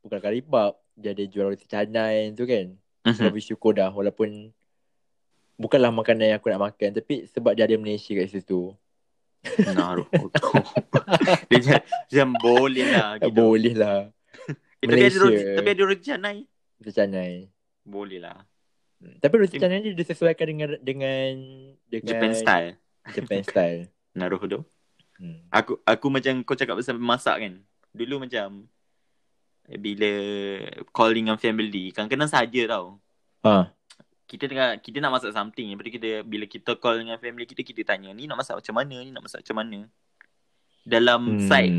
[0.01, 2.73] bukan kari pap, dia ada jual roti canai tu kan.
[3.13, 3.38] So Mhm.
[3.38, 4.49] bersyukur dah walaupun
[5.55, 8.73] bukanlah makanan yang aku nak makan tapi sebab dia ada Malaysia kat situ.
[9.74, 10.48] Naruhodo.
[11.50, 13.34] Dia macam, macam boleh lah gitu.
[13.34, 14.00] boleh lah
[14.82, 15.18] Eh, tapi, ada
[15.62, 16.38] tapi ada roti canai.
[17.86, 18.42] Boleh lah.
[18.98, 19.18] Hmm.
[19.22, 21.38] Tapi roti canai ni disesuaikan dengan dengan
[21.86, 22.70] dengan Japan style.
[23.14, 23.82] Japan style.
[24.18, 24.66] Naruhodo.
[25.22, 25.46] Hmm.
[25.54, 27.54] Aku aku macam kau cakap pasal masak kan.
[27.94, 28.66] Dulu macam
[29.70, 30.12] eh, bila
[30.89, 32.98] calling dengan family, kadang-kadang saja tau.
[33.46, 33.70] Ha.
[34.32, 37.84] Kita tengah kita nak masak something, tu kita bila kita call dengan family kita kita
[37.84, 39.79] tanya, ni nak masak macam mana, ni nak masak macam mana.
[40.88, 41.45] Dalam hmm.
[41.51, 41.77] side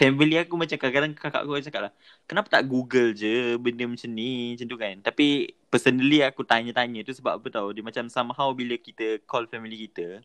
[0.00, 1.92] family aku macam kadang-kadang kakak aku cakap lah,
[2.24, 4.94] kenapa tak Google je benda macam ni, macam tu kan.
[5.04, 9.84] Tapi personally aku tanya-tanya tu sebab apa tau, dia macam somehow bila kita call family
[9.84, 10.24] kita,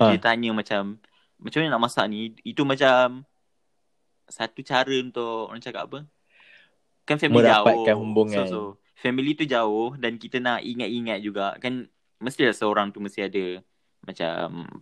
[0.00, 0.08] Ha.
[0.08, 0.96] dia tanya macam
[1.36, 3.28] macam mana nak masak ni itu macam
[4.24, 6.08] satu cara untuk orang cakap apa
[7.04, 8.46] kan family Merapatkan jauh hubungan.
[8.48, 8.60] so, so
[9.02, 13.58] family tu jauh dan kita nak ingat-ingat juga kan mestilah seorang tu mesti ada
[14.00, 14.30] macam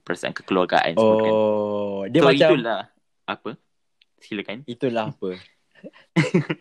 [0.01, 2.83] perasaan kekeluargaan kan Oh, dia so macam itulah.
[3.27, 3.51] apa
[4.19, 5.31] silakan itulah apa.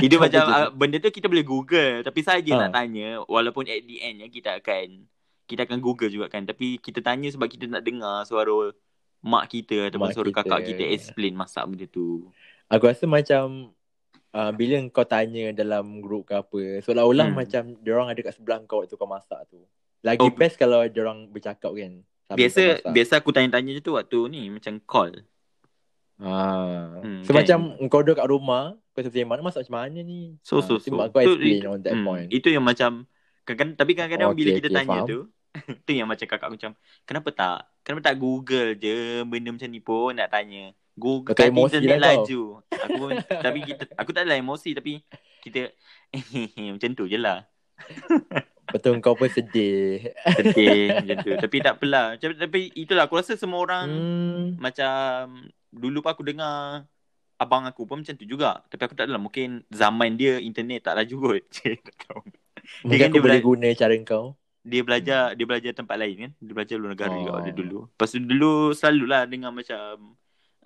[0.00, 2.60] itu macam uh, benda tu kita boleh google tapi saja Ha.
[2.62, 5.04] nak tanya walaupun at the end ya kita akan
[5.44, 8.72] kita akan google juga kan tapi kita tanya sebab kita nak dengar suara
[9.20, 10.38] mak kita ataupun Mak suara kita.
[10.42, 12.30] kakak kita explain masak benda tu
[12.66, 13.70] Aku rasa macam
[14.36, 17.38] uh, bila kau tanya dalam grup ke apa, seolah-olah Hmm.
[17.38, 19.64] macam dia orang ada kat sebelah kau waktu kau masak tu.
[20.02, 20.30] Lagi Oh.
[20.30, 22.04] best kalau dia orang bercakap kan.
[22.28, 25.14] biasa biasa aku tanya-tanya je tu waktu ni macam call
[26.16, 26.32] Ha.
[26.98, 27.36] Hmm, so kan?
[27.38, 30.34] macam kau duduk kat rumah, kau macam mana masak macam mana ni?
[30.40, 32.28] so Ah, so nanti so kau Tu- explain itu- on that hmm, point.
[32.30, 32.90] itu yang macam
[33.44, 35.06] kadang tapi kadang-kadang Okay, bila kita okay, tanya faham.
[35.06, 35.18] tu
[35.84, 36.70] tu yang macam kakak macam
[37.04, 41.76] kenapa tak kenapa tak google je benda macam ni pun nak tanya Google kan emosi
[41.84, 43.10] lah laju aku pun
[43.44, 45.04] tapi kita aku tak adalah emosi tapi
[45.38, 45.70] kita
[46.72, 47.44] macam tu je lah
[48.66, 50.10] Betul kau pun sedih.
[50.26, 54.44] sedih macam tu tapi tak apalah Macam- tapi itulah aku rasa semua orang Hmm.
[54.58, 56.82] macam dulu pun aku dengar
[57.36, 60.96] abang aku pun macam tu juga tapi aku tak adalah mungkin zaman dia internet tak
[60.96, 62.20] laju kot Cik, tak tahu.
[62.82, 64.26] Mungkin kan aku dia boleh bela- guna cara kau.
[64.64, 67.22] dia belajar dia belajar tempat lain kan dia belajar luar negara Oh.
[67.22, 70.16] juga dia dulu lepas tu dulu selalulah dengar macam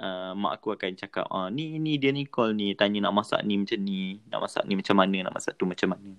[0.01, 3.44] uh, mak aku akan cakap ah ni ni dia ni call ni tanya nak masak
[3.44, 6.11] ni macam ni nak masak ni macam mana nak masak tu macam mana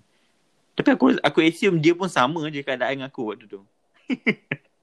[0.72, 3.60] tapi aku aku assume dia pun sama je keadaan aku waktu tu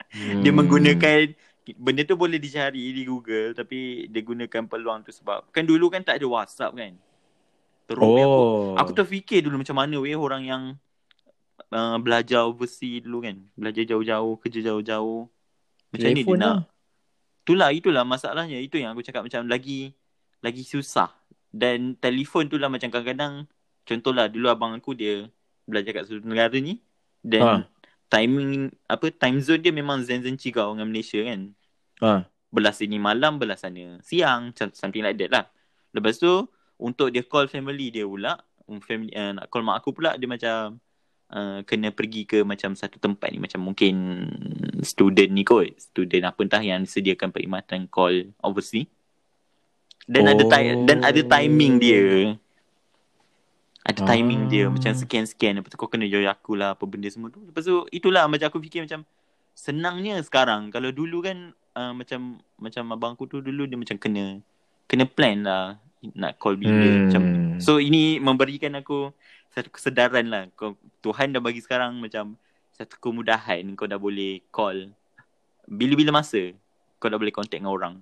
[0.09, 0.41] Hmm.
[0.41, 1.37] dia menggunakan
[1.77, 6.01] benda tu boleh dicari di Google tapi dia gunakan peluang tu sebab kan dulu kan
[6.01, 6.97] tak ada WhatsApp kan
[7.85, 8.73] terus aku Oh.
[8.73, 10.63] Aku terfikir dulu macam mana weh orang yang
[11.73, 13.37] uh, belajar overseas dulu kan.
[13.57, 15.29] Belajar jauh-jauh, kerja jauh-jauh.
[15.89, 16.57] Macam ni dia nak.
[17.57, 17.69] Lah.
[17.73, 18.57] Itulah, itulah masalahnya.
[18.59, 19.93] Itu yang aku cakap macam lagi
[20.41, 21.09] lagi susah.
[21.49, 23.49] Dan telefon tu lah macam kadang-kadang
[23.85, 25.25] contohlah dulu abang aku dia
[25.65, 26.77] belajar kat seluruh negara ni
[27.25, 27.53] dan Ha.
[28.09, 31.53] timing apa time zone dia memang zen-zen cigau dengan Malaysia kan.
[32.05, 32.11] Ha.
[32.49, 35.45] Belah sini malam, belah sana siang, something like that lah.
[35.93, 36.45] Lepas tu
[36.77, 38.37] untuk dia call family dia pula,
[38.69, 40.77] um, family uh, nak call mak aku pula dia macam
[41.29, 43.93] uh, kena pergi ke macam satu tempat ni macam mungkin
[44.81, 48.87] student ni kot, student apa entah yang sediakan perkhidmatan call overseas.
[50.05, 52.33] Dan ada ti- dan ada timing dia.
[53.79, 54.73] Ada timing dia Ah.
[54.73, 57.41] macam sekian-sekian lepas tu kau kena join aku lah apa benda semua tu.
[57.41, 59.01] Lepas tu itulah macam aku fikir macam
[59.53, 64.39] senangnya sekarang kalau dulu kan uh, macam macam abang aku tu dulu dia macam kena
[64.85, 65.63] kena plan lah
[66.15, 66.99] nak call bila Hmm.
[67.05, 67.21] macam
[67.59, 69.11] so ini memberikan aku
[69.59, 72.39] satu kesedaran lah kau Tuhan dah bagi sekarang macam
[72.71, 74.95] satu kemudahan kau dah boleh call
[75.67, 76.55] bila-bila masa
[76.97, 77.95] kau dah boleh contact dengan orang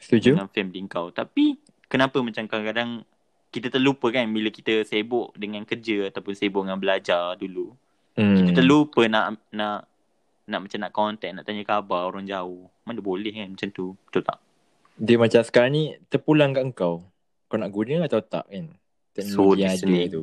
[0.00, 0.34] Setuju?
[0.34, 3.04] dengan family kau tapi kenapa macam kadang-kadang
[3.52, 7.76] kita terlupa kan bila kita sibuk dengan kerja ataupun sibuk dengan belajar dulu
[8.16, 8.32] Hmm.
[8.48, 9.84] kita terlupa nak nak
[10.48, 14.24] nak macam nak contact nak tanya khabar orang jauh mana boleh kan macam tu betul
[14.24, 14.40] tak
[14.96, 17.04] Dia macam sekarang ni terpulang kat kau.
[17.52, 18.72] Kau nak guna atau tak kan?
[19.12, 20.22] Teknologi yang ada tu.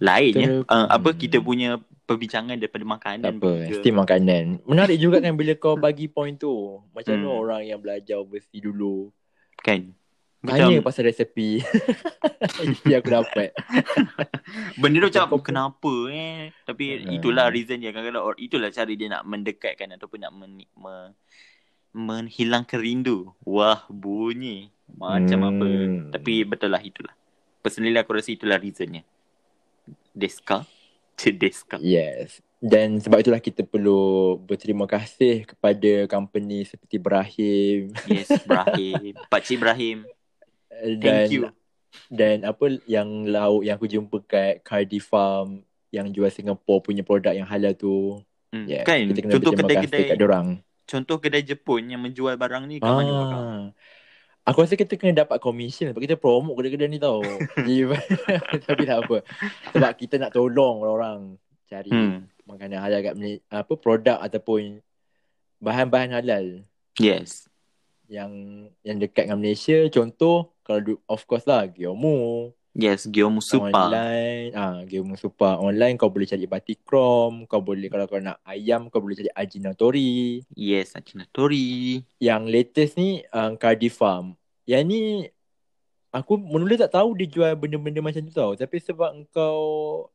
[0.00, 1.18] Lain ya Ter- uh, apa hmm.
[1.18, 3.76] kita punya perbincangan daripada makanan Tak apa, juga.
[3.76, 4.44] still makanan.
[4.64, 6.50] Menarik juga kan bila kau bagi point tu.
[6.90, 7.38] Macam mana Hmm.
[7.38, 9.14] orang yang belajar overseas dulu.
[9.56, 9.92] kan
[10.40, 11.60] Tanya macam pasal resepi.
[12.64, 13.52] Itu yang aku dapat.
[14.80, 17.12] benda tu macam Kau- kenapa eh tapi Hmm.
[17.12, 20.94] itulah reason dia kadang-kadang or- itulah cara dia nak mendekatkan ataupun nak men, me,
[21.92, 25.50] menghilangkan rindu wah bunyi macam Hmm.
[25.50, 25.68] apa
[26.10, 27.14] tapi betul lah itulah
[27.60, 29.02] personally aku rasa itulah reasonnya
[30.12, 30.66] Deska
[31.20, 31.76] Cerdas kau.
[31.80, 32.40] Yes.
[32.60, 39.16] Dan sebab itulah kita perlu berterima kasih kepada company seperti Ibrahim Yes, Ibrahim.
[39.32, 39.98] Pakcik Ibrahim.
[41.00, 41.42] dan Thank you.
[42.08, 45.60] dan apa yang lauk yang aku jumpa kat Cardi Farm
[45.90, 48.20] yang jual Singapore punya produk yang halal tu.
[48.50, 48.64] Hmm.
[48.64, 50.48] Yeah, kan, kita kena contoh berterima kasih kedai-kedai kat dorang.
[50.84, 53.12] contoh kedai Jepun yang menjual barang ni kat mana?
[53.12, 53.60] Ah.
[54.50, 57.22] Aku rasa kita kena dapat commission sebab kita promote kedai-kedai ni tau.
[58.66, 59.22] Tapi tak apa.
[59.70, 61.38] Sebab kita nak tolong orang
[61.70, 62.26] cari Hmm.
[62.42, 64.82] makanan halal kat Malaysia, apa produk ataupun
[65.62, 66.66] bahan-bahan halal
[66.98, 67.46] Yes.
[68.10, 69.86] yang yang dekat dengan Malaysia.
[69.86, 73.70] Contoh kalau of course lah Gyomu, Yes, Gyomu Supa.
[73.70, 78.90] online, ah Gyomu Super online kau boleh cari Batikrom, kau boleh kalau kau nak ayam
[78.90, 80.42] kau boleh cari Ajinotori.
[80.50, 82.02] Yes, Achinatori.
[82.18, 84.34] Yang latest ni um, Cardi Farm.
[84.70, 85.00] Yang ni
[86.14, 88.54] aku mula tak tahu dia jual benda-benda macam tu tau.
[88.54, 89.58] Tapi sebab engkau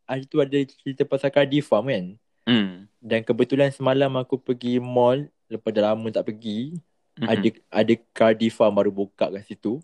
[0.07, 2.05] hari tu ada cerita pasal Cardi Farm kan.
[2.47, 2.87] Hmm.
[3.03, 6.79] Dan kebetulan semalam aku pergi mall lepas dah lama tak pergi.
[7.19, 7.27] Mhm.
[7.27, 7.49] Ada
[7.83, 9.83] ada Cardi Farm baru buka kat situ.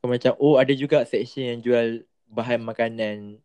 [0.00, 1.86] Kau macam oh ada juga section yang jual
[2.24, 3.36] bahan makanan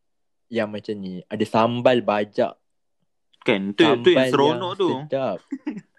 [0.47, 1.19] yang macam ni.
[1.27, 2.55] Ada sambal bajak.
[3.45, 4.89] Kan, tu, tu yang Sambal seronok tu.
[5.05, 5.37] Sedap.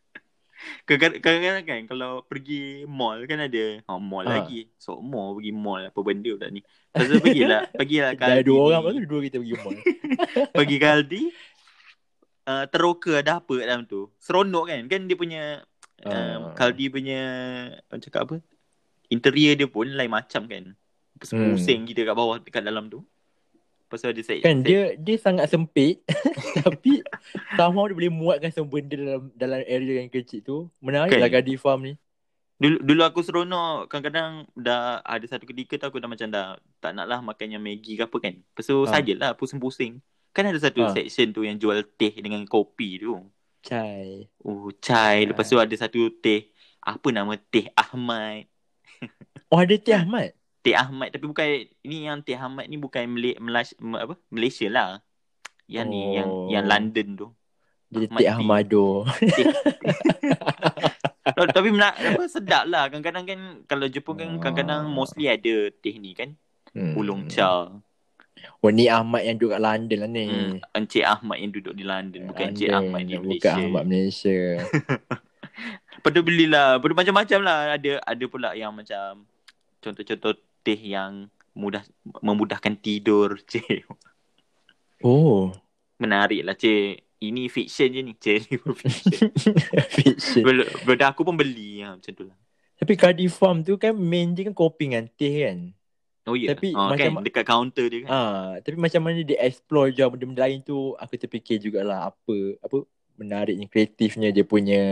[0.84, 4.40] Kadang-kadang kan kalau pergi mall kan ada oh, mall Ha.
[4.40, 4.70] lagi.
[4.76, 6.60] So mall pergi mall apa benda pula ni.
[6.62, 8.46] Lepas tu pergilah, pergilah Dah Kaldi.
[8.46, 9.76] dua orang baru dua kita pergi mall.
[10.56, 11.22] Pergi Kaldi.
[12.46, 14.06] Uh, teroka ada apa kat dalam tu.
[14.18, 14.80] Seronok kan.
[14.86, 15.42] Kan dia punya
[16.06, 16.54] um, Ah.
[16.54, 17.20] Kaldi punya
[17.90, 18.36] orang cakap apa?
[19.08, 20.64] Interior dia pun lain macam kan.
[21.18, 21.88] Pusing Hmm.
[21.88, 23.02] kita kat bawah dekat dalam tu.
[23.86, 26.02] Tu ada set, Kan dia dia sangat sempit
[26.66, 27.00] tapi
[27.54, 30.58] somehow dia boleh muatkan semua benda dalam dalam area yang kecil tu.
[30.78, 31.22] Menarik Kan?
[31.22, 31.94] lah Cardi Farm ni.
[32.56, 36.96] Dulu, dulu aku seronok Kadang-kadang dah ada satu ketika tu aku dah macam dah Tak
[36.96, 38.96] nak lah makan yang Maggi ke apa kan Lepas tu Ha.
[38.96, 40.00] sajalah pusing-pusing
[40.32, 40.96] Kan ada satu Ha.
[40.96, 43.12] section tu yang jual teh dengan kopi tu
[43.60, 44.24] Chai.
[44.40, 46.48] Oh chai Lepas tu ada satu teh
[46.80, 48.48] Apa nama teh Ahmad
[49.52, 50.32] Oh ada Teh Ahmad.
[50.66, 51.46] Teh Ahmad Tapi bukan
[51.80, 54.18] Ini yang teh Ahmad ni bukan Malay, Malas, apa?
[54.28, 54.98] Malaysia lah
[55.64, 56.50] Yang ni Yang Oh.
[56.50, 57.26] yang London tu
[57.86, 58.28] Dia Ahmad Teh.
[58.28, 58.86] Ahmado.
[61.28, 64.38] Oh, Tapi menak, apa, sedap lah Kadang-kadang kan Kalau Jepun kan Ah.
[64.40, 66.34] Kadang-kadang mostly ada teh ni kan
[66.74, 66.92] Hmm.
[66.92, 67.72] Ulong cha
[68.60, 70.28] Oh ni Ahmad yang duduk kat London lah ni.
[70.28, 73.52] Hmm, Encik Ahmad yang duduk di London bukan Encik London, Ahmad di Bukan Malaysia.
[73.56, 74.38] Ahmad Malaysia.
[76.06, 77.58] Tu belilah, tu macam-macam lah.
[77.74, 79.24] Ada ada pula yang macam
[79.80, 80.36] contoh-contoh
[80.66, 81.86] teh yang mudah
[82.20, 83.86] memudahkan tidur, cik.
[85.06, 85.54] oh.
[85.96, 87.06] Menarik lah, cik.
[87.16, 88.60] Ini fiction je ni, cik.
[88.76, 89.32] Fiction.
[89.96, 90.42] Fiction.
[90.44, 92.36] Bel- Benda aku pun beli ha, macam tu lah.
[92.76, 95.72] Tapi Cardi Farm tu kan main dia kan kopi dengan teh kan.
[96.26, 98.10] Oh ya, Tapi oh, macam- kan dekat kaunter dia kan.
[98.12, 102.84] Ah, tapi macam mana dia explore je benda-benda lain tu aku terfikir jugalah apa apa
[103.16, 104.82] menariknya kreatifnya dia punya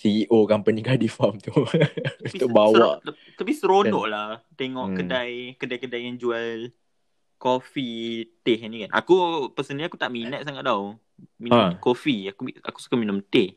[0.00, 4.96] CEO company Cardi Farm tu untuk bawa ser- tapi seronok lah tengok Hmm.
[4.96, 6.72] kedai kedai-kedai yang jual
[7.36, 7.88] kopi
[8.38, 8.90] teh ni kan.
[8.94, 9.14] Aku
[9.50, 10.96] personally aku tak minat sangat tau
[11.36, 11.76] minum Ha.
[11.78, 12.28] kopi.
[12.28, 13.56] Aku aku suka minum teh.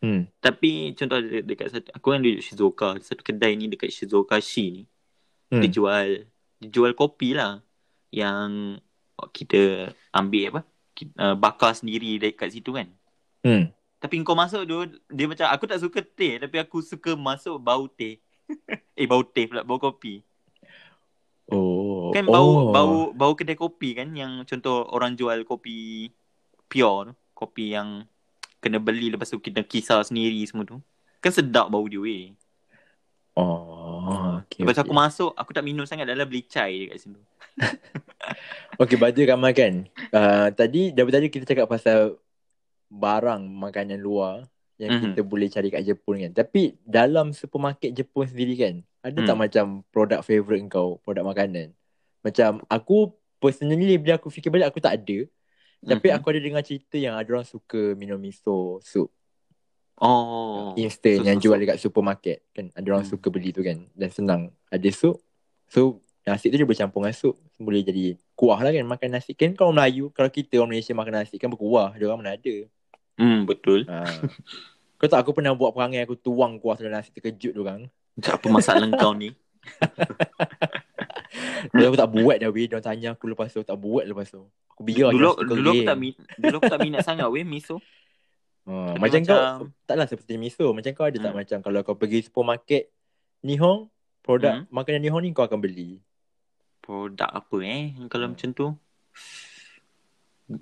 [0.00, 0.30] hmm.
[0.38, 4.66] Tapi contoh de- dekat satu aku kan duduk Shizuoka, satu kedai ni dekat Shizuoka Shi
[4.72, 4.82] ni.
[5.48, 5.60] Hmm.
[5.60, 6.06] Dia jual
[6.56, 7.58] dia jual kopi lah
[8.08, 8.78] yang
[9.28, 10.60] kita ambil apa?
[10.92, 12.86] Ki- Uh, bakar sendiri dekat situ kan.
[13.42, 13.66] hmm.
[14.04, 17.88] Tapi kau masuk tu dia macam aku tak suka teh tapi aku suka masuk bau
[17.88, 18.20] teh.
[19.00, 20.20] eh bau teh pula bau kopi.
[21.48, 22.12] Oh.
[22.12, 22.68] Kan bau oh.
[22.68, 26.12] bau bau kedai kopi kan yang contoh orang jual kopi
[26.68, 28.04] pure tu, kopi yang
[28.60, 30.84] kena beli lepas tu kita kisar sendiri semua tu.
[31.24, 32.36] Kan sedap bau dia weh.
[33.40, 34.44] Oh.
[34.44, 34.84] Okay, lepas okay.
[34.84, 37.20] aku masuk aku tak minum sangat dalam beli chai dekat situ.
[38.74, 39.86] Okay, Baju Kamal kan.
[40.10, 42.18] Uh, tadi, dari tadi kita cakap pasal
[42.88, 44.46] barang makanan luar
[44.76, 45.02] yang Mhm.
[45.06, 46.32] kita boleh cari kat Jepun kan.
[46.34, 49.42] Tapi dalam supermarket Jepun sendiri kan, ada tak Hmm.
[49.46, 51.70] macam produk favourite kau, produk makanan?
[52.20, 55.18] Macam aku personally bila aku fikir balik aku tak ada.
[55.84, 56.16] Tapi Mhm.
[56.16, 59.12] aku ada dengar cerita yang ada orang suka minum miso soup
[59.94, 60.74] Oh.
[60.74, 62.72] instant So, yang so, jual dekat supermarket kan.
[62.74, 63.12] Ada orang Hmm.
[63.14, 63.86] suka beli tu kan.
[63.94, 64.42] Dan senang.
[64.68, 65.22] Ada soup.
[65.70, 67.36] So nasi tu dia bercampur dengan soup.
[67.56, 69.32] Boleh jadi kuah lah kan makan nasi.
[69.32, 71.94] Kan kalau Melayu, kalau kita orang Malaysia makan nasi kan berkuah.
[71.94, 72.54] Dia orang mana ada.
[73.14, 73.84] Hmm betul.
[73.86, 74.02] Ha.
[74.96, 77.80] Kau tak aku pernah buat perangai aku tuang kuah dalam nasi terkejut dia orang.
[78.14, 79.28] Macam apa masalah kau ni?
[81.74, 82.64] Lalu aku tak buat dah weh.
[82.64, 83.60] Dia orang tanya aku lepas tu.
[83.60, 84.42] Tak buat lepas tu.
[84.70, 85.98] Aku biar je dulu kau dulu aku tak
[86.36, 87.78] dulu aku tak minat sangat weh miso.
[88.64, 90.64] Ha, Tapi macam, kau macam- taklah seperti miso.
[90.72, 91.36] Macam kau ada tak Hmm.
[91.36, 92.88] macam kalau kau pergi supermarket
[93.44, 93.92] Nihon,
[94.24, 94.64] produk Hmm.
[94.72, 96.00] makanan Nihon ni kau akan beli.
[96.84, 97.82] Produk apa eh
[98.12, 98.36] kalau Hmm.
[98.36, 98.66] macam tu?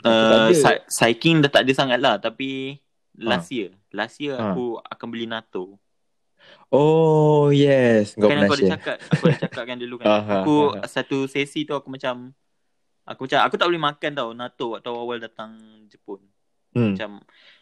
[0.07, 2.79] Uh, sa- cycling dah tak ada sangat lah tapi
[3.19, 4.55] last year, last year Ha.
[4.55, 5.83] aku akan beli NATO.
[6.71, 8.15] Oh yes.
[8.15, 10.07] Kau kan aku ada cakap, aku ada cakap kan dulu kan.
[10.23, 10.87] Aha, aku aha.
[10.87, 12.31] satu sesi tu aku macam
[13.03, 15.59] aku macam aku tak boleh makan tau NATO waktu awal datang
[15.91, 16.23] Jepun.
[16.73, 16.95] Hmm.
[16.95, 17.11] Macam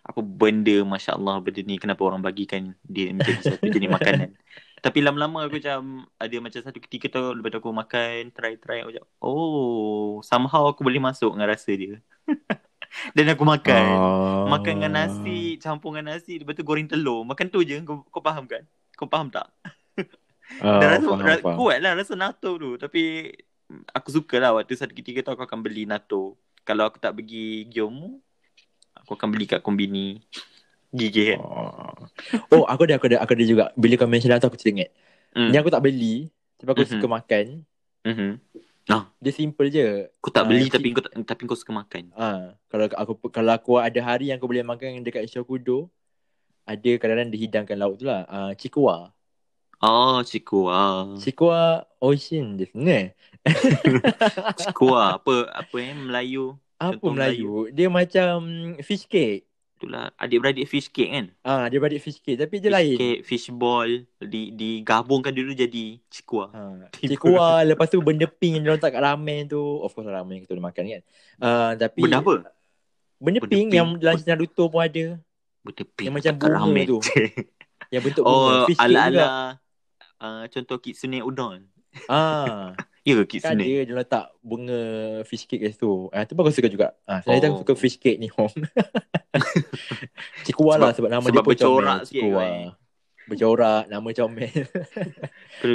[0.05, 4.37] apa benda masya-Allah benda ni kenapa orang bagikan dia menjadi satu jenis makanan.
[4.81, 8.97] Tapi lama-lama aku macam ada macam satu ketika tu lepas tu aku makan try-try aku
[8.97, 12.01] macam oh somehow aku boleh masuk dengan rasa dia.
[13.15, 13.85] Dan aku makan.
[13.95, 14.45] Oh.
[14.51, 17.23] Makan dengan nasi, campur dengan nasi, lepas tu goreng telur.
[17.23, 18.67] Makan tu je, kau, kau faham kan?
[18.99, 19.47] Kau faham tak?
[20.59, 21.57] Dan rasa, faham, ra- faham.
[21.57, 22.75] kuat lah rasa natto tu.
[22.75, 23.31] Tapi
[23.95, 26.35] aku suka lah waktu satu ketika tu aku akan beli natto.
[26.67, 28.19] Kalau aku tak pergi Gyomu,
[28.99, 30.19] aku akan beli kat kombini.
[30.91, 31.39] Gigi kan?
[31.39, 31.95] Oh.
[32.51, 33.65] oh, aku ada, aku ada, aku ada juga.
[33.79, 34.91] Bila kau mention tu aku teringat.
[35.31, 35.55] Hmm.
[35.55, 36.93] Yang aku tak beli, sebab aku Mhm.
[36.99, 37.45] suka makan.
[38.03, 38.31] Mhm.
[39.23, 40.11] Dia simple je.
[40.19, 42.11] Aku tak Ah, beli cik- tapi kau tak, tapi kau suka makan.
[42.19, 45.87] Ah, kalau aku kalau aku ada hari yang aku boleh makan dekat Shokudo,
[46.67, 48.27] ada kadang-kadang dihidangkan lauk tu lah.
[48.27, 49.15] Ah, cikua.
[49.79, 51.07] Oh, cikua.
[51.17, 53.15] Cikua ocean je ne.
[54.59, 56.59] Cikua apa apa eh Melayu?
[56.77, 57.53] Apa Contoh Melayu?
[57.71, 58.35] Dia macam
[58.81, 59.47] fish cake.
[59.81, 61.27] Itulah adik-beradik fish cake kan?
[61.41, 62.97] Ah, dia balik fish cake tapi dia Fish lain.
[62.97, 63.89] cake, fish ball
[64.21, 66.53] di digabungkan dulu jadi cikua.
[66.53, 69.57] Ha, cikua lepas tu benda pink yang dia letak kat ramen tu.
[69.81, 71.03] Of course ramen kita boleh makan kan.
[71.39, 72.35] Ah, tapi Benda apa?
[72.37, 72.53] Benda,
[73.17, 73.71] Benda pink, pink.
[73.73, 75.05] yang dalam Naruto pun ada.
[75.61, 76.85] Benda pink Yang macam bunga ramen.
[76.87, 76.99] tu.
[77.89, 78.37] Yang bentuk bunga.
[78.37, 79.27] oh, Fish ala-ala
[80.21, 81.65] uh, contoh kitsune udon.
[82.05, 82.77] Ah,
[83.11, 83.61] Ya ke kan kitsune?
[83.61, 84.81] ada dia letak bunga
[85.25, 86.07] fish cake kat situ.
[86.11, 86.95] Ah, tu pun aku suka juga.
[87.05, 87.59] Ah, saya Oh.
[87.59, 88.55] suka fish cake ni home.
[90.47, 92.07] Cikua lah sebab nama sebab dia pun bercorak comel.
[92.07, 92.41] sikit Cikua.
[92.41, 92.53] kan.
[93.27, 94.51] Bercorak, nama comel.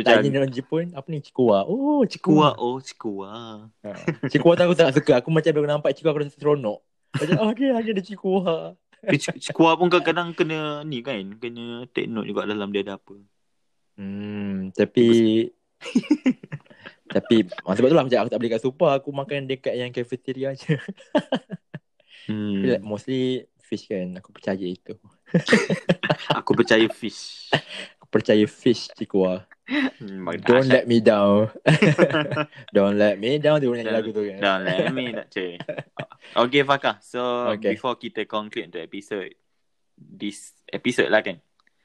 [0.03, 1.63] Tanya orang Jepun, apa ni Cikua?
[1.63, 3.31] Oh, cikua, oh cikua.
[3.81, 3.89] Ha.
[4.27, 5.19] Cikua tu aku tak suka.
[5.19, 6.79] Aku macam bila nampak Cikua aku rasa seronok.
[7.15, 8.75] Macam, oh dia hanya ada Cikua.
[9.39, 13.15] Cikua pun kadang-kadang kena ni kan, kena take note juga dalam dia ada apa.
[13.95, 15.07] Hmm, tapi
[17.15, 20.51] tapi sebab tu lah macam aku tak beli kat super, aku makan dekat yang cafeteria
[20.51, 20.75] je.
[22.25, 22.65] Hmm.
[22.65, 24.17] Like, mostly fish kan.
[24.17, 24.97] Aku percaya itu.
[26.41, 27.53] Aku percaya fish.
[28.01, 29.45] Aku percaya fish Cikua.
[29.69, 31.53] Hmm, Don't let me down.
[32.73, 34.41] Don't let me down dia nyanyi lagu tu kan.
[34.41, 35.61] Don't let me nak cik.
[36.33, 36.97] Okay Fakah.
[37.01, 37.77] So Okay.
[37.77, 39.33] before kita conclude untuk episode
[39.93, 41.37] this episode lah kan.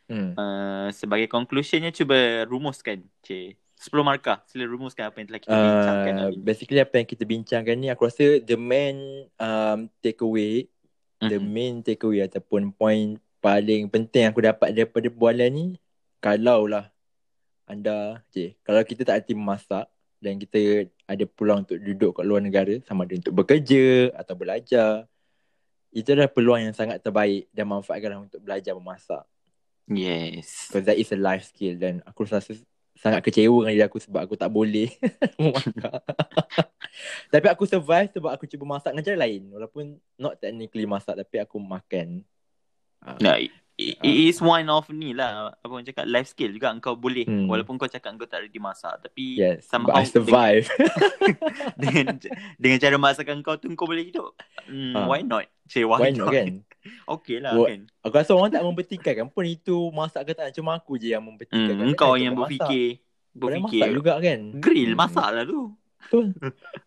[0.09, 0.33] Hmm.
[0.37, 3.61] Uh, sebagai conclusionnya cuba rumuskan cik.
[3.81, 4.45] 10 markah.
[4.45, 6.45] Sila rumuskan apa yang telah kita bincangkan Uh, hari ni.
[6.45, 8.97] basically apa yang kita bincangkan ni aku rasa the main
[9.35, 10.69] um, takeaway
[11.19, 11.49] the Mhm.
[11.49, 15.67] main takeaway ataupun point paling penting aku dapat daripada bualan ni
[16.19, 16.93] kalau lah
[17.65, 19.89] anda okay, kalau kita tak hati memasak
[20.21, 25.09] dan kita ada peluang untuk duduk kat luar negara sama ada untuk bekerja atau belajar
[25.91, 29.25] itu adalah peluang yang sangat terbaik dan manfaatkanlah untuk belajar memasak
[29.89, 30.69] Yes.
[30.69, 32.53] because that is a life skill dan aku rasa
[33.01, 34.93] sangat kecewa dengan diri aku sebab aku tak boleh
[37.33, 39.85] tapi aku survive sebab aku cuba masak dengan cara lain walaupun
[40.17, 42.23] not technically masak tapi aku makan.
[43.01, 43.49] Ah, Nah, it,
[43.81, 47.49] it is one of ni lah apa orang cakap life skill juga kau boleh Hmm.
[47.49, 50.69] walaupun kau cakap kau tak ready masak tapi yes, somehow I survive.
[51.81, 52.21] dengan, dengan
[52.61, 54.37] dengan cara masakan kau tu kau boleh hidup.
[54.69, 55.09] Hmm, Ah.
[55.09, 55.49] why not?
[55.65, 56.61] Cik, why, Why not kan?
[57.15, 57.81] Okay lah What- kan.
[58.03, 61.77] Aku rasa orang tak mempertikaikan pun itu masak ke tak cuma aku je yang mempertikaikan.
[61.77, 63.01] Hmm, Kan kau yang berfikir
[63.31, 64.41] berfikir masak juga kan.
[64.57, 64.99] grill Hmm.
[64.99, 65.61] masak lah tu.
[66.01, 66.25] Betul.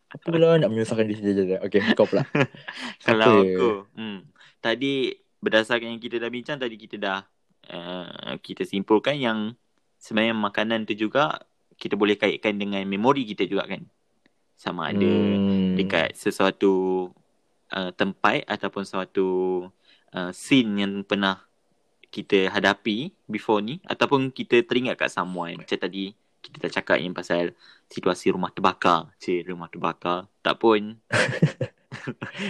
[0.09, 1.55] Apa pula nak menyusahkan diri sendiri.
[1.61, 2.25] Okay, kau pula.
[3.05, 3.45] Kalau Apa?
[3.45, 4.17] aku, hmm,
[4.59, 4.93] tadi
[5.37, 7.19] berdasarkan yang kita dah bincang tadi kita dah
[7.67, 9.53] uh, kita simpulkan yang
[9.95, 11.39] sebenarnya makanan tu juga
[11.73, 13.85] kita boleh kaitkan dengan memori kita juga kan.
[14.55, 15.73] Sama ada Hmm.
[15.73, 17.07] dekat sesuatu
[17.69, 19.27] uh, tempat ataupun suatu
[20.14, 21.41] uh, scene yang pernah
[22.14, 25.57] kita hadapi before ni ataupun kita teringat kat someone.
[25.57, 26.14] Macam tadi
[26.44, 27.57] kita dah cakap yang pasal
[27.90, 29.10] situasi rumah terbakar.
[29.18, 30.30] Cik rumah terbakar.
[30.45, 30.81] Tak pun.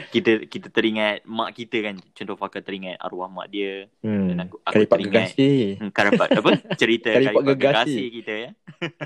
[0.09, 1.99] Kita kita teringat mak kita kan.
[2.15, 3.91] Contoh Fakar teringat arwah mak dia.
[3.99, 4.31] Hmm.
[4.31, 5.51] dan aku, aku Kalipat teringat gegasi.
[5.77, 6.49] Hmm, karapat apa?
[6.79, 7.59] Cerita kalipat gegasi.
[7.59, 8.49] gegasi kita ya.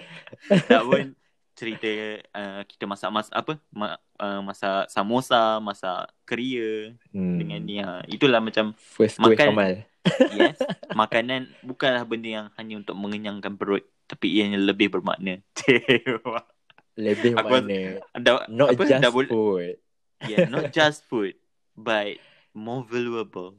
[0.71, 1.17] Tak pun
[1.57, 1.89] cerita
[2.31, 7.35] uh, kita masak mas apa ma, uh, masak samosa masak keria Hmm.
[7.35, 8.05] dengan ni ha.
[8.05, 9.73] itulah macam First Makan- Kamal.
[10.37, 10.61] yes
[10.95, 15.41] makanan bukanlah benda yang hanya untuk mengenyangkan perut tapi ianya lebih bermakna
[16.97, 18.01] Lebih Aku mana.
[18.11, 19.77] dah, Not apa, just dah boleh, food.
[20.25, 21.37] yeah, not just food
[21.73, 22.17] but
[22.53, 23.53] more valuable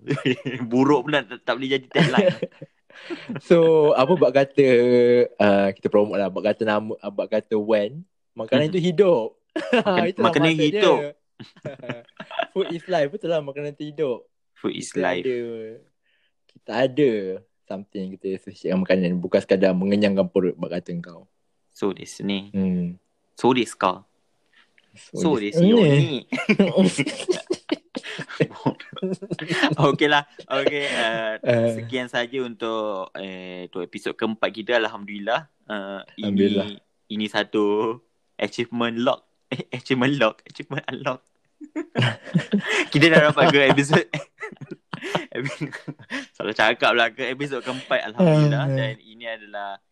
[0.60, 2.34] buruk pula tak, tak boleh jadi tagline
[3.48, 4.66] So apa buat kata
[5.36, 8.02] uh, kita promote lah buat kata nama uh, buat kata when
[8.32, 8.72] makanan Mhm.
[8.72, 9.28] itu hidup.
[9.84, 10.98] Makan- makanan hidup.
[12.52, 14.26] Food is life betul lah makanan tu hidup.
[14.54, 15.22] Food is kita life.
[15.22, 15.38] Ada,
[16.48, 17.10] kita ada
[17.64, 21.28] something kita associate dengan makanan bukan sekadar mengenyangkan perut bak kata kau.
[21.70, 22.50] So desu ne.
[22.50, 22.98] Hmm.
[23.38, 24.02] So desu ka?
[25.14, 26.26] So this- desu yo ni.
[28.46, 28.50] ni.
[29.74, 30.24] Okey lah.
[30.46, 30.62] Uh,
[31.42, 31.72] Eh.
[31.78, 34.78] sekian saja untuk eh, tu episod keempat kita.
[34.78, 35.50] Alhamdulillah.
[35.66, 36.66] Uh, Alhamdulillah.
[36.70, 37.98] Ini, ini satu
[38.38, 39.26] achievement lock.
[39.50, 40.44] Eh, achievement lock.
[40.46, 41.24] Achievement unlock.
[42.94, 44.04] kita dah dapat ke episod
[46.30, 48.70] Salah cakap lah ke episod keempat Alhamdulillah Ah.
[48.70, 49.82] Dan ini adalah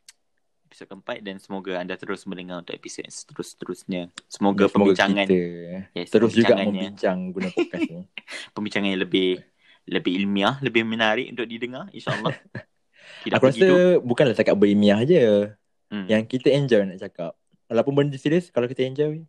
[0.77, 6.13] episod keempat Dan semoga anda terus mendengar untuk episod yang seterus-terusnya Semoga, perbincangan kita yes,
[6.13, 8.05] terus juga membincang guna podcast ni.
[8.55, 9.41] Perbincangan yang lebih
[9.89, 12.37] Lebih ilmiah Lebih menarik untuk didengar InsyaAllah
[13.25, 15.49] Tidak Aku rasa begitu bukanlah cakap berilmiah je.
[15.89, 16.07] hmm.
[16.11, 17.33] Yang kita enjoy nak cakap.
[17.71, 19.23] Walaupun benda serius kalau kita enjoy.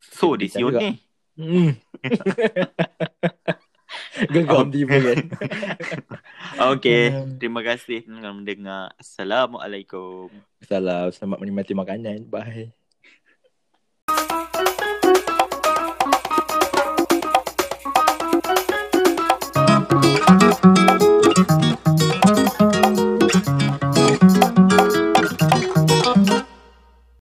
[0.00, 0.80] So bincang Desio juga.
[0.84, 1.00] ni
[1.40, 1.72] Hmm.
[4.28, 5.16] Gegam di kan?
[6.60, 7.08] Okay.
[7.40, 8.92] Terima kasih dengan mendengar.
[9.00, 10.28] Assalamualaikum.
[10.60, 11.08] Salam.
[11.08, 12.28] Selamat menikmati makanan.
[12.28, 12.76] Bye.